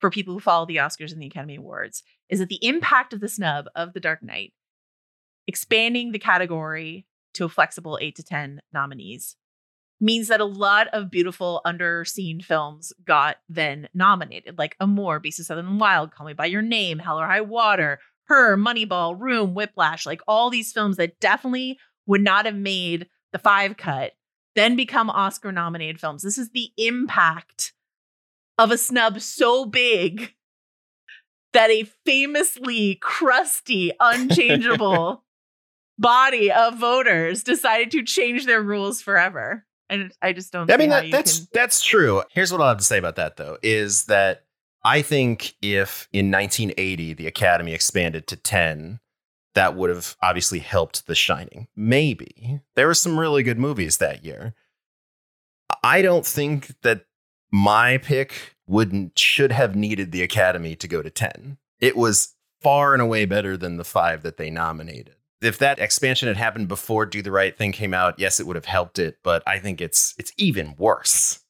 for 0.00 0.10
people 0.10 0.34
who 0.34 0.40
follow 0.40 0.66
the 0.66 0.78
Oscars 0.78 1.12
and 1.12 1.22
the 1.22 1.28
Academy 1.28 1.54
Awards 1.54 2.02
is 2.28 2.40
that 2.40 2.48
the 2.48 2.58
impact 2.66 3.12
of 3.12 3.20
the 3.20 3.28
snub 3.28 3.66
of 3.76 3.92
The 3.92 4.00
Dark 4.00 4.20
Knight, 4.20 4.52
expanding 5.46 6.10
the 6.10 6.18
category 6.18 7.06
to 7.34 7.44
a 7.44 7.48
flexible 7.48 7.96
eight 8.00 8.16
to 8.16 8.24
ten 8.24 8.60
nominees, 8.72 9.36
means 10.00 10.26
that 10.26 10.40
a 10.40 10.44
lot 10.44 10.88
of 10.88 11.12
beautiful 11.12 11.60
underseen 11.64 12.44
films 12.44 12.92
got 13.04 13.36
then 13.48 13.88
nominated, 13.94 14.58
like 14.58 14.74
Amour, 14.80 15.20
Beast 15.20 15.38
of 15.38 15.46
Southern 15.46 15.78
Wild, 15.78 16.12
Call 16.12 16.26
Me 16.26 16.32
by 16.32 16.46
Your 16.46 16.62
Name, 16.62 16.98
Hell 16.98 17.20
or 17.20 17.26
High 17.26 17.40
Water, 17.40 18.00
Her, 18.28 18.56
Moneyball, 18.56 19.18
Room, 19.18 19.54
Whiplash, 19.54 20.06
like 20.06 20.20
all 20.28 20.50
these 20.50 20.72
films 20.72 20.96
that 20.96 21.18
definitely 21.20 21.78
would 22.06 22.22
not 22.22 22.46
have 22.46 22.54
made 22.56 23.08
the 23.32 23.38
five 23.38 23.76
cut, 23.76 24.12
then 24.54 24.76
become 24.76 25.10
Oscar 25.10 25.52
nominated 25.52 26.00
films. 26.00 26.22
This 26.22 26.38
is 26.38 26.50
the 26.50 26.70
impact 26.76 27.72
of 28.58 28.70
a 28.70 28.78
snub 28.78 29.20
so 29.20 29.64
big 29.64 30.34
that 31.52 31.70
a 31.70 31.84
famously 32.04 32.96
crusty, 32.96 33.92
unchangeable 34.00 35.24
body 35.98 36.50
of 36.52 36.78
voters 36.78 37.42
decided 37.42 37.90
to 37.92 38.02
change 38.02 38.46
their 38.46 38.62
rules 38.62 39.00
forever. 39.00 39.64
And 39.90 40.12
I 40.20 40.34
just 40.34 40.52
don't. 40.52 40.70
I 40.70 40.76
mean, 40.76 40.90
that, 40.90 41.10
that's 41.10 41.38
can- 41.38 41.48
that's 41.52 41.82
true. 41.82 42.22
Here's 42.30 42.52
what 42.52 42.60
I'll 42.60 42.68
have 42.68 42.78
to 42.78 42.84
say 42.84 42.98
about 42.98 43.16
that, 43.16 43.36
though, 43.36 43.56
is 43.62 44.04
that 44.04 44.44
I 44.84 45.02
think 45.02 45.54
if 45.60 46.08
in 46.12 46.30
1980 46.30 47.14
the 47.14 47.26
Academy 47.26 47.72
expanded 47.72 48.26
to 48.28 48.36
10, 48.36 49.00
that 49.54 49.74
would 49.74 49.90
have 49.90 50.16
obviously 50.22 50.60
helped 50.60 51.06
The 51.06 51.14
Shining. 51.14 51.68
Maybe 51.74 52.60
there 52.74 52.86
were 52.86 52.94
some 52.94 53.18
really 53.18 53.42
good 53.42 53.58
movies 53.58 53.96
that 53.96 54.24
year. 54.24 54.54
I 55.82 56.02
don't 56.02 56.24
think 56.24 56.80
that 56.82 57.06
my 57.50 57.98
pick 57.98 58.56
wouldn't 58.66 59.18
should 59.18 59.52
have 59.52 59.74
needed 59.74 60.12
the 60.12 60.22
Academy 60.22 60.76
to 60.76 60.88
go 60.88 61.02
to 61.02 61.10
10. 61.10 61.58
It 61.80 61.96
was 61.96 62.34
far 62.60 62.92
and 62.92 63.02
away 63.02 63.24
better 63.24 63.56
than 63.56 63.76
the 63.76 63.84
five 63.84 64.22
that 64.22 64.36
they 64.36 64.50
nominated. 64.50 65.14
If 65.40 65.58
that 65.58 65.78
expansion 65.78 66.28
had 66.28 66.36
happened 66.36 66.68
before 66.68 67.06
Do 67.06 67.22
the 67.22 67.30
Right 67.30 67.56
Thing 67.56 67.72
came 67.72 67.94
out, 67.94 68.18
yes, 68.18 68.40
it 68.40 68.46
would 68.46 68.56
have 68.56 68.64
helped 68.64 68.98
it, 68.98 69.18
but 69.22 69.42
I 69.46 69.58
think 69.58 69.80
it's 69.80 70.14
it's 70.18 70.32
even 70.36 70.74
worse. 70.76 71.40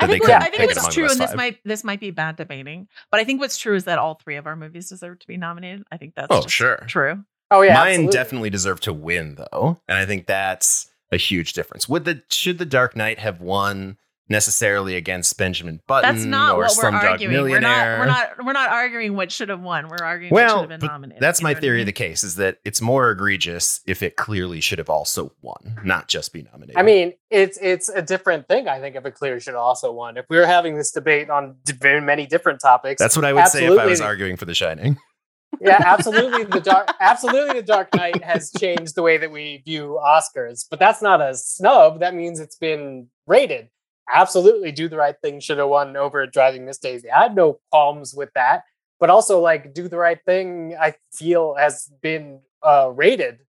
I 0.00 0.06
think, 0.06 0.22
couldn't 0.24 0.34
what, 0.40 0.42
I 0.42 0.50
think 0.50 0.70
pick 0.70 0.82
what's 0.82 0.94
true, 0.94 1.04
and 1.10 1.18
this 1.20 1.30
five. 1.30 1.36
might 1.36 1.58
this 1.64 1.84
might 1.84 2.00
be 2.00 2.10
bad 2.10 2.36
debating, 2.36 2.88
but 3.10 3.20
I 3.20 3.24
think 3.24 3.40
what's 3.40 3.58
true 3.58 3.74
is 3.74 3.84
that 3.84 3.98
all 3.98 4.14
three 4.14 4.36
of 4.36 4.46
our 4.46 4.56
movies 4.56 4.88
deserve 4.88 5.18
to 5.20 5.26
be 5.26 5.36
nominated. 5.36 5.84
I 5.90 5.96
think 5.96 6.14
that's 6.14 6.28
Oh, 6.30 6.42
just 6.42 6.54
sure. 6.54 6.84
true. 6.86 7.24
oh 7.50 7.62
yeah, 7.62 7.74
Mine 7.74 7.88
absolutely. 7.90 8.12
definitely 8.12 8.50
deserve 8.50 8.80
to 8.82 8.92
win 8.92 9.36
though, 9.36 9.80
and 9.88 9.98
I 9.98 10.06
think 10.06 10.26
that's 10.26 10.90
a 11.10 11.16
huge 11.16 11.52
difference. 11.54 11.88
Would 11.88 12.04
the 12.04 12.22
should 12.30 12.58
the 12.58 12.66
Dark 12.66 12.94
Knight 12.96 13.18
have 13.18 13.40
won 13.40 13.96
necessarily 14.28 14.96
against 14.96 15.36
Benjamin 15.38 15.80
Button 15.86 16.14
That's 16.14 16.24
not 16.24 16.56
or 16.56 16.58
what 16.58 16.76
we're 16.76 16.90
Slumdog 16.90 17.02
arguing. 17.02 17.34
We're 17.34 17.42
Millionaire. 17.42 17.98
not. 17.98 17.98
We're 17.98 18.06
not. 18.06 18.46
We're 18.46 18.52
not 18.52 18.70
arguing 18.70 19.16
what 19.16 19.32
should 19.32 19.48
have 19.48 19.60
won. 19.60 19.88
We're 19.88 20.04
arguing 20.04 20.32
what 20.32 20.40
should 20.40 20.46
well, 20.46 20.60
have 20.68 20.80
been 20.80 20.86
nominated. 20.86 21.22
that's 21.22 21.42
my 21.42 21.50
know 21.50 21.54
what 21.54 21.58
I 21.58 21.60
theory 21.60 21.76
mean? 21.76 21.82
of 21.82 21.86
the 21.86 21.92
case 21.92 22.24
is 22.24 22.36
that 22.36 22.58
it's 22.64 22.80
more 22.80 23.10
egregious 23.10 23.80
if 23.86 24.02
it 24.02 24.16
clearly 24.16 24.60
should 24.60 24.78
have 24.78 24.90
also 24.90 25.32
won, 25.42 25.80
not 25.84 26.08
just 26.08 26.32
be 26.32 26.42
nominated. 26.42 26.76
I 26.76 26.82
mean, 26.82 27.14
it's 27.30 27.58
it's 27.60 27.88
a 27.88 28.02
different 28.02 28.48
thing. 28.48 28.68
I 28.68 28.80
think 28.80 28.96
if 28.96 29.06
it 29.06 29.14
clearly 29.14 29.40
should 29.40 29.54
have 29.54 29.62
also 29.62 29.92
won. 29.92 30.16
If 30.16 30.26
we 30.28 30.36
were 30.36 30.46
having 30.46 30.76
this 30.76 30.90
debate 30.90 31.30
on 31.30 31.56
very 31.66 32.00
many 32.00 32.26
different 32.26 32.60
topics, 32.60 33.00
that's 33.00 33.16
what 33.16 33.24
I 33.24 33.32
would 33.32 33.48
say 33.48 33.66
if 33.66 33.78
I 33.78 33.86
was 33.86 34.00
arguing 34.00 34.36
for 34.36 34.44
The 34.44 34.54
Shining. 34.54 34.98
yeah, 35.60 35.82
absolutely. 35.84 36.44
The 36.44 36.60
dark, 36.60 36.88
absolutely, 37.00 37.60
the 37.60 37.66
Dark 37.66 37.94
Knight 37.94 38.22
has 38.22 38.50
changed 38.58 38.94
the 38.94 39.02
way 39.02 39.18
that 39.18 39.30
we 39.30 39.62
view 39.64 39.98
Oscars. 40.02 40.66
But 40.68 40.78
that's 40.78 41.02
not 41.02 41.20
a 41.20 41.34
snub. 41.34 42.00
That 42.00 42.14
means 42.14 42.40
it's 42.40 42.56
been 42.56 43.08
rated. 43.26 43.68
Absolutely, 44.12 44.72
Do 44.72 44.88
the 44.88 44.96
Right 44.96 45.16
Thing 45.22 45.40
should 45.40 45.58
have 45.58 45.68
won 45.68 45.96
over 45.96 46.26
Driving 46.26 46.64
Miss 46.64 46.78
Daisy. 46.78 47.10
I 47.10 47.24
had 47.24 47.34
no 47.34 47.60
qualms 47.70 48.14
with 48.14 48.30
that. 48.34 48.62
But 49.00 49.10
also, 49.10 49.40
like 49.40 49.74
Do 49.74 49.88
the 49.88 49.98
Right 49.98 50.18
Thing, 50.24 50.76
I 50.80 50.94
feel 51.12 51.54
has 51.54 51.90
been 52.02 52.40
uh, 52.62 52.90
rated 52.94 53.40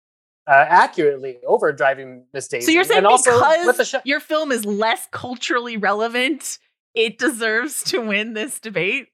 uh, 0.46 0.64
accurately 0.68 1.38
over 1.46 1.72
Driving 1.72 2.24
Miss 2.32 2.48
Daisy. 2.48 2.66
So 2.66 2.72
you're 2.72 2.84
saying 2.84 3.04
and 3.04 3.22
because 3.24 3.88
sh- 3.88 3.94
your 4.04 4.20
film 4.20 4.50
is 4.50 4.64
less 4.64 5.06
culturally 5.10 5.76
relevant, 5.76 6.58
it 6.94 7.18
deserves 7.18 7.82
to 7.84 8.00
win 8.00 8.34
this 8.34 8.58
debate? 8.58 9.08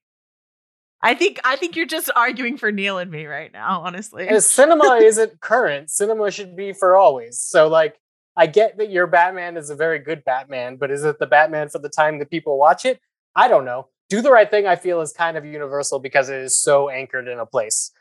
I 1.02 1.14
think 1.14 1.38
I 1.44 1.56
think 1.56 1.76
you're 1.76 1.86
just 1.86 2.10
arguing 2.16 2.56
for 2.56 2.72
Neil 2.72 2.98
and 2.98 3.10
me 3.10 3.26
right 3.26 3.52
now, 3.52 3.82
honestly. 3.82 4.40
Cinema 4.40 5.00
isn't 5.02 5.40
current. 5.40 5.90
Cinema 5.90 6.30
should 6.30 6.56
be 6.56 6.72
for 6.72 6.96
always. 6.96 7.38
So, 7.38 7.68
like, 7.68 7.96
I 8.36 8.46
get 8.46 8.78
that 8.78 8.90
your 8.90 9.06
Batman 9.06 9.56
is 9.56 9.70
a 9.70 9.76
very 9.76 9.98
good 9.98 10.24
Batman, 10.24 10.76
but 10.76 10.90
is 10.90 11.04
it 11.04 11.18
the 11.18 11.26
Batman 11.26 11.68
for 11.68 11.78
the 11.78 11.88
time 11.88 12.18
that 12.18 12.30
people 12.30 12.58
watch 12.58 12.84
it? 12.84 13.00
I 13.36 13.48
don't 13.48 13.64
know. 13.64 13.88
Do 14.10 14.20
the 14.20 14.30
right 14.30 14.50
thing, 14.50 14.66
I 14.66 14.76
feel, 14.76 15.00
is 15.00 15.12
kind 15.12 15.36
of 15.36 15.44
universal 15.44 15.98
because 15.98 16.28
it 16.28 16.40
is 16.40 16.58
so 16.58 16.88
anchored 16.88 17.28
in 17.28 17.38
a 17.38 17.46
place. 17.46 17.92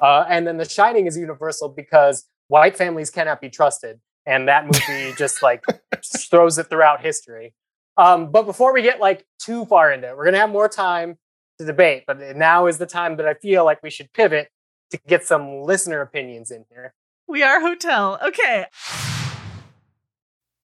Uh, 0.00 0.24
and 0.28 0.46
then 0.46 0.56
The 0.56 0.68
Shining 0.68 1.06
is 1.06 1.16
universal 1.16 1.68
because 1.68 2.26
white 2.48 2.76
families 2.76 3.10
cannot 3.10 3.40
be 3.40 3.50
trusted. 3.50 4.00
And 4.26 4.48
that 4.48 4.66
movie 4.66 5.12
just 5.18 5.42
like 5.42 5.64
throws 6.04 6.58
it 6.58 6.68
throughout 6.70 7.02
history. 7.02 7.54
Um, 7.96 8.30
but 8.30 8.44
before 8.44 8.72
we 8.72 8.82
get 8.82 9.00
like 9.00 9.26
too 9.38 9.66
far 9.66 9.92
into 9.92 10.08
it, 10.08 10.16
we're 10.16 10.24
going 10.24 10.34
to 10.34 10.40
have 10.40 10.50
more 10.50 10.68
time 10.68 11.18
to 11.58 11.66
debate. 11.66 12.04
But 12.06 12.18
now 12.36 12.66
is 12.66 12.78
the 12.78 12.86
time 12.86 13.16
that 13.16 13.26
I 13.26 13.34
feel 13.34 13.64
like 13.64 13.82
we 13.82 13.90
should 13.90 14.12
pivot 14.12 14.48
to 14.90 14.98
get 15.06 15.24
some 15.24 15.62
listener 15.62 16.00
opinions 16.00 16.50
in 16.50 16.64
here. 16.70 16.94
we 17.28 17.42
are 17.42 17.60
hotel. 17.60 18.18
Okay. 18.24 18.66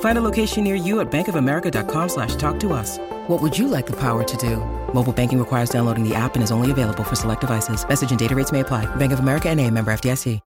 Find 0.00 0.16
a 0.16 0.22
location 0.22 0.64
near 0.64 0.74
you 0.74 1.00
at 1.00 1.10
bankofamerica.com 1.10 2.08
slash 2.08 2.34
talk 2.36 2.58
to 2.60 2.72
us. 2.72 2.98
What 3.26 3.42
would 3.42 3.58
you 3.58 3.68
like 3.68 3.84
the 3.84 3.96
power 3.96 4.24
to 4.24 4.36
do? 4.38 4.56
Mobile 4.94 5.12
banking 5.12 5.38
requires 5.38 5.68
downloading 5.68 6.08
the 6.08 6.14
app 6.14 6.36
and 6.36 6.42
is 6.42 6.50
only 6.50 6.70
available 6.70 7.04
for 7.04 7.16
select 7.16 7.42
devices. 7.42 7.86
Message 7.86 8.08
and 8.08 8.18
data 8.18 8.34
rates 8.34 8.52
may 8.52 8.60
apply. 8.60 8.86
Bank 8.96 9.12
of 9.12 9.18
America 9.18 9.50
and 9.50 9.60
a 9.60 9.70
member 9.70 9.92
FDIC. 9.92 10.40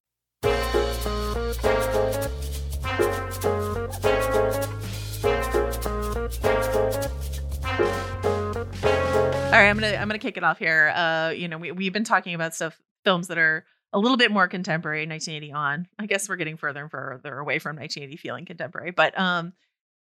All 9.50 9.56
right, 9.56 9.68
I'm 9.68 9.76
gonna 9.80 9.96
I'm 9.96 10.06
gonna 10.06 10.20
kick 10.20 10.36
it 10.36 10.44
off 10.44 10.58
here. 10.58 10.92
Uh, 10.94 11.30
you 11.30 11.48
know, 11.48 11.58
we 11.58 11.72
we've 11.72 11.92
been 11.92 12.04
talking 12.04 12.34
about 12.34 12.54
stuff, 12.54 12.80
films 13.04 13.26
that 13.26 13.36
are 13.36 13.64
a 13.92 13.98
little 13.98 14.16
bit 14.16 14.30
more 14.30 14.48
contemporary, 14.48 15.06
1980 15.06 15.52
on. 15.52 15.88
I 15.98 16.06
guess 16.06 16.28
we're 16.28 16.36
getting 16.36 16.56
further 16.56 16.82
and 16.82 16.90
further 16.90 17.38
away 17.38 17.58
from 17.58 17.76
1980 17.76 18.16
feeling 18.16 18.46
contemporary, 18.46 18.90
but 18.90 19.18
um, 19.18 19.52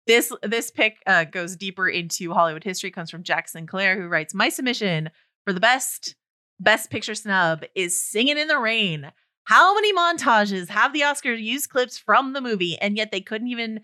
this 0.07 0.33
this 0.43 0.71
pick 0.71 0.99
uh, 1.07 1.25
goes 1.25 1.57
deeper 1.57 1.89
into 1.89 2.33
Hollywood 2.33 2.65
history. 2.65 2.91
Comes 2.91 3.11
from 3.11 3.23
Jack 3.23 3.49
Sinclair, 3.49 4.01
who 4.01 4.09
writes, 4.09 4.35
"My 4.35 4.49
submission 4.49 5.11
for 5.45 5.53
the 5.53 5.61
best 5.61 6.15
best 6.61 6.91
picture 6.91 7.15
snub 7.15 7.65
is 7.75 8.03
Singing 8.03 8.39
in 8.39 8.49
the 8.49 8.59
Rain." 8.59 9.11
How 9.47 9.75
many 9.75 9.93
montages 9.93 10.69
have 10.69 10.95
the 10.95 11.03
Oscars 11.03 11.43
used 11.43 11.69
clips 11.69 11.99
from 11.99 12.33
the 12.33 12.41
movie, 12.41 12.79
and 12.79 12.97
yet 12.97 13.13
they 13.13 13.21
couldn't 13.21 13.49
even 13.49 13.81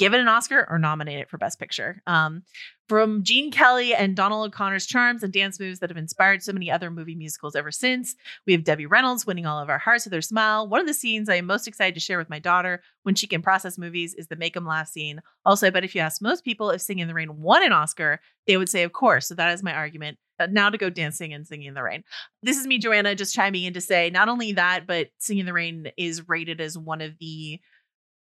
give 0.00 0.14
it 0.14 0.20
an 0.20 0.28
Oscar 0.28 0.66
or 0.70 0.78
nominate 0.78 1.18
it 1.18 1.28
for 1.28 1.36
Best 1.36 1.60
Picture? 1.60 2.02
Um, 2.06 2.42
from 2.88 3.22
Gene 3.22 3.50
Kelly 3.50 3.94
and 3.94 4.16
Donald 4.16 4.48
O'Connor's 4.48 4.86
charms 4.86 5.22
and 5.22 5.30
dance 5.30 5.60
moves 5.60 5.78
that 5.78 5.90
have 5.90 5.98
inspired 5.98 6.42
so 6.42 6.54
many 6.54 6.70
other 6.70 6.90
movie 6.90 7.14
musicals 7.14 7.54
ever 7.54 7.70
since. 7.70 8.16
We 8.46 8.54
have 8.54 8.64
Debbie 8.64 8.86
Reynolds 8.86 9.26
winning 9.26 9.44
all 9.44 9.60
of 9.60 9.68
our 9.68 9.78
hearts 9.78 10.06
with 10.06 10.14
her 10.14 10.22
smile. 10.22 10.66
One 10.66 10.80
of 10.80 10.86
the 10.86 10.94
scenes 10.94 11.28
I 11.28 11.34
am 11.34 11.44
most 11.44 11.68
excited 11.68 11.94
to 11.94 12.00
share 12.00 12.16
with 12.16 12.30
my 12.30 12.38
daughter 12.38 12.82
when 13.02 13.14
she 13.14 13.26
can 13.26 13.42
process 13.42 13.76
movies 13.76 14.14
is 14.14 14.28
the 14.28 14.36
Make 14.36 14.56
'em 14.56 14.64
Laugh 14.66 14.88
scene. 14.88 15.20
Also, 15.44 15.66
I 15.66 15.70
bet 15.70 15.84
if 15.84 15.94
you 15.94 16.00
ask 16.00 16.22
most 16.22 16.44
people 16.44 16.70
if 16.70 16.80
Singing 16.80 17.02
in 17.02 17.08
the 17.08 17.14
Rain 17.14 17.42
won 17.42 17.62
an 17.62 17.72
Oscar, 17.72 18.20
they 18.46 18.56
would 18.56 18.70
say, 18.70 18.82
of 18.82 18.92
course. 18.92 19.28
So 19.28 19.34
that 19.34 19.52
is 19.52 19.62
my 19.62 19.74
argument. 19.74 20.16
Uh, 20.40 20.46
now 20.50 20.70
to 20.70 20.78
go 20.78 20.88
dancing 20.88 21.34
and 21.34 21.46
singing 21.46 21.68
in 21.68 21.74
the 21.74 21.82
rain. 21.82 22.02
This 22.42 22.56
is 22.56 22.66
me, 22.66 22.78
Joanna, 22.78 23.14
just 23.14 23.34
chiming 23.34 23.64
in 23.64 23.74
to 23.74 23.80
say 23.82 24.08
not 24.08 24.30
only 24.30 24.52
that, 24.52 24.86
but 24.86 25.08
Singing 25.18 25.40
in 25.40 25.46
the 25.46 25.52
Rain 25.52 25.92
is 25.98 26.28
rated 26.30 26.62
as 26.62 26.78
one 26.78 27.02
of 27.02 27.12
the 27.20 27.60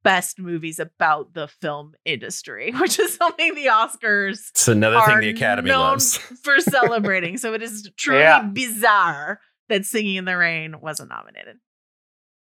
best 0.03 0.39
movies 0.39 0.79
about 0.79 1.33
the 1.33 1.47
film 1.47 1.93
industry, 2.05 2.71
which 2.79 2.99
is 2.99 3.13
something 3.15 3.55
the 3.55 3.65
Oscars 3.67 4.49
It's 4.51 4.67
another 4.67 4.99
thing 5.05 5.19
the 5.19 5.29
Academy 5.29 5.71
loves. 5.71 6.17
for 6.43 6.59
celebrating. 6.59 7.37
so 7.37 7.53
it 7.53 7.61
is 7.61 7.89
truly 7.97 8.21
Yeah. 8.21 8.41
bizarre 8.43 9.39
that 9.69 9.85
Singing 9.85 10.15
in 10.17 10.25
the 10.25 10.37
Rain 10.37 10.81
wasn't 10.81 11.09
nominated. 11.09 11.57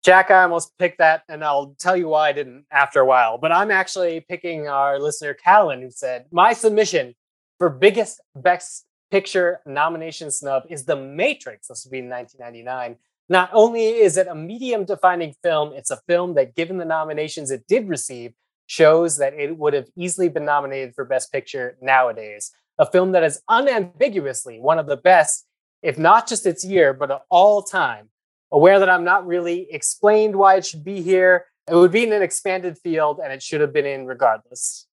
Jack, 0.05 0.31
I 0.31 0.43
almost 0.45 0.77
picked 0.79 0.99
that, 0.99 1.23
and 1.29 1.43
I'll 1.43 1.75
tell 1.81 1.97
you 1.97 2.07
why 2.09 2.29
I 2.29 2.33
didn't 2.33 2.67
after 2.71 3.01
a 3.01 3.05
while. 3.07 3.39
But 3.39 3.51
I'm 3.51 3.71
actually 3.73 4.21
picking 4.21 4.69
our 4.69 5.01
listener, 5.01 5.35
Callan, 5.35 5.83
who 5.83 5.91
said, 5.91 6.27
My 6.31 6.53
submission 6.53 7.15
for 7.59 7.71
biggest 7.71 8.21
best 8.37 8.85
picture 9.11 9.61
nomination 9.67 10.31
snub 10.31 10.65
is 10.69 10.85
The 10.85 10.95
Matrix. 10.97 11.69
This 11.69 11.85
will 11.85 11.91
be 11.91 11.99
in 11.99 12.09
1999. 12.09 12.97
Not 13.29 13.51
only 13.53 13.87
is 13.87 14.17
it 14.17 14.29
a 14.29 14.35
medium 14.35 14.85
defining 14.85 15.35
film, 15.43 15.73
it's 15.73 15.91
a 15.91 16.01
film 16.07 16.35
that, 16.35 16.55
given 16.55 16.79
the 16.79 16.85
nominations 16.85 17.51
it 17.51 17.67
did 17.67 17.89
receive, 17.89 18.33
shows 18.67 19.17
that 19.19 19.35
it 19.35 19.57
would 19.57 19.75
have 19.75 19.89
easily 19.97 20.29
been 20.29 20.45
nominated 20.45 20.95
for 20.95 21.05
Best 21.05 21.33
Picture 21.33 21.77
nowadays. 21.81 22.53
A 22.79 22.87
film 22.87 23.13
that 23.13 23.25
is 23.25 23.41
unambiguously 23.49 24.61
one 24.61 24.79
of 24.79 24.87
the 24.87 24.97
best, 24.97 25.47
if 25.83 25.99
not 25.99 26.29
just 26.29 26.47
its 26.47 26.65
year, 26.65 26.93
but 26.93 27.11
of 27.11 27.23
all 27.31 27.63
time. 27.63 28.11
Aware 28.53 28.79
that 28.81 28.91
I'm 28.91 29.05
not 29.05 29.27
really 29.27 29.67
explained 29.71 30.37
why 30.37 30.57
it 30.57 30.67
should 30.67 30.85
be 30.85 31.03
here. 31.03 31.47
It 31.69 31.75
would 31.75 31.91
be 31.91 32.05
in 32.05 32.13
an 32.13 32.23
expanded 32.23 32.79
field 32.79 33.21
and 33.23 33.33
it 33.33 33.43
should 33.43 33.61
have 33.61 33.73
been 33.73 33.87
in 33.87 34.07
regardless. 34.07 34.87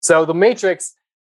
So, 0.00 0.24
The 0.24 0.34
Matrix, 0.34 0.94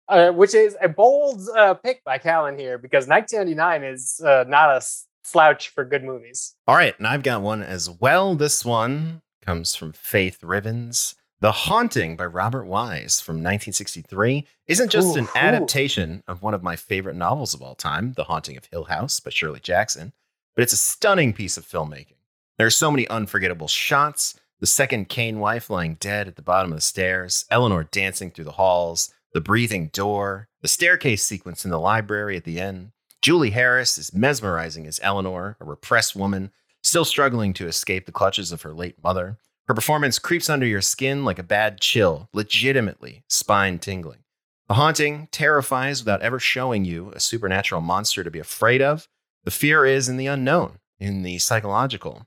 uh, 0.08 0.30
which 0.30 0.54
is 0.54 0.76
a 0.80 0.88
bold 0.88 1.42
uh, 1.54 1.74
pick 1.74 2.02
by 2.04 2.18
Callan 2.18 2.58
here, 2.58 2.78
because 2.78 3.06
1999 3.06 3.84
is 3.84 4.20
uh, 4.24 4.44
not 4.48 4.70
a 4.70 4.80
slouch 5.22 5.68
for 5.68 5.84
good 5.84 6.04
movies. 6.04 6.54
All 6.66 6.76
right, 6.76 6.96
and 6.98 7.06
I've 7.06 7.22
got 7.22 7.42
one 7.42 7.62
as 7.62 7.88
well. 7.90 8.34
This 8.34 8.64
one 8.64 9.22
comes 9.44 9.74
from 9.74 9.92
Faith 9.92 10.40
Rivens. 10.42 11.14
The 11.40 11.52
Haunting 11.52 12.16
by 12.16 12.26
Robert 12.26 12.66
Wise 12.66 13.20
from 13.20 13.36
1963 13.36 14.46
isn't 14.66 14.90
just 14.90 15.16
ooh, 15.16 15.20
an 15.20 15.28
adaptation 15.34 16.16
ooh. 16.28 16.32
of 16.32 16.42
one 16.42 16.52
of 16.52 16.62
my 16.62 16.76
favorite 16.76 17.16
novels 17.16 17.54
of 17.54 17.62
all 17.62 17.74
time, 17.74 18.12
The 18.12 18.24
Haunting 18.24 18.58
of 18.58 18.66
Hill 18.66 18.84
House 18.84 19.20
by 19.20 19.30
Shirley 19.30 19.60
Jackson, 19.60 20.12
but 20.54 20.62
it's 20.62 20.74
a 20.74 20.76
stunning 20.76 21.32
piece 21.32 21.56
of 21.56 21.64
filmmaking. 21.64 22.18
There 22.58 22.66
are 22.66 22.70
so 22.70 22.90
many 22.90 23.08
unforgettable 23.08 23.68
shots. 23.68 24.38
The 24.60 24.66
second 24.66 25.08
Crain 25.08 25.38
wife 25.38 25.70
lying 25.70 25.94
dead 25.94 26.28
at 26.28 26.36
the 26.36 26.42
bottom 26.42 26.72
of 26.72 26.76
the 26.76 26.82
stairs, 26.82 27.46
Eleanor 27.50 27.84
dancing 27.84 28.30
through 28.30 28.44
the 28.44 28.52
halls, 28.52 29.10
the 29.32 29.40
breathing 29.40 29.88
door, 29.88 30.48
the 30.60 30.68
staircase 30.68 31.22
sequence 31.22 31.64
in 31.64 31.70
the 31.70 31.80
library 31.80 32.36
at 32.36 32.44
the 32.44 32.60
end. 32.60 32.92
Julie 33.22 33.50
Harris 33.50 33.98
is 33.98 34.14
mesmerizing 34.14 34.86
as 34.86 34.98
Eleanor, 35.02 35.56
a 35.60 35.64
repressed 35.64 36.16
woman 36.16 36.52
still 36.82 37.04
struggling 37.04 37.52
to 37.52 37.66
escape 37.66 38.06
the 38.06 38.12
clutches 38.12 38.50
of 38.50 38.62
her 38.62 38.72
late 38.72 39.02
mother. 39.02 39.36
Her 39.68 39.74
performance 39.74 40.18
creeps 40.18 40.48
under 40.48 40.66
your 40.66 40.80
skin 40.80 41.24
like 41.24 41.38
a 41.38 41.42
bad 41.42 41.80
chill, 41.80 42.30
legitimately 42.32 43.22
spine 43.28 43.78
tingling. 43.78 44.24
The 44.68 44.74
haunting 44.74 45.28
terrifies 45.32 46.00
without 46.00 46.22
ever 46.22 46.38
showing 46.38 46.84
you 46.86 47.10
a 47.10 47.20
supernatural 47.20 47.82
monster 47.82 48.24
to 48.24 48.30
be 48.30 48.38
afraid 48.38 48.80
of. 48.80 49.06
The 49.44 49.50
fear 49.50 49.84
is 49.84 50.08
in 50.08 50.16
the 50.16 50.26
unknown, 50.26 50.78
in 50.98 51.22
the 51.22 51.38
psychological, 51.38 52.26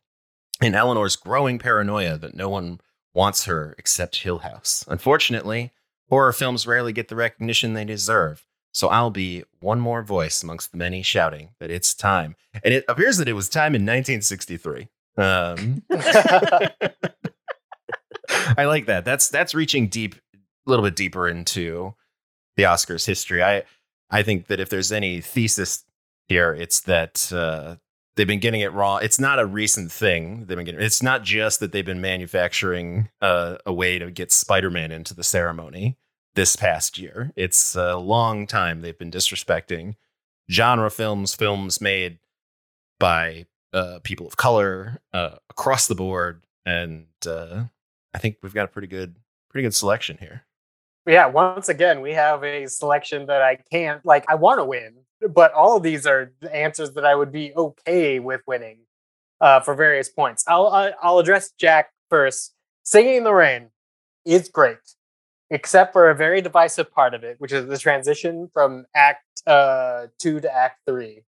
in 0.62 0.76
Eleanor's 0.76 1.16
growing 1.16 1.58
paranoia 1.58 2.18
that 2.20 2.36
no 2.36 2.50
one 2.50 2.82
wants 3.16 3.46
her 3.46 3.74
except 3.80 4.18
Hill 4.18 4.40
House. 4.40 4.86
Unfortunately, 4.88 5.72
horror 6.10 6.34
films 6.34 6.68
rarely 6.68 6.94
get 6.94 7.08
the 7.08 7.16
recognition 7.16 7.74
they 7.74 7.86
deserve. 7.86 8.46
So 8.74 8.88
I'll 8.88 9.12
be 9.12 9.44
one 9.60 9.80
more 9.80 10.02
voice 10.02 10.42
amongst 10.42 10.72
the 10.72 10.78
many 10.78 11.04
shouting 11.04 11.50
that 11.60 11.70
it's 11.70 11.94
time. 11.94 12.36
And 12.64 12.74
it 12.74 12.84
appears 12.90 13.18
that 13.18 13.30
it 13.30 13.34
was 13.34 13.48
time 13.48 13.76
in 13.76 13.84
1963. 13.84 14.88
Um, 15.16 15.84
I 18.58 18.66
like 18.66 18.88
that. 18.88 19.06
That's 19.06 19.30
that's 19.30 19.54
reaching 19.54 19.88
deep, 19.88 20.16
a 20.36 20.70
little 20.70 20.84
bit 20.84 20.96
deeper 20.96 21.28
into 21.28 21.94
the 22.58 22.64
Oscars 22.64 23.06
history. 23.06 23.44
I 23.44 23.64
I 24.10 24.24
think 24.24 24.48
that 24.48 24.60
if 24.60 24.70
there's 24.70 24.92
any 24.92 25.22
thesis 25.22 25.86
here, 26.28 26.54
it's 26.54 26.82
that 26.82 27.32
uh, 27.32 27.76
they've 28.16 28.28
been 28.28 28.40
getting 28.40 28.62
it 28.62 28.74
wrong. 28.74 29.02
It's 29.04 29.20
not 29.20 29.40
a 29.40 29.46
recent 29.46 29.92
thing. 29.92 30.46
They've 30.46 30.58
been 30.58 30.66
getting. 30.66 30.82
It's 30.82 31.04
not 31.04 31.24
just 31.24 31.60
that 31.60 31.72
they've 31.72 31.86
been 31.86 32.02
manufacturing 32.02 33.10
uh, 33.22 33.58
a 33.68 33.74
way 33.74 34.00
to 34.00 34.10
get 34.10 34.32
Spider-Man 34.32 34.92
into 34.92 35.14
the 35.14 35.24
ceremony 35.24 35.98
this 36.36 36.56
past 36.56 36.98
year. 36.98 37.32
It's 37.36 37.76
a 37.76 37.96
long 37.96 38.48
time 38.48 38.82
they've 38.82 38.98
been 38.98 39.12
disrespecting 39.12 39.96
genre 40.50 40.90
films, 40.90 41.36
films 41.36 41.80
made 41.80 42.20
by 43.00 43.46
uh, 43.74 44.00
people 44.04 44.28
of 44.28 44.38
color 44.38 45.00
uh, 45.14 45.38
across 45.50 45.88
the 45.88 45.96
board, 45.96 46.44
and 46.66 47.08
uh, 47.28 47.64
I 48.14 48.18
think 48.20 48.38
we've 48.42 48.54
got 48.54 48.66
a 48.66 48.68
pretty 48.68 48.88
good, 48.88 49.16
pretty 49.50 49.64
good 49.64 49.76
selection 49.76 50.18
here. 50.20 50.44
Yeah, 51.06 51.26
once 51.26 51.68
again, 51.68 52.02
we 52.02 52.14
have 52.14 52.44
a 52.44 52.68
selection 52.68 53.26
that 53.26 53.42
I 53.42 53.58
can't 53.72 54.06
like. 54.06 54.24
I 54.30 54.36
want 54.36 54.60
to 54.60 54.64
win, 54.64 54.94
but 55.30 55.52
all 55.54 55.78
of 55.78 55.84
these 55.84 56.06
are 56.08 56.32
answers 56.52 56.94
that 56.94 57.06
I 57.06 57.14
would 57.16 57.32
be 57.32 57.54
okay 57.56 58.20
with 58.20 58.42
winning 58.48 58.80
uh, 59.42 59.60
for 59.60 59.76
various 59.76 60.08
points. 60.08 60.46
I'll 60.48 60.94
I'll 61.02 61.20
address 61.20 61.52
Jack 61.60 61.92
first. 62.10 62.54
Singing 62.84 63.16
in 63.16 63.24
the 63.24 63.34
Rain 63.34 63.70
is 64.26 64.50
great, 64.50 64.78
except 65.54 65.94
for 65.94 66.10
a 66.10 66.16
very 66.16 66.42
divisive 66.42 66.92
part 66.92 67.14
of 67.14 67.24
it, 67.24 67.36
which 67.40 67.52
is 67.52 67.68
the 67.68 67.78
transition 67.78 68.50
from 68.54 68.86
Act 68.96 69.24
uh, 69.48 70.08
two 70.20 70.40
to 70.42 70.54
Act 70.54 70.80
three, 70.86 71.24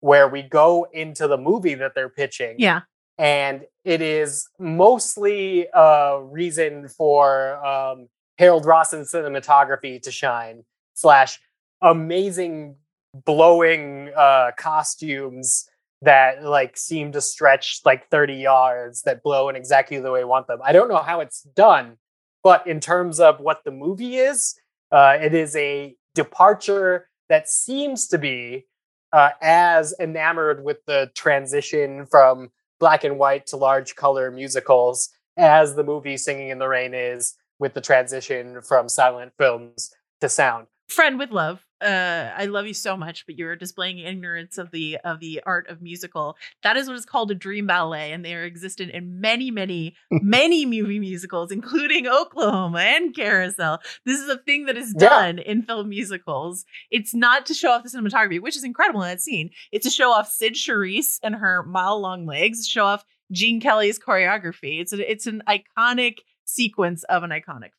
where 0.00 0.28
we 0.28 0.42
go 0.42 0.86
into 0.92 1.26
the 1.26 1.38
movie 1.38 1.74
that 1.74 1.94
they're 1.94 2.08
pitching. 2.08 2.56
Yeah 2.58 2.82
and 3.18 3.64
it 3.84 4.00
is 4.00 4.48
mostly 4.58 5.66
a 5.74 6.20
reason 6.22 6.88
for 6.88 7.64
um, 7.66 8.08
Harold 8.38 8.64
Rosson's 8.64 9.12
cinematography 9.12 10.00
to 10.02 10.12
shine 10.12 10.64
slash 10.94 11.40
amazing 11.82 12.76
blowing 13.12 14.12
uh, 14.16 14.52
costumes 14.56 15.68
that 16.02 16.44
like 16.44 16.76
seem 16.76 17.10
to 17.10 17.20
stretch 17.20 17.80
like 17.84 18.08
30 18.08 18.34
yards 18.34 19.02
that 19.02 19.22
blow 19.24 19.48
in 19.48 19.56
exactly 19.56 19.98
the 19.98 20.12
way 20.12 20.20
I 20.20 20.24
want 20.24 20.46
them. 20.46 20.60
I 20.62 20.70
don't 20.72 20.88
know 20.88 21.02
how 21.02 21.18
it's 21.18 21.42
done, 21.42 21.96
but 22.42 22.66
in 22.66 22.80
terms 22.80 23.20
of 23.20 23.40
what 23.40 23.64
the 23.64 23.70
movie 23.70 24.16
is, 24.16 24.58
uh, 24.92 25.18
it 25.20 25.34
is 25.34 25.54
a 25.56 25.94
departure 26.14 27.08
that 27.28 27.48
seems 27.48 28.06
to 28.08 28.18
be 28.18 28.66
uh, 29.12 29.30
as 29.40 29.94
enamored 30.00 30.62
with 30.64 30.78
the 30.86 31.10
transition 31.14 32.06
from 32.06 32.50
black 32.80 33.04
and 33.04 33.18
white 33.18 33.46
to 33.46 33.56
large 33.56 33.96
color 33.96 34.30
musicals 34.30 35.10
as 35.36 35.74
the 35.74 35.84
movie 35.84 36.16
Singing 36.16 36.48
in 36.48 36.58
the 36.58 36.68
Rain 36.68 36.94
is 36.94 37.34
with 37.58 37.74
the 37.74 37.80
transition 37.80 38.60
from 38.62 38.88
silent 38.88 39.32
films 39.38 39.90
to 40.20 40.28
sound. 40.28 40.66
Friend 40.88 41.18
with 41.18 41.30
love. 41.30 41.64
Uh, 41.80 42.32
I 42.34 42.46
love 42.46 42.66
you 42.66 42.74
so 42.74 42.96
much, 42.96 43.24
but 43.26 43.36
you're 43.38 43.54
displaying 43.54 43.98
ignorance 43.98 44.58
of 44.58 44.70
the 44.72 44.98
of 45.04 45.20
the 45.20 45.40
art 45.46 45.68
of 45.68 45.80
musical. 45.80 46.36
That 46.62 46.76
is 46.76 46.88
what 46.88 46.96
is 46.96 47.04
called 47.04 47.30
a 47.30 47.34
dream 47.34 47.66
ballet, 47.66 48.12
and 48.12 48.24
they 48.24 48.34
are 48.34 48.42
existent 48.42 48.92
in 48.92 49.20
many, 49.20 49.50
many, 49.50 49.94
many 50.10 50.66
movie 50.66 50.98
musicals, 50.98 51.52
including 51.52 52.08
Oklahoma 52.08 52.80
and 52.80 53.14
Carousel. 53.14 53.80
This 54.06 54.18
is 54.18 54.28
a 54.28 54.38
thing 54.38 54.64
that 54.64 54.76
is 54.76 54.92
done 54.94 55.38
yeah. 55.38 55.44
in 55.44 55.62
film 55.62 55.90
musicals. 55.90 56.64
It's 56.90 57.14
not 57.14 57.46
to 57.46 57.54
show 57.54 57.70
off 57.70 57.84
the 57.84 57.90
cinematography, 57.90 58.40
which 58.40 58.56
is 58.56 58.64
incredible 58.64 59.02
in 59.02 59.08
that 59.08 59.20
scene. 59.20 59.50
It's 59.70 59.84
to 59.84 59.90
show 59.90 60.10
off 60.10 60.32
Cyd 60.32 60.54
Charisse 60.54 61.20
and 61.22 61.34
her 61.36 61.62
mile 61.62 62.00
long 62.00 62.26
legs, 62.26 62.66
show 62.66 62.86
off 62.86 63.04
Gene 63.30 63.60
Kelly's 63.60 63.98
choreography. 63.98 64.80
It's 64.80 64.92
a, 64.92 65.10
it's 65.10 65.26
an 65.26 65.42
iconic 65.46 66.16
sequence 66.44 67.04
of 67.04 67.22
an 67.22 67.30
iconic 67.30 67.70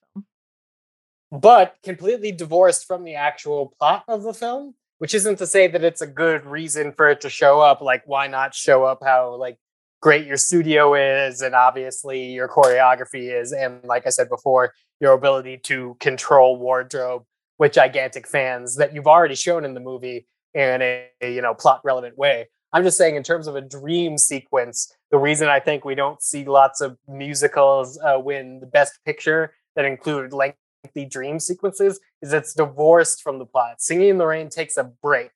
but 1.32 1.76
completely 1.84 2.32
divorced 2.32 2.86
from 2.86 3.04
the 3.04 3.16
actual 3.16 3.74
plot 3.78 4.04
of 4.08 4.24
the 4.24 4.34
film 4.34 4.74
which 4.98 5.14
isn't 5.14 5.38
to 5.38 5.48
say 5.48 5.68
that 5.68 5.84
it's 5.84 6.02
a 6.02 6.08
good 6.08 6.46
reason 6.46 6.92
for 6.92 7.10
it 7.10 7.22
to 7.22 7.30
show 7.30 7.62
up 7.62 7.82
like 7.82 8.04
why 8.06 8.28
not 8.28 8.54
show 8.54 8.84
up 8.84 9.00
how 9.04 9.36
like 9.36 9.58
great 10.02 10.26
your 10.26 10.38
studio 10.38 10.94
is 10.94 11.42
and 11.42 11.56
obviously 11.56 12.32
your 12.32 12.48
choreography 12.48 13.32
is 13.32 13.52
and 13.52 13.84
like 13.84 14.06
i 14.06 14.10
said 14.10 14.30
before 14.30 14.74
your 15.00 15.14
ability 15.14 15.58
to 15.58 15.96
control 16.00 16.58
wardrobe 16.58 17.24
with 17.60 17.74
gigantic 17.74 18.28
fans 18.28 18.78
that 18.78 18.94
you've 18.94 19.08
already 19.08 19.36
shown 19.36 19.66
in 19.66 19.74
the 19.74 19.80
movie 19.80 20.26
in 20.54 20.82
a, 20.82 21.06
a 21.22 21.34
you 21.34 21.42
know 21.42 21.54
plot 21.54 21.82
relevant 21.84 22.18
way. 22.18 22.48
I'm 22.74 22.84
just 22.84 22.98
saying 22.98 23.16
in 23.16 23.24
terms 23.24 23.48
of 23.48 23.56
a 23.56 23.62
dream 23.62 24.18
sequence 24.18 24.92
the 25.12 25.18
reason 25.18 25.50
i 25.50 25.60
think 25.60 25.86
we 25.86 25.96
don't 25.96 26.22
see 26.22 26.46
lots 26.46 26.82
of 26.82 26.98
musicals 27.08 28.00
uh, 28.00 28.20
win 28.20 28.60
the 28.60 28.68
best 28.68 28.94
picture 29.06 29.54
that 29.76 29.86
include 29.86 30.34
length 30.34 30.58
the 30.94 31.06
dream 31.06 31.40
sequences 31.40 32.00
is 32.22 32.34
it's 32.34 32.54
divorced 32.54 33.22
from 33.22 33.40
the 33.40 33.46
plot. 33.46 33.82
Singing 33.82 34.10
in 34.10 34.18
the 34.18 34.26
Rain 34.26 34.50
takes 34.50 34.78
a 34.78 34.84
break, 34.84 35.32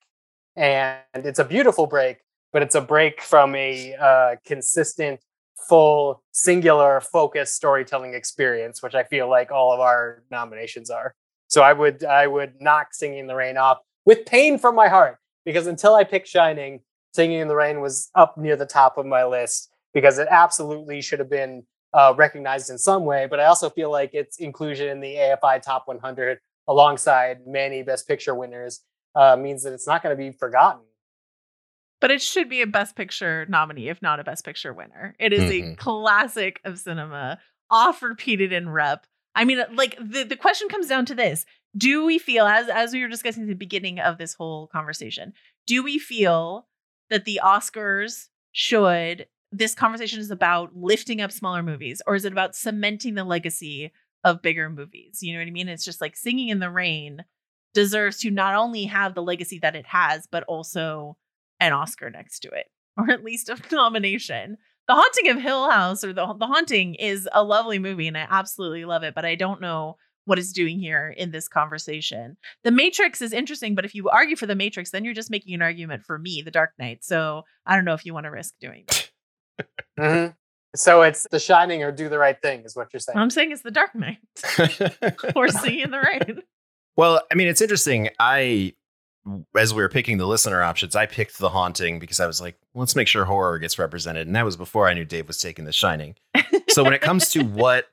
and 0.56 0.98
it's 1.14 1.38
a 1.38 1.44
beautiful 1.44 1.86
break, 1.86 2.18
but 2.52 2.62
it's 2.62 2.74
a 2.74 2.80
break 2.80 3.20
from 3.20 3.54
a 3.54 3.94
uh, 3.94 4.36
consistent, 4.44 5.20
full, 5.68 6.22
singular, 6.32 7.00
focused 7.00 7.54
storytelling 7.54 8.14
experience, 8.14 8.82
which 8.82 8.94
I 8.94 9.04
feel 9.04 9.28
like 9.28 9.50
all 9.50 9.72
of 9.72 9.80
our 9.80 10.22
nominations 10.30 10.90
are. 10.90 11.14
So 11.48 11.62
I 11.62 11.72
would 11.72 12.04
I 12.04 12.26
would 12.26 12.60
knock 12.60 12.94
Singing 12.94 13.18
in 13.18 13.26
the 13.26 13.34
Rain 13.34 13.56
off 13.56 13.78
with 14.04 14.26
pain 14.26 14.58
from 14.58 14.74
my 14.74 14.88
heart 14.88 15.18
because 15.44 15.66
until 15.66 15.94
I 15.94 16.04
picked 16.04 16.28
Shining, 16.28 16.80
Singing 17.12 17.40
in 17.40 17.48
the 17.48 17.56
Rain 17.56 17.80
was 17.80 18.10
up 18.14 18.36
near 18.36 18.56
the 18.56 18.66
top 18.66 18.98
of 18.98 19.06
my 19.06 19.24
list 19.24 19.70
because 19.92 20.18
it 20.18 20.26
absolutely 20.30 21.00
should 21.00 21.20
have 21.20 21.30
been 21.30 21.64
uh, 21.94 22.12
recognized 22.16 22.70
in 22.70 22.76
some 22.76 23.04
way, 23.04 23.26
but 23.30 23.40
I 23.40 23.44
also 23.44 23.70
feel 23.70 23.90
like 23.90 24.14
its 24.14 24.38
inclusion 24.38 24.88
in 24.88 25.00
the 25.00 25.14
AFI 25.14 25.62
Top 25.62 25.86
100 25.86 26.38
alongside 26.66 27.46
many 27.46 27.82
Best 27.82 28.08
Picture 28.08 28.34
winners 28.34 28.80
uh, 29.14 29.36
means 29.36 29.62
that 29.62 29.72
it's 29.72 29.86
not 29.86 30.02
going 30.02 30.14
to 30.14 30.20
be 30.20 30.32
forgotten. 30.32 30.82
But 32.00 32.10
it 32.10 32.20
should 32.20 32.48
be 32.48 32.62
a 32.62 32.66
Best 32.66 32.96
Picture 32.96 33.46
nominee, 33.48 33.88
if 33.88 34.02
not 34.02 34.20
a 34.20 34.24
Best 34.24 34.44
Picture 34.44 34.72
winner. 34.72 35.14
It 35.18 35.32
is 35.32 35.50
mm-hmm. 35.50 35.72
a 35.72 35.76
classic 35.76 36.60
of 36.64 36.78
cinema, 36.78 37.38
oft 37.70 38.02
repeated 38.02 38.52
in 38.52 38.68
rep. 38.68 39.06
I 39.36 39.44
mean, 39.44 39.62
like 39.72 39.96
the, 39.98 40.24
the 40.24 40.36
question 40.36 40.68
comes 40.68 40.88
down 40.88 41.06
to 41.06 41.14
this: 41.14 41.46
Do 41.76 42.04
we 42.04 42.18
feel, 42.18 42.46
as 42.46 42.68
as 42.68 42.92
we 42.92 43.02
were 43.02 43.08
discussing 43.08 43.44
at 43.44 43.48
the 43.48 43.54
beginning 43.54 44.00
of 44.00 44.18
this 44.18 44.34
whole 44.34 44.66
conversation, 44.66 45.32
do 45.66 45.82
we 45.82 45.98
feel 45.98 46.66
that 47.10 47.24
the 47.24 47.40
Oscars 47.42 48.28
should 48.52 49.26
this 49.56 49.74
conversation 49.74 50.20
is 50.20 50.30
about 50.30 50.74
lifting 50.74 51.20
up 51.20 51.30
smaller 51.30 51.62
movies 51.62 52.02
or 52.06 52.14
is 52.14 52.24
it 52.24 52.32
about 52.32 52.56
cementing 52.56 53.14
the 53.14 53.24
legacy 53.24 53.92
of 54.24 54.42
bigger 54.42 54.70
movies. 54.70 55.18
You 55.22 55.34
know 55.34 55.40
what 55.40 55.48
I 55.48 55.52
mean? 55.52 55.68
It's 55.68 55.84
just 55.84 56.00
like 56.00 56.16
Singing 56.16 56.48
in 56.48 56.58
the 56.58 56.70
Rain 56.70 57.24
deserves 57.74 58.18
to 58.20 58.30
not 58.30 58.54
only 58.54 58.84
have 58.84 59.14
the 59.14 59.22
legacy 59.22 59.58
that 59.60 59.76
it 59.76 59.86
has, 59.86 60.26
but 60.26 60.44
also 60.44 61.16
an 61.60 61.72
Oscar 61.72 62.10
next 62.10 62.40
to 62.40 62.48
it, 62.48 62.66
or 62.96 63.10
at 63.10 63.22
least 63.22 63.50
a 63.50 63.58
nomination. 63.70 64.56
The 64.88 64.94
Haunting 64.94 65.30
of 65.30 65.40
Hill 65.40 65.70
House 65.70 66.02
or 66.04 66.12
the 66.12 66.34
The 66.38 66.46
Haunting 66.46 66.94
is 66.94 67.28
a 67.32 67.44
lovely 67.44 67.78
movie 67.78 68.08
and 68.08 68.18
I 68.18 68.26
absolutely 68.28 68.84
love 68.84 69.02
it, 69.02 69.14
but 69.14 69.24
I 69.24 69.34
don't 69.34 69.60
know 69.60 69.96
what 70.26 70.38
it's 70.38 70.52
doing 70.52 70.78
here 70.78 71.14
in 71.14 71.30
this 71.30 71.48
conversation. 71.48 72.36
The 72.64 72.70
Matrix 72.70 73.20
is 73.20 73.34
interesting, 73.34 73.74
but 73.74 73.84
if 73.84 73.94
you 73.94 74.08
argue 74.08 74.36
for 74.36 74.46
the 74.46 74.54
Matrix, 74.54 74.90
then 74.90 75.04
you're 75.04 75.12
just 75.12 75.30
making 75.30 75.54
an 75.54 75.60
argument 75.60 76.02
for 76.02 76.18
me, 76.18 76.40
The 76.42 76.50
Dark 76.50 76.70
Knight. 76.78 77.04
So 77.04 77.42
I 77.66 77.76
don't 77.76 77.84
know 77.84 77.92
if 77.92 78.06
you 78.06 78.14
want 78.14 78.24
to 78.24 78.30
risk 78.30 78.54
doing 78.58 78.84
that. 78.88 79.03
Hmm 79.98 80.26
So 80.76 81.02
it's 81.02 81.26
The 81.30 81.38
Shining 81.38 81.82
or 81.82 81.92
Do 81.92 82.08
the 82.08 82.18
Right 82.18 82.40
Thing, 82.40 82.64
is 82.64 82.74
what 82.76 82.88
you're 82.92 83.00
saying. 83.00 83.18
I'm 83.18 83.30
saying 83.30 83.52
it's 83.52 83.62
The 83.62 83.70
Dark 83.70 83.94
Knight 83.94 84.18
or 85.36 85.48
Singing 85.48 85.80
in 85.80 85.90
the 85.90 86.00
Rain. 86.00 86.42
well, 86.96 87.20
I 87.30 87.34
mean, 87.34 87.48
it's 87.48 87.60
interesting. 87.60 88.08
I, 88.18 88.74
as 89.56 89.72
we 89.72 89.80
were 89.82 89.88
picking 89.88 90.18
the 90.18 90.26
listener 90.26 90.62
options, 90.62 90.94
I 90.96 91.06
picked 91.06 91.38
The 91.38 91.48
Haunting 91.48 91.98
because 91.98 92.20
I 92.20 92.26
was 92.26 92.40
like, 92.40 92.56
let's 92.74 92.96
make 92.96 93.08
sure 93.08 93.24
horror 93.24 93.58
gets 93.58 93.78
represented. 93.78 94.26
And 94.26 94.34
that 94.36 94.44
was 94.44 94.56
before 94.56 94.88
I 94.88 94.94
knew 94.94 95.04
Dave 95.04 95.28
was 95.28 95.38
taking 95.40 95.64
The 95.64 95.72
Shining. 95.72 96.16
So 96.70 96.82
when 96.84 96.92
it 96.92 97.00
comes 97.00 97.30
to 97.30 97.42
what, 97.44 97.86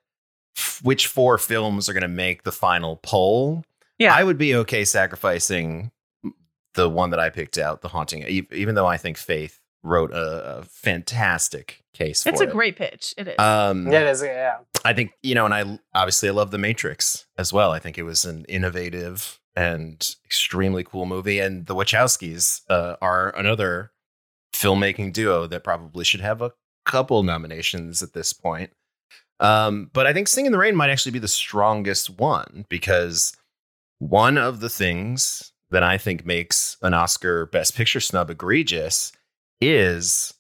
which 0.82 1.08
four 1.08 1.38
films 1.38 1.88
are 1.88 1.94
going 1.94 2.02
to 2.02 2.08
make 2.10 2.44
the 2.44 2.52
final 2.52 2.98
poll, 3.04 3.64
Yeah. 4.00 4.14
I 4.16 4.24
would 4.24 4.38
be 4.40 4.56
okay 4.56 4.84
sacrificing 4.86 5.92
the 6.74 6.90
one 6.90 7.12
that 7.12 7.20
I 7.20 7.30
picked 7.30 7.58
out, 7.58 7.82
The 7.82 7.90
Haunting, 7.90 8.24
even 8.52 8.76
though 8.76 8.88
I 8.88 8.98
think 8.98 9.18
Faith 9.18 9.60
wrote 9.84 10.12
a, 10.12 10.60
a 10.60 10.64
fantastic 10.64 11.84
case 11.94 12.24
for 12.24 12.30
It's 12.30 12.42
a 12.42 12.46
it. 12.46 12.52
great 12.52 12.76
pitch. 12.76 13.14
It 13.18 13.28
is. 13.30 13.40
Um, 13.40 13.92
Yeah, 13.92 14.02
it 14.02 14.08
is. 14.08 14.22
Yeah. 14.24 14.58
I 14.86 14.94
think 14.94 15.12
you 15.24 15.36
know, 15.36 15.46
and 15.46 15.54
I 15.54 15.80
obviously 15.94 16.30
I 16.30 16.32
love 16.32 16.52
The 16.52 16.58
Matrix 16.58 17.26
as 17.38 17.52
well. 17.52 17.72
I 17.72 17.80
think 17.80 17.98
it 17.98 18.04
was 18.04 18.26
an 18.26 18.46
innovative 18.50 19.40
and 19.56 20.16
extremely 20.26 20.84
cool 20.84 21.06
movie, 21.06 21.40
and 21.40 21.66
the 21.66 21.76
Wachowskis 21.76 22.62
uh, 22.70 22.96
are 23.02 23.36
another 23.36 23.92
filmmaking 24.54 25.14
duo 25.14 25.48
that 25.48 25.64
probably 25.64 26.04
should 26.06 26.22
have 26.22 26.42
a 26.42 26.52
couple 26.86 27.24
nominations 27.24 28.02
at 28.02 28.14
this 28.14 28.34
point. 28.34 28.72
Um, 29.40 29.90
but 29.94 30.06
I 30.06 30.14
think 30.14 30.28
Sing 30.28 30.46
in 30.46 30.52
the 30.52 30.58
Rain 30.58 30.76
might 30.76 30.90
actually 30.90 31.14
be 31.14 31.20
the 31.20 31.28
strongest 31.28 32.10
one 32.10 32.66
because 32.70 33.36
one 34.00 34.38
of 34.38 34.60
the 34.60 34.70
things 34.70 35.52
that 35.72 35.84
I 35.84 35.98
think 35.98 36.26
makes 36.26 36.78
an 36.82 36.94
Oscar 36.94 37.46
Best 37.48 37.76
Picture 37.76 38.00
snub 38.00 38.30
egregious 38.30 39.12
is, 39.62 40.34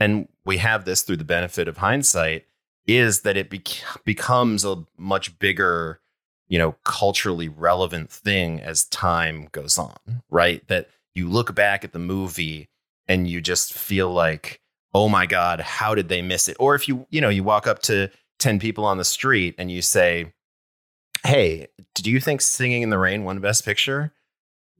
and 0.00 0.28
we 0.44 0.58
have 0.58 0.84
this 0.84 1.02
through 1.02 1.18
the 1.18 1.24
benefit 1.24 1.68
of 1.68 1.78
hindsight, 1.78 2.46
is 2.86 3.20
that 3.22 3.36
it 3.36 3.50
bec- 3.50 3.82
becomes 4.04 4.64
a 4.64 4.84
much 4.96 5.38
bigger, 5.38 6.00
you 6.48 6.58
know, 6.58 6.76
culturally 6.84 7.48
relevant 7.48 8.10
thing 8.10 8.60
as 8.60 8.84
time 8.84 9.48
goes 9.52 9.76
on, 9.76 10.22
right? 10.30 10.66
That 10.68 10.88
you 11.14 11.28
look 11.28 11.54
back 11.54 11.84
at 11.84 11.92
the 11.92 11.98
movie 11.98 12.68
and 13.06 13.28
you 13.28 13.40
just 13.40 13.74
feel 13.74 14.10
like, 14.10 14.60
oh 14.94 15.08
my 15.08 15.26
God, 15.26 15.60
how 15.60 15.94
did 15.94 16.08
they 16.08 16.22
miss 16.22 16.48
it? 16.48 16.56
Or 16.58 16.74
if 16.74 16.88
you, 16.88 17.06
you 17.10 17.20
know, 17.20 17.28
you 17.28 17.42
walk 17.42 17.66
up 17.66 17.80
to 17.82 18.10
10 18.38 18.58
people 18.58 18.84
on 18.84 18.96
the 18.96 19.04
street 19.04 19.54
and 19.58 19.70
you 19.70 19.82
say, 19.82 20.32
hey, 21.24 21.66
do 21.94 22.10
you 22.10 22.20
think 22.20 22.40
Singing 22.40 22.82
in 22.82 22.90
the 22.90 22.98
Rain 22.98 23.24
won 23.24 23.40
Best 23.40 23.64
Picture? 23.64 24.12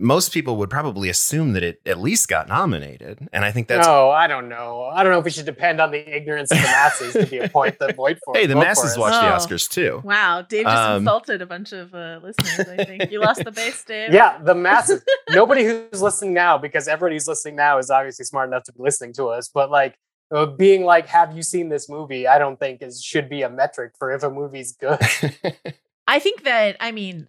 Most 0.00 0.32
people 0.32 0.56
would 0.58 0.70
probably 0.70 1.08
assume 1.08 1.54
that 1.54 1.62
it 1.64 1.80
at 1.84 1.98
least 1.98 2.28
got 2.28 2.46
nominated. 2.46 3.28
And 3.32 3.44
I 3.44 3.50
think 3.50 3.66
that's 3.66 3.86
no, 3.86 4.10
I 4.10 4.28
don't 4.28 4.48
know. 4.48 4.84
I 4.84 5.02
don't 5.02 5.10
know 5.10 5.18
if 5.18 5.24
we 5.24 5.30
should 5.32 5.44
depend 5.46 5.80
on 5.80 5.90
the 5.90 5.98
ignorance 6.16 6.52
of 6.52 6.58
the 6.58 6.62
masses 6.64 7.12
to 7.14 7.26
be 7.26 7.38
a 7.38 7.48
point 7.48 7.78
to 7.80 7.92
vote 7.94 8.18
for. 8.24 8.34
Hey, 8.36 8.46
the 8.46 8.54
masses 8.54 8.96
watch 8.96 9.12
Oh. 9.14 9.20
the 9.22 9.26
Oscars 9.34 9.68
too. 9.68 10.00
wow. 10.04 10.42
Dave 10.42 10.66
just 10.66 10.76
Um, 10.76 11.02
insulted 11.02 11.42
a 11.42 11.46
bunch 11.46 11.72
of 11.72 11.92
uh, 11.94 12.20
listeners, 12.22 12.68
I 12.68 12.84
think. 12.84 13.10
You 13.10 13.20
lost 13.20 13.42
the 13.44 13.50
base, 13.50 13.82
Dave. 13.84 14.12
Yeah, 14.14 14.38
the 14.40 14.54
masses. 14.54 15.02
Nobody 15.30 15.64
who's 15.64 16.00
listening 16.00 16.32
now, 16.32 16.58
because 16.58 16.86
everybody 16.86 17.16
who's 17.16 17.26
listening 17.26 17.56
now 17.56 17.78
is 17.78 17.90
obviously 17.90 18.24
smart 18.24 18.48
enough 18.48 18.62
to 18.64 18.72
be 18.72 18.80
listening 18.80 19.12
to 19.14 19.26
us. 19.26 19.48
But 19.52 19.70
like 19.70 19.98
uh, 20.30 20.46
being 20.46 20.84
like, 20.84 21.08
"Have 21.08 21.34
you 21.34 21.42
seen 21.42 21.70
this 21.70 21.88
movie?" 21.88 22.28
I 22.28 22.38
don't 22.38 22.60
think 22.60 22.82
is 22.82 23.02
should 23.02 23.28
be 23.28 23.42
a 23.42 23.48
metric 23.50 23.94
for 23.98 24.12
if 24.12 24.22
a 24.22 24.30
movie's 24.30 24.72
good. 24.72 25.00
I 26.06 26.18
think 26.20 26.44
that, 26.44 26.76
I 26.80 26.92
mean, 26.92 27.28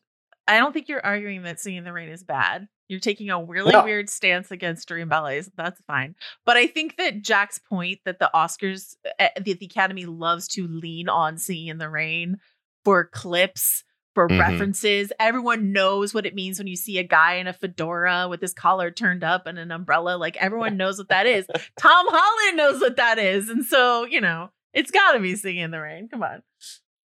I 0.49 0.57
don't 0.57 0.73
think 0.73 0.89
you're 0.89 1.05
arguing 1.05 1.43
that 1.43 1.59
Singing 1.59 1.77
in 1.79 1.83
the 1.85 1.93
Rain 1.93 2.09
is 2.09 2.23
bad. 2.23 2.67
You're 2.87 2.99
taking 2.99 3.29
a 3.29 3.43
really 3.43 3.71
No. 3.71 3.83
weird 3.83 4.09
stance 4.09 4.49
against 4.51 4.87
Dream 4.87 5.09
Ballets. 5.09 5.49
That's 5.55 5.79
fine. 5.87 6.15
But 6.45 6.57
I 6.57 6.65
think 6.67 6.97
that 6.97 7.21
Jack's 7.21 7.59
point 7.59 7.99
that 8.05 8.17
the 8.19 8.31
Oscars, 8.33 8.95
uh, 9.19 9.27
the, 9.39 9.53
the 9.53 9.67
Academy 9.67 10.05
loves 10.05 10.47
to 10.49 10.67
lean 10.67 11.07
on 11.07 11.37
Singing 11.37 11.67
in 11.67 11.77
the 11.77 11.89
Rain 11.89 12.37
for 12.83 13.05
clips, 13.05 13.83
for 14.15 14.27
Mhm. 14.27 14.39
references. 14.39 15.13
Everyone 15.19 15.71
knows 15.71 16.15
what 16.15 16.25
it 16.25 16.33
means 16.33 16.57
when 16.57 16.65
you 16.67 16.75
see 16.75 16.97
a 16.97 17.03
guy 17.03 17.35
in 17.35 17.45
a 17.45 17.53
fedora 17.53 18.27
with 18.27 18.41
his 18.41 18.55
collar 18.55 18.89
turned 18.89 19.23
up 19.23 19.45
and 19.45 19.59
an 19.59 19.71
umbrella. 19.71 20.17
Like 20.17 20.35
everyone 20.37 20.75
knows 20.77 20.97
what 20.97 21.09
that 21.09 21.27
is. 21.27 21.45
Tom 21.79 22.07
Holland 22.09 22.57
knows 22.57 22.81
what 22.81 22.95
that 22.97 23.19
is. 23.19 23.49
And 23.49 23.63
so, 23.63 24.05
you 24.05 24.19
know, 24.19 24.49
it's 24.73 24.89
got 24.89 25.11
to 25.11 25.19
be 25.19 25.35
Singing 25.35 25.61
in 25.61 25.71
the 25.71 25.79
Rain. 25.79 26.09
Come 26.09 26.23
on. 26.23 26.41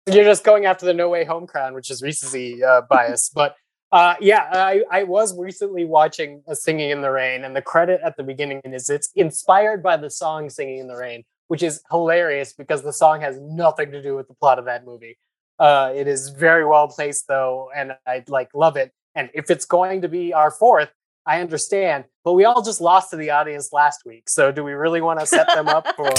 You're 0.06 0.26
just 0.26 0.44
going 0.44 0.66
after 0.66 0.86
the 0.86 0.94
No 0.94 1.10
Way 1.10 1.24
Home 1.24 1.48
crown, 1.48 1.74
which 1.74 1.90
is 1.90 2.02
recency 2.02 2.64
uh, 2.64 2.82
bias. 2.90 3.30
But 3.34 3.56
uh, 3.92 4.16
yeah, 4.20 4.50
I, 4.52 4.84
I 4.92 5.04
was 5.04 5.38
recently 5.38 5.86
watching 5.86 6.44
a 6.48 6.56
Singing 6.56 6.90
in 6.90 7.02
the 7.02 7.12
Rain, 7.12 7.44
and 7.46 7.56
the 7.56 7.62
credit 7.62 8.02
at 8.04 8.18
the 8.18 8.24
beginning 8.24 8.60
is 8.66 8.90
it's 8.90 9.12
inspired 9.16 9.82
by 9.82 9.98
the 9.98 10.10
song 10.10 10.50
Singing 10.50 10.80
in 10.80 10.88
the 10.88 10.96
Rain, 10.96 11.24
which 11.48 11.64
is 11.64 11.82
hilarious 11.90 12.54
because 12.54 12.82
the 12.82 12.92
song 12.92 13.22
has 13.22 13.40
nothing 13.40 13.92
to 13.92 14.02
do 14.02 14.16
with 14.16 14.28
the 14.28 14.34
plot 14.34 14.60
of 14.60 14.66
that 14.66 14.86
movie. 14.86 15.18
Uh, 15.60 15.94
it 15.96 16.08
is 16.08 16.30
very 16.30 16.66
well 16.66 16.88
placed 16.88 17.28
though, 17.28 17.70
and 17.74 17.94
I 18.06 18.24
like 18.28 18.50
love 18.54 18.76
it. 18.76 18.92
And 19.16 19.30
if 19.34 19.52
it's 19.52 19.66
going 19.66 20.02
to 20.02 20.10
be 20.10 20.34
our 20.34 20.50
fourth, 20.52 20.90
I 21.26 21.40
understand. 21.42 22.06
But 22.24 22.34
we 22.34 22.46
all 22.46 22.62
just 22.62 22.82
lost 22.82 23.10
to 23.12 23.16
the 23.16 23.30
audience 23.32 23.72
last 23.74 24.02
week. 24.06 24.30
So 24.30 24.52
do 24.52 24.64
we 24.64 24.74
really 24.74 25.02
want 25.02 25.20
to 25.20 25.26
set 25.26 25.48
them 25.48 25.68
up 25.68 25.86
for 25.96 26.10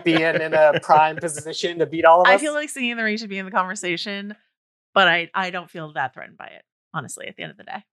being 0.04 0.20
in 0.20 0.54
a 0.54 0.78
prime 0.80 1.16
position 1.16 1.78
to 1.78 1.86
beat 1.86 2.04
all 2.04 2.20
of 2.22 2.26
us? 2.28 2.32
I 2.32 2.38
feel 2.38 2.52
like 2.52 2.68
Singing 2.68 2.96
the 2.96 3.04
Rain 3.04 3.16
should 3.18 3.28
be 3.30 3.38
in 3.38 3.44
the 3.44 3.52
conversation, 3.52 4.36
but 4.94 5.08
I, 5.08 5.30
I 5.34 5.50
don't 5.50 5.70
feel 5.70 5.92
that 5.92 6.14
threatened 6.14 6.36
by 6.38 6.46
it, 6.46 6.62
honestly, 6.94 7.26
at 7.28 7.36
the 7.36 7.42
end 7.42 7.52
of 7.52 7.56
the 7.58 7.64
day. 7.64 7.84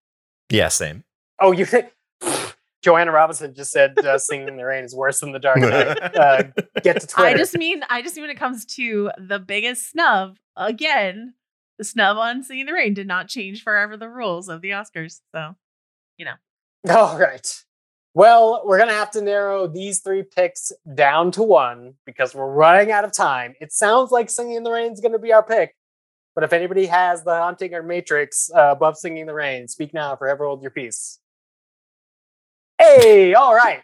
yeah, 0.50 0.68
same. 0.68 1.04
Oh, 1.40 1.52
you 1.52 1.66
think 1.66 1.92
Joanna 2.82 3.12
Robinson 3.12 3.54
just 3.54 3.72
said 3.72 3.98
uh, 4.00 4.18
"Singing 4.18 4.48
in 4.50 4.58
the 4.58 4.66
Rain" 4.66 4.84
is 4.84 4.96
worse 4.96 5.20
than 5.20 5.32
The 5.32 5.40
Dark 5.40 5.60
Knight? 5.60 5.98
Uh, 6.16 6.44
get 6.84 7.00
to 7.02 7.08
Twitter. 7.08 7.30
I 7.30 7.34
just 7.34 7.56
mean 7.58 7.84
I 7.90 8.02
just 8.02 8.16
mean 8.16 8.24
when 8.24 8.30
it 8.32 8.38
comes 8.40 8.66
to 8.76 9.12
the 9.18 9.40
biggest 9.40 9.90
snub, 9.92 10.38
again, 10.58 11.34
the 11.78 11.84
snub 11.84 12.18
on 12.18 12.44
Singing 12.44 12.62
in 12.62 12.68
the 12.68 12.74
Rain 12.74 12.94
did 12.94 13.08
not 13.08 13.28
change 13.30 13.64
forever 13.64 13.96
the 13.96 14.10
rules 14.10 14.50
of 14.50 14.62
the 14.62 14.72
Oscars. 14.72 15.22
So 15.34 15.56
All 16.90 17.18
right. 17.18 17.64
Well, 18.14 18.64
we're 18.66 18.78
gonna 18.78 18.94
have 18.94 19.12
to 19.12 19.22
narrow 19.22 19.68
these 19.68 20.00
three 20.02 20.24
picks 20.24 20.72
down 20.96 21.32
to 21.32 21.44
one 21.44 21.94
because 22.06 22.34
we're 22.34 22.52
running 22.52 22.92
out 22.92 23.06
of 23.06 23.12
time. 23.12 23.54
It 23.62 23.72
sounds 23.72 24.12
like 24.12 24.30
"Singing 24.30 24.56
in 24.56 24.64
the 24.64 24.72
Rain" 24.72 24.92
is 24.92 25.00
gonna 25.00 25.20
be 25.20 25.32
our 25.32 25.44
pick, 25.44 25.76
but 26.36 26.44
if 26.44 26.52
anybody 26.54 26.88
has 26.88 27.24
The 27.24 27.36
Haunting 27.36 27.74
or 27.74 27.84
Matrix 27.84 28.50
uh, 28.54 28.72
above 28.72 28.98
"Singing 28.98 29.22
in 29.22 29.28
the 29.28 29.34
Rain," 29.34 29.68
speak 29.68 29.94
now, 29.94 30.16
forever 30.16 30.46
hold 30.46 30.62
your 30.62 30.72
peace. 30.72 31.20
Hey, 32.78 33.34
all 33.34 33.54
right. 33.54 33.84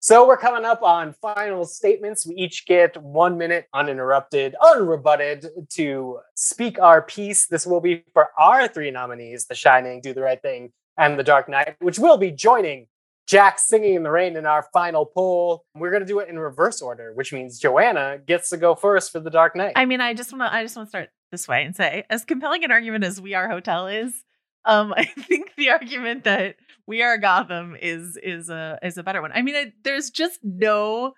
So 0.00 0.26
we're 0.26 0.36
coming 0.36 0.64
up 0.64 0.82
on 0.82 1.14
final 1.22 1.64
statements. 1.64 2.26
We 2.26 2.34
each 2.34 2.66
get 2.66 3.00
one 3.00 3.38
minute 3.38 3.66
uninterrupted, 3.72 4.56
unrebutted 4.60 5.68
to 5.74 6.18
speak 6.34 6.80
our 6.80 7.02
piece. 7.02 7.46
This 7.46 7.64
will 7.64 7.80
be 7.80 8.02
for 8.12 8.30
our 8.36 8.66
three 8.66 8.90
nominees, 8.90 9.46
The 9.46 9.54
Shining, 9.54 10.00
Do 10.00 10.12
the 10.12 10.22
Right 10.22 10.42
Thing, 10.42 10.72
and 10.96 11.18
The 11.18 11.24
Dark 11.24 11.48
Knight, 11.48 11.76
which 11.80 11.98
will 11.98 12.16
be 12.16 12.30
joining 12.30 12.86
Jack 13.26 13.58
singing 13.58 13.94
in 13.94 14.02
the 14.02 14.10
rain 14.10 14.36
in 14.36 14.46
our 14.46 14.64
final 14.72 15.06
poll. 15.06 15.64
We're 15.74 15.90
going 15.90 16.02
to 16.02 16.06
do 16.06 16.18
it 16.18 16.28
in 16.28 16.38
reverse 16.38 16.82
order, 16.82 17.12
which 17.14 17.32
means 17.32 17.58
Joanna 17.58 18.18
gets 18.26 18.50
to 18.50 18.56
go 18.56 18.74
first 18.74 19.12
for 19.12 19.20
The 19.20 19.30
Dark 19.30 19.56
Knight. 19.56 19.72
I 19.76 19.84
mean, 19.84 20.00
I 20.00 20.14
just 20.14 20.32
want 20.32 20.42
to 20.42 20.54
I 20.54 20.62
just 20.62 20.76
want 20.76 20.88
to 20.88 20.90
start 20.90 21.10
this 21.30 21.48
way 21.48 21.64
and 21.64 21.74
say, 21.74 22.04
as 22.10 22.24
compelling 22.24 22.64
an 22.64 22.72
argument 22.72 23.04
as 23.04 23.20
We 23.20 23.34
Are 23.34 23.48
Hotel 23.48 23.86
is, 23.86 24.24
um, 24.64 24.92
I 24.96 25.04
think 25.04 25.52
the 25.56 25.70
argument 25.70 26.24
that 26.24 26.56
We 26.86 27.02
Are 27.02 27.18
Gotham 27.18 27.76
is 27.80 28.18
is 28.22 28.50
a 28.50 28.78
is 28.82 28.98
a 28.98 29.02
better 29.02 29.22
one. 29.22 29.32
I 29.32 29.42
mean, 29.42 29.54
it, 29.54 29.72
there's 29.84 30.10
just 30.10 30.40
no 30.42 31.14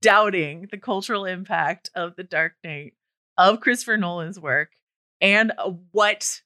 doubting 0.00 0.68
the 0.70 0.78
cultural 0.78 1.24
impact 1.24 1.90
of 1.94 2.16
The 2.16 2.24
Dark 2.24 2.52
Knight 2.64 2.94
of 3.36 3.60
Christopher 3.60 3.96
Nolan's 3.96 4.38
work 4.38 4.70
and 5.20 5.52
what 5.92 6.40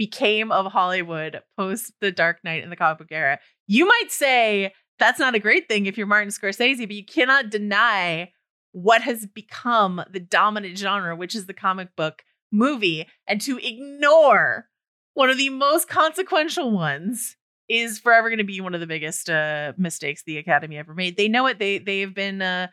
became 0.00 0.50
of 0.50 0.72
Hollywood 0.72 1.42
post 1.58 1.92
The 2.00 2.10
Dark 2.10 2.38
Knight 2.42 2.64
in 2.64 2.70
the 2.70 2.76
comic 2.76 2.96
book 2.96 3.08
era. 3.10 3.38
You 3.66 3.84
might 3.84 4.06
say 4.08 4.72
that's 4.98 5.18
not 5.18 5.34
a 5.34 5.38
great 5.38 5.68
thing 5.68 5.84
if 5.84 5.98
you're 5.98 6.06
Martin 6.06 6.30
Scorsese, 6.30 6.78
but 6.78 6.92
you 6.92 7.04
cannot 7.04 7.50
deny 7.50 8.32
what 8.72 9.02
has 9.02 9.26
become 9.26 10.02
the 10.10 10.18
dominant 10.18 10.78
genre, 10.78 11.14
which 11.14 11.34
is 11.34 11.44
the 11.44 11.52
comic 11.52 11.94
book 11.96 12.22
movie, 12.50 13.06
and 13.26 13.42
to 13.42 13.58
ignore 13.58 14.68
one 15.12 15.28
of 15.28 15.36
the 15.36 15.50
most 15.50 15.86
consequential 15.86 16.70
ones 16.70 17.36
is 17.68 17.98
forever 17.98 18.30
going 18.30 18.38
to 18.38 18.44
be 18.44 18.62
one 18.62 18.72
of 18.72 18.80
the 18.80 18.86
biggest 18.86 19.28
uh, 19.28 19.74
mistakes 19.76 20.22
the 20.24 20.38
Academy 20.38 20.78
ever 20.78 20.94
made. 20.94 21.18
They 21.18 21.28
know 21.28 21.46
it. 21.46 21.58
They 21.58 21.76
they 21.76 22.00
have 22.00 22.14
been 22.14 22.40
uh, 22.40 22.68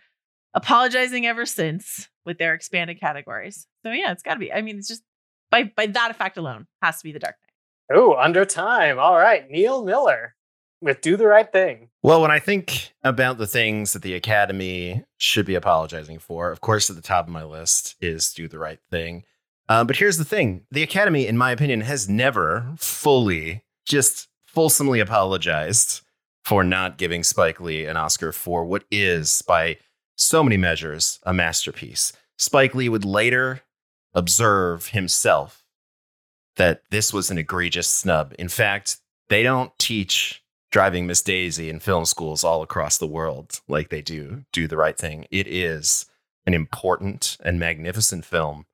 apologizing 0.54 1.26
ever 1.26 1.46
since 1.46 2.08
with 2.26 2.38
their 2.38 2.54
expanded 2.54 3.02
categories. 3.02 3.68
So 3.84 3.92
yeah, 3.92 4.14
it's 4.14 4.24
got 4.24 4.36
to 4.36 4.40
be. 4.40 4.54
I 4.54 4.62
mean, 4.62 4.78
it's 4.78 4.88
just 4.88 5.04
by 5.52 5.72
by 5.76 5.88
that 5.88 6.12
effect 6.12 6.38
alone 6.38 6.68
has 6.82 6.98
to 7.00 7.04
be 7.04 7.12
the 7.12 7.20
Dark 7.20 7.36
Knight. 7.90 7.98
Oh, 8.00 8.16
under 8.16 8.46
time. 8.46 9.00
All 9.00 9.18
right, 9.18 9.50
Neil 9.50 9.84
Miller 9.84 10.36
with 10.82 11.02
"Do 11.02 11.18
the 11.18 11.28
Right 11.28 11.52
Thing." 11.52 11.90
Well, 12.04 12.22
when 12.22 12.32
I 12.32 12.40
think 12.40 12.94
about 13.04 13.38
the 13.38 13.48
things 13.48 13.94
that 13.94 14.02
the 14.02 14.14
Academy 14.14 15.04
should 15.18 15.46
be 15.46 15.56
apologizing 15.56 16.20
for, 16.20 16.52
of 16.52 16.62
course, 16.62 16.90
at 16.90 16.96
the 16.96 17.02
top 17.02 17.28
of 17.28 17.34
my 17.34 17.44
list 17.44 17.96
is 18.02 18.34
"Do 18.34 18.48
the 18.48 18.60
Right 18.60 18.80
Thing." 18.90 19.24
Uh, 19.70 19.84
but 19.84 19.98
here's 19.98 20.18
the 20.18 20.26
thing: 20.26 20.66
the 20.72 20.84
Academy, 20.84 21.28
in 21.28 21.38
my 21.38 21.52
opinion, 21.52 21.82
has 21.82 22.10
never 22.10 22.74
fully, 22.78 23.64
just 23.86 24.28
fulsomely 24.46 25.00
apologized 25.00 26.02
for 26.44 26.64
not 26.64 26.98
giving 26.98 27.24
Spike 27.24 27.60
Lee 27.60 27.86
an 27.86 27.98
Oscar 27.98 28.32
for 28.32 28.64
what 28.64 28.86
is, 28.90 29.42
by 29.42 29.78
so 30.16 30.44
many 30.44 30.58
measures, 30.58 31.20
a 31.24 31.34
masterpiece. 31.34 32.14
Spike 32.38 32.74
Lee 32.74 32.90
would 32.90 33.04
later 33.04 33.62
observe 34.18 34.88
himself 34.88 35.64
that 36.56 36.82
this 36.90 37.14
was 37.14 37.30
an 37.30 37.38
egregious 37.38 37.88
snub. 37.88 38.34
In 38.40 38.50
fact, 38.50 38.98
they 39.30 39.44
don't 39.44 39.72
teach 39.78 40.44
driving 40.72 41.06
Miss 41.06 41.22
Daisy 41.22 41.70
in 41.70 41.80
film 41.80 42.04
schools 42.04 42.44
all 42.44 42.64
across 42.64 42.98
the 42.98 43.06
world 43.06 43.62
like 43.68 43.90
they 43.90 44.02
do 44.02 44.44
do 44.52 44.68
the 44.68 44.76
right 44.76 44.98
thing. 44.98 45.28
It 45.30 45.46
is 45.48 46.08
an 46.48 46.56
important 46.56 47.38
and 47.46 47.60
magnificent 47.60 48.26
film. 48.26 48.66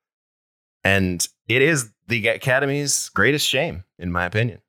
And 0.82 1.28
it 1.50 1.62
is 1.62 1.92
the 2.08 2.30
Academy's 2.30 3.10
greatest 3.10 3.48
shame, 3.48 3.84
in 4.00 4.14
my 4.14 4.26
opinion. 4.26 4.62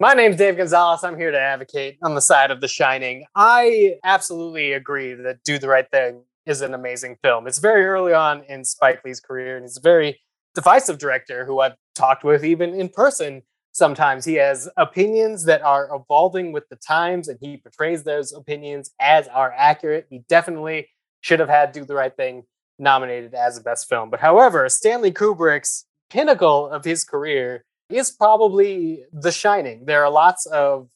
My 0.00 0.14
name's 0.14 0.36
Dave 0.36 0.56
Gonzales. 0.56 1.04
I'm 1.04 1.16
here 1.16 1.30
to 1.30 1.40
advocate 1.40 1.98
on 2.02 2.16
the 2.16 2.20
side 2.20 2.50
of 2.50 2.60
The 2.60 2.68
Shining. 2.68 3.26
I 3.36 3.98
absolutely 4.02 4.72
agree 4.72 5.14
that 5.14 5.44
Do 5.44 5.58
the 5.58 5.68
Right 5.68 5.88
Thing 5.88 6.24
is 6.46 6.60
an 6.60 6.74
amazing 6.74 7.16
film. 7.22 7.46
It's 7.46 7.58
very 7.58 7.84
early 7.84 8.12
on 8.12 8.44
in 8.48 8.64
Spike 8.64 9.02
Lee's 9.04 9.20
career, 9.20 9.56
and 9.56 9.64
he's 9.64 9.78
a 9.78 9.80
very 9.80 10.20
divisive 10.54 10.98
director 10.98 11.44
who 11.44 11.60
I've 11.60 11.74
talked 11.94 12.24
with 12.24 12.44
even 12.44 12.74
in 12.74 12.88
person 12.88 13.42
sometimes. 13.72 14.24
He 14.24 14.34
has 14.34 14.68
opinions 14.76 15.44
that 15.44 15.62
are 15.62 15.88
evolving 15.94 16.52
with 16.52 16.68
the 16.68 16.76
times, 16.76 17.28
and 17.28 17.38
he 17.40 17.56
portrays 17.56 18.04
those 18.04 18.32
opinions 18.32 18.92
as 19.00 19.28
are 19.28 19.52
accurate. 19.56 20.06
He 20.10 20.20
definitely 20.28 20.88
should 21.20 21.40
have 21.40 21.48
had 21.48 21.72
Do 21.72 21.84
the 21.84 21.94
Right 21.94 22.14
Thing 22.14 22.44
nominated 22.78 23.34
as 23.34 23.56
the 23.56 23.62
best 23.62 23.88
film. 23.88 24.10
But 24.10 24.20
however, 24.20 24.68
Stanley 24.68 25.12
Kubrick's 25.12 25.86
pinnacle 26.10 26.68
of 26.68 26.84
his 26.84 27.04
career 27.04 27.64
is 27.88 28.10
probably 28.10 29.04
The 29.12 29.32
Shining. 29.32 29.84
There 29.86 30.04
are 30.04 30.10
lots 30.10 30.46
of 30.46 30.88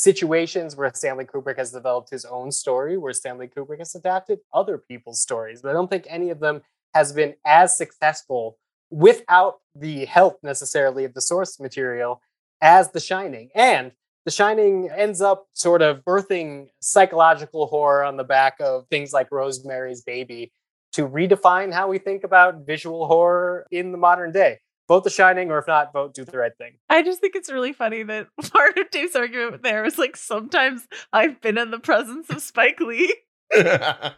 situations 0.00 0.76
where 0.76 0.90
Stanley 0.94 1.26
Kubrick 1.26 1.58
has 1.58 1.72
developed 1.72 2.08
his 2.08 2.24
own 2.24 2.50
story, 2.50 2.96
where 2.96 3.12
Stanley 3.12 3.48
Kubrick 3.48 3.80
has 3.80 3.94
adapted 3.94 4.38
other 4.52 4.78
people's 4.78 5.20
stories. 5.20 5.60
But 5.60 5.70
I 5.70 5.72
don't 5.74 5.90
think 5.90 6.06
any 6.08 6.30
of 6.30 6.40
them 6.40 6.62
has 6.94 7.12
been 7.12 7.34
as 7.44 7.76
successful 7.76 8.56
without 8.90 9.60
the 9.74 10.06
help 10.06 10.38
necessarily 10.42 11.04
of 11.04 11.12
the 11.12 11.20
source 11.20 11.60
material 11.60 12.22
as 12.62 12.90
The 12.92 13.00
Shining. 13.00 13.50
And 13.54 13.92
The 14.24 14.30
Shining 14.30 14.88
ends 14.90 15.20
up 15.20 15.48
sort 15.52 15.82
of 15.82 16.02
birthing 16.02 16.68
psychological 16.80 17.66
horror 17.66 18.02
on 18.02 18.16
the 18.16 18.24
back 18.24 18.56
of 18.58 18.86
things 18.88 19.12
like 19.12 19.30
Rosemary's 19.30 20.00
Baby 20.00 20.50
to 20.94 21.06
redefine 21.06 21.74
how 21.74 21.88
we 21.88 21.98
think 21.98 22.24
about 22.24 22.66
visual 22.66 23.06
horror 23.06 23.66
in 23.70 23.92
the 23.92 23.98
modern 23.98 24.32
day 24.32 24.60
vote 24.90 25.04
The 25.04 25.10
Shining, 25.10 25.52
or 25.52 25.58
if 25.58 25.68
not, 25.68 25.92
vote 25.92 26.14
Do 26.14 26.24
the 26.24 26.36
Right 26.36 26.50
Thing. 26.58 26.72
I 26.88 27.04
just 27.04 27.20
think 27.20 27.36
it's 27.36 27.50
really 27.50 27.72
funny 27.72 28.02
that 28.02 28.26
part 28.52 28.76
of 28.76 28.90
Dave's 28.90 29.14
argument 29.14 29.62
there 29.62 29.84
was 29.84 29.98
like 29.98 30.16
sometimes 30.16 30.84
I've 31.12 31.40
been 31.40 31.58
in 31.58 31.70
the 31.70 31.78
presence 31.78 32.28
of 32.28 32.42
Spike 32.42 32.80
Lee. 32.80 33.14
yeah, 33.56 34.12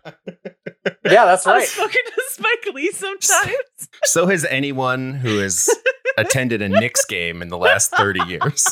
that's 1.05 1.45
right. 1.47 1.63
I've 1.63 1.69
spoken 1.69 2.01
to 2.07 2.23
Spike 2.31 2.75
Lee 2.75 2.91
sometimes. 2.91 3.55
so 4.05 4.27
has 4.27 4.47
anyone 4.47 5.13
who 5.13 5.39
has 5.41 5.69
attended 6.19 6.63
a 6.63 6.71
Knicks 6.71 7.05
game 7.05 7.43
in 7.43 7.49
the 7.49 7.59
last 7.59 7.91
30 7.91 8.21
years. 8.27 8.67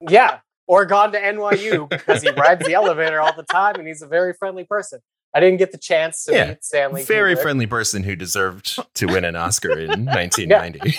Yeah, 0.00 0.40
or 0.66 0.84
gone 0.84 1.12
to 1.12 1.18
NYU 1.20 1.88
because 1.88 2.22
he 2.22 2.30
rides 2.30 2.66
the 2.66 2.74
elevator 2.74 3.18
all 3.18 3.34
the 3.34 3.44
time 3.44 3.76
and 3.76 3.88
he's 3.88 4.02
a 4.02 4.06
very 4.06 4.34
friendly 4.34 4.64
person. 4.64 5.00
I 5.34 5.40
didn't 5.40 5.58
get 5.58 5.72
the 5.72 5.78
chance 5.78 6.24
to 6.24 6.32
Yeah, 6.34 6.48
meet 6.48 6.64
Stanley. 6.64 7.02
Very 7.04 7.34
Kubrick. 7.34 7.42
friendly 7.42 7.66
person 7.66 8.02
who 8.02 8.14
deserved 8.16 8.78
to 8.94 9.06
win 9.06 9.24
an 9.24 9.36
Oscar 9.36 9.78
in 9.78 10.04
1990. 10.06 10.98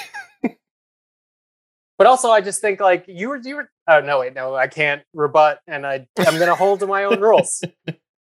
But 2.01 2.07
also, 2.07 2.31
I 2.31 2.41
just 2.41 2.61
think 2.61 2.79
like 2.79 3.05
you 3.07 3.29
were, 3.29 3.37
you 3.37 3.57
were. 3.57 3.69
Oh 3.87 3.99
no, 3.99 4.21
wait, 4.21 4.33
no, 4.33 4.55
I 4.55 4.65
can't 4.65 5.03
rebut, 5.13 5.59
and 5.67 5.85
I, 5.85 6.07
I'm 6.17 6.37
going 6.37 6.47
to 6.47 6.55
hold 6.55 6.79
to 6.79 6.87
my 6.87 7.03
own 7.03 7.19
rules. 7.19 7.63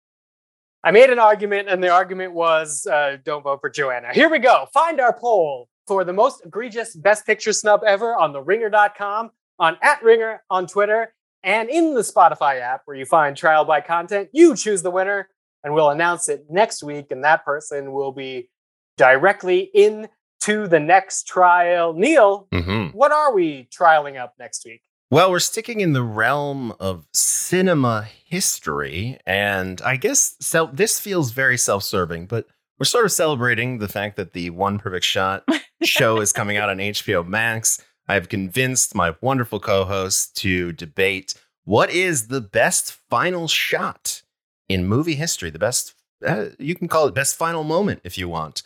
I 0.85 0.91
made 0.91 1.09
an 1.09 1.19
argument, 1.19 1.71
and 1.71 1.83
the 1.83 1.89
argument 1.89 2.35
was, 2.35 2.87
uh, 2.87 3.17
"Don't 3.25 3.43
vote 3.43 3.63
for 3.63 3.71
Joanna." 3.71 4.09
Here 4.13 4.29
we 4.29 4.41
go. 4.41 4.67
Find 4.75 5.01
our 5.01 5.19
poll 5.19 5.71
for 5.87 6.05
the 6.05 6.13
most 6.13 6.45
egregious 6.45 6.95
Best 6.95 7.25
Picture 7.25 7.55
snub 7.55 7.81
ever 7.83 8.15
on 8.15 8.35
the 8.35 8.43
Ringer.com, 8.43 9.31
on 9.59 9.79
at 9.81 10.03
Ringer 10.03 10.43
on 10.51 10.67
Twitter, 10.67 11.15
and 11.43 11.71
in 11.71 11.95
the 11.95 12.03
Spotify 12.03 12.61
app 12.61 12.83
where 12.85 12.99
you 12.99 13.07
find 13.07 13.35
trial 13.35 13.65
by 13.65 13.81
content. 13.81 14.29
You 14.35 14.55
choose 14.55 14.83
the 14.83 14.91
winner, 14.91 15.31
and 15.65 15.73
we'll 15.73 15.89
announce 15.89 16.29
it 16.29 16.45
next 16.51 16.83
week, 16.83 17.07
and 17.11 17.25
that 17.25 17.43
person 17.47 17.93
will 17.93 18.13
be 18.13 18.51
directly 18.99 19.71
in 19.73 20.11
to 20.43 20.67
the 20.69 20.81
next 20.81 21.27
trial. 21.27 21.93
Neil, 21.95 22.49
hmm 22.53 22.87
what 22.93 23.13
are 23.13 23.35
we 23.35 23.69
trialing 23.77 24.19
up 24.21 24.35
next 24.39 24.65
week? 24.65 24.83
Well, 25.11 25.31
we're 25.31 25.41
sticking 25.41 25.81
in 25.81 25.93
the 25.93 26.03
realm 26.03 26.73
of 26.81 27.07
cinema 27.13 28.09
history, 28.25 29.19
and 29.27 29.81
I 29.83 29.97
guess 29.97 30.37
so, 30.41 30.71
this 30.73 30.99
feels 30.99 31.33
very 31.33 31.59
self 31.59 31.83
serving, 31.85 32.27
but 32.27 32.47
we're 32.79 32.87
sort 32.87 33.05
of 33.05 33.13
celebrating 33.13 33.79
the 33.79 33.89
fact 33.89 34.17
that 34.17 34.33
the 34.33 34.51
One 34.51 34.79
Perfect 34.79 35.05
Shot 35.05 35.47
show 35.83 36.21
is 36.21 36.33
coming 36.33 36.57
out 36.57 36.69
on 36.69 36.79
HBO 36.79 37.27
Max. 37.27 37.83
I've 38.09 38.29
convinced 38.29 38.95
my 38.95 39.15
wonderful 39.21 39.61
co 39.61 39.85
host 39.85 40.37
to 40.39 40.73
debate 40.73 41.35
what 41.65 41.91
is 41.91 42.29
the 42.29 42.41
best 42.41 42.93
final 43.09 43.49
shot 43.49 44.23
in 44.69 44.87
movie 44.87 45.15
history, 45.15 45.51
the 45.51 45.59
best, 45.59 45.95
uh, 46.27 46.47
you 46.59 46.75
can 46.75 46.89
call 46.89 47.07
it 47.07 47.15
best 47.15 47.37
final 47.37 47.63
moment 47.63 48.01
if 48.03 48.19
you 48.19 48.29
want, 48.29 48.63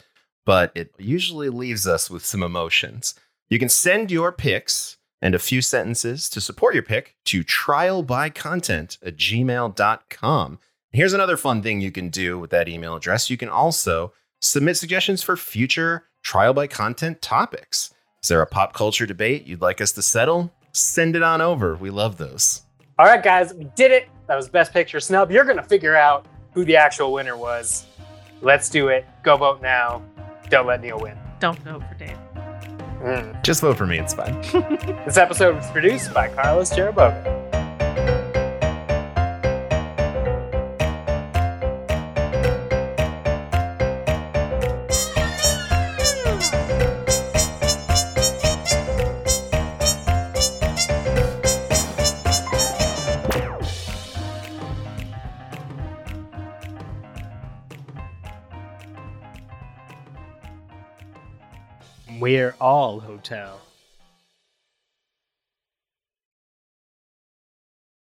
but 0.47 0.73
it 0.75 0.95
usually 0.97 1.51
leaves 1.51 1.87
us 1.87 2.09
with 2.09 2.25
some 2.25 2.43
emotions. 2.43 3.15
You 3.51 3.59
can 3.59 3.69
send 3.69 4.11
your 4.11 4.33
picks 4.33 4.97
and 5.21 5.35
a 5.35 5.39
few 5.39 5.61
sentences 5.61 6.31
to 6.31 6.41
support 6.41 6.73
your 6.73 6.83
pick 6.83 7.17
to 7.27 7.45
trialbycontent 7.45 8.99
at 9.05 9.17
gmail.com. 9.17 10.59
Here's 10.93 11.13
another 11.13 11.37
fun 11.37 11.63
thing 11.63 11.81
you 11.81 11.91
can 11.91 12.09
do 12.09 12.39
with 12.39 12.51
that 12.51 12.69
email 12.69 12.95
address. 12.97 13.29
You 13.29 13.37
can 13.37 13.49
also 13.49 14.13
submit 14.41 14.77
suggestions 14.79 15.23
for 15.23 15.37
future 15.37 16.05
trial 16.23 16.55
by 16.55 16.67
content 16.67 17.21
topics. 17.21 17.93
Is 18.23 18.29
there 18.29 18.41
a 18.41 18.47
pop 18.47 18.73
culture 18.73 19.07
debate 19.07 19.47
you'd 19.47 19.61
like 19.61 19.81
us 19.81 19.93
to 19.93 20.03
settle? 20.03 20.53
Send 20.73 21.17
it 21.17 21.23
on 21.23 21.41
over. 21.41 21.75
We 21.77 21.91
love 21.91 22.17
those. 22.19 22.63
All 22.99 23.07
right, 23.07 23.23
guys, 23.23 23.53
we 23.53 23.65
did 23.77 23.91
it. 23.91 24.09
That 24.27 24.37
was 24.37 24.49
Best 24.49 24.73
Picture 24.73 25.01
snub. 25.01 25.31
You're 25.31 25.45
going 25.45 25.59
to 25.59 25.63
figure 25.63 25.97
out 25.97 26.27
who 26.53 26.65
the 26.65 26.77
actual 26.77 27.13
winner 27.13 27.37
was. 27.37 27.87
Let's 28.43 28.71
do 28.71 28.89
it. 28.89 29.07
Go 29.23 29.37
vote 29.37 29.63
now. 29.63 30.03
Don't 30.51 30.67
let 30.67 30.81
Neil 30.81 30.99
win. 31.01 31.17
Don't 31.41 31.59
vote 31.61 31.83
for 31.89 31.95
Dave. 31.95 32.17
Mm. 33.03 33.43
Just 33.43 33.61
vote 33.61 33.77
for 33.77 33.87
me, 33.87 33.99
it's 33.99 34.15
fine. 34.15 34.35
This 35.07 35.17
episode 35.17 35.57
was 35.57 35.71
produced 35.71 36.13
by 36.13 36.29
Carlos 36.29 36.71
Chiriboga. 36.73 37.46
We're 62.27 62.57
all 62.61 62.99
hotel. 62.99 63.61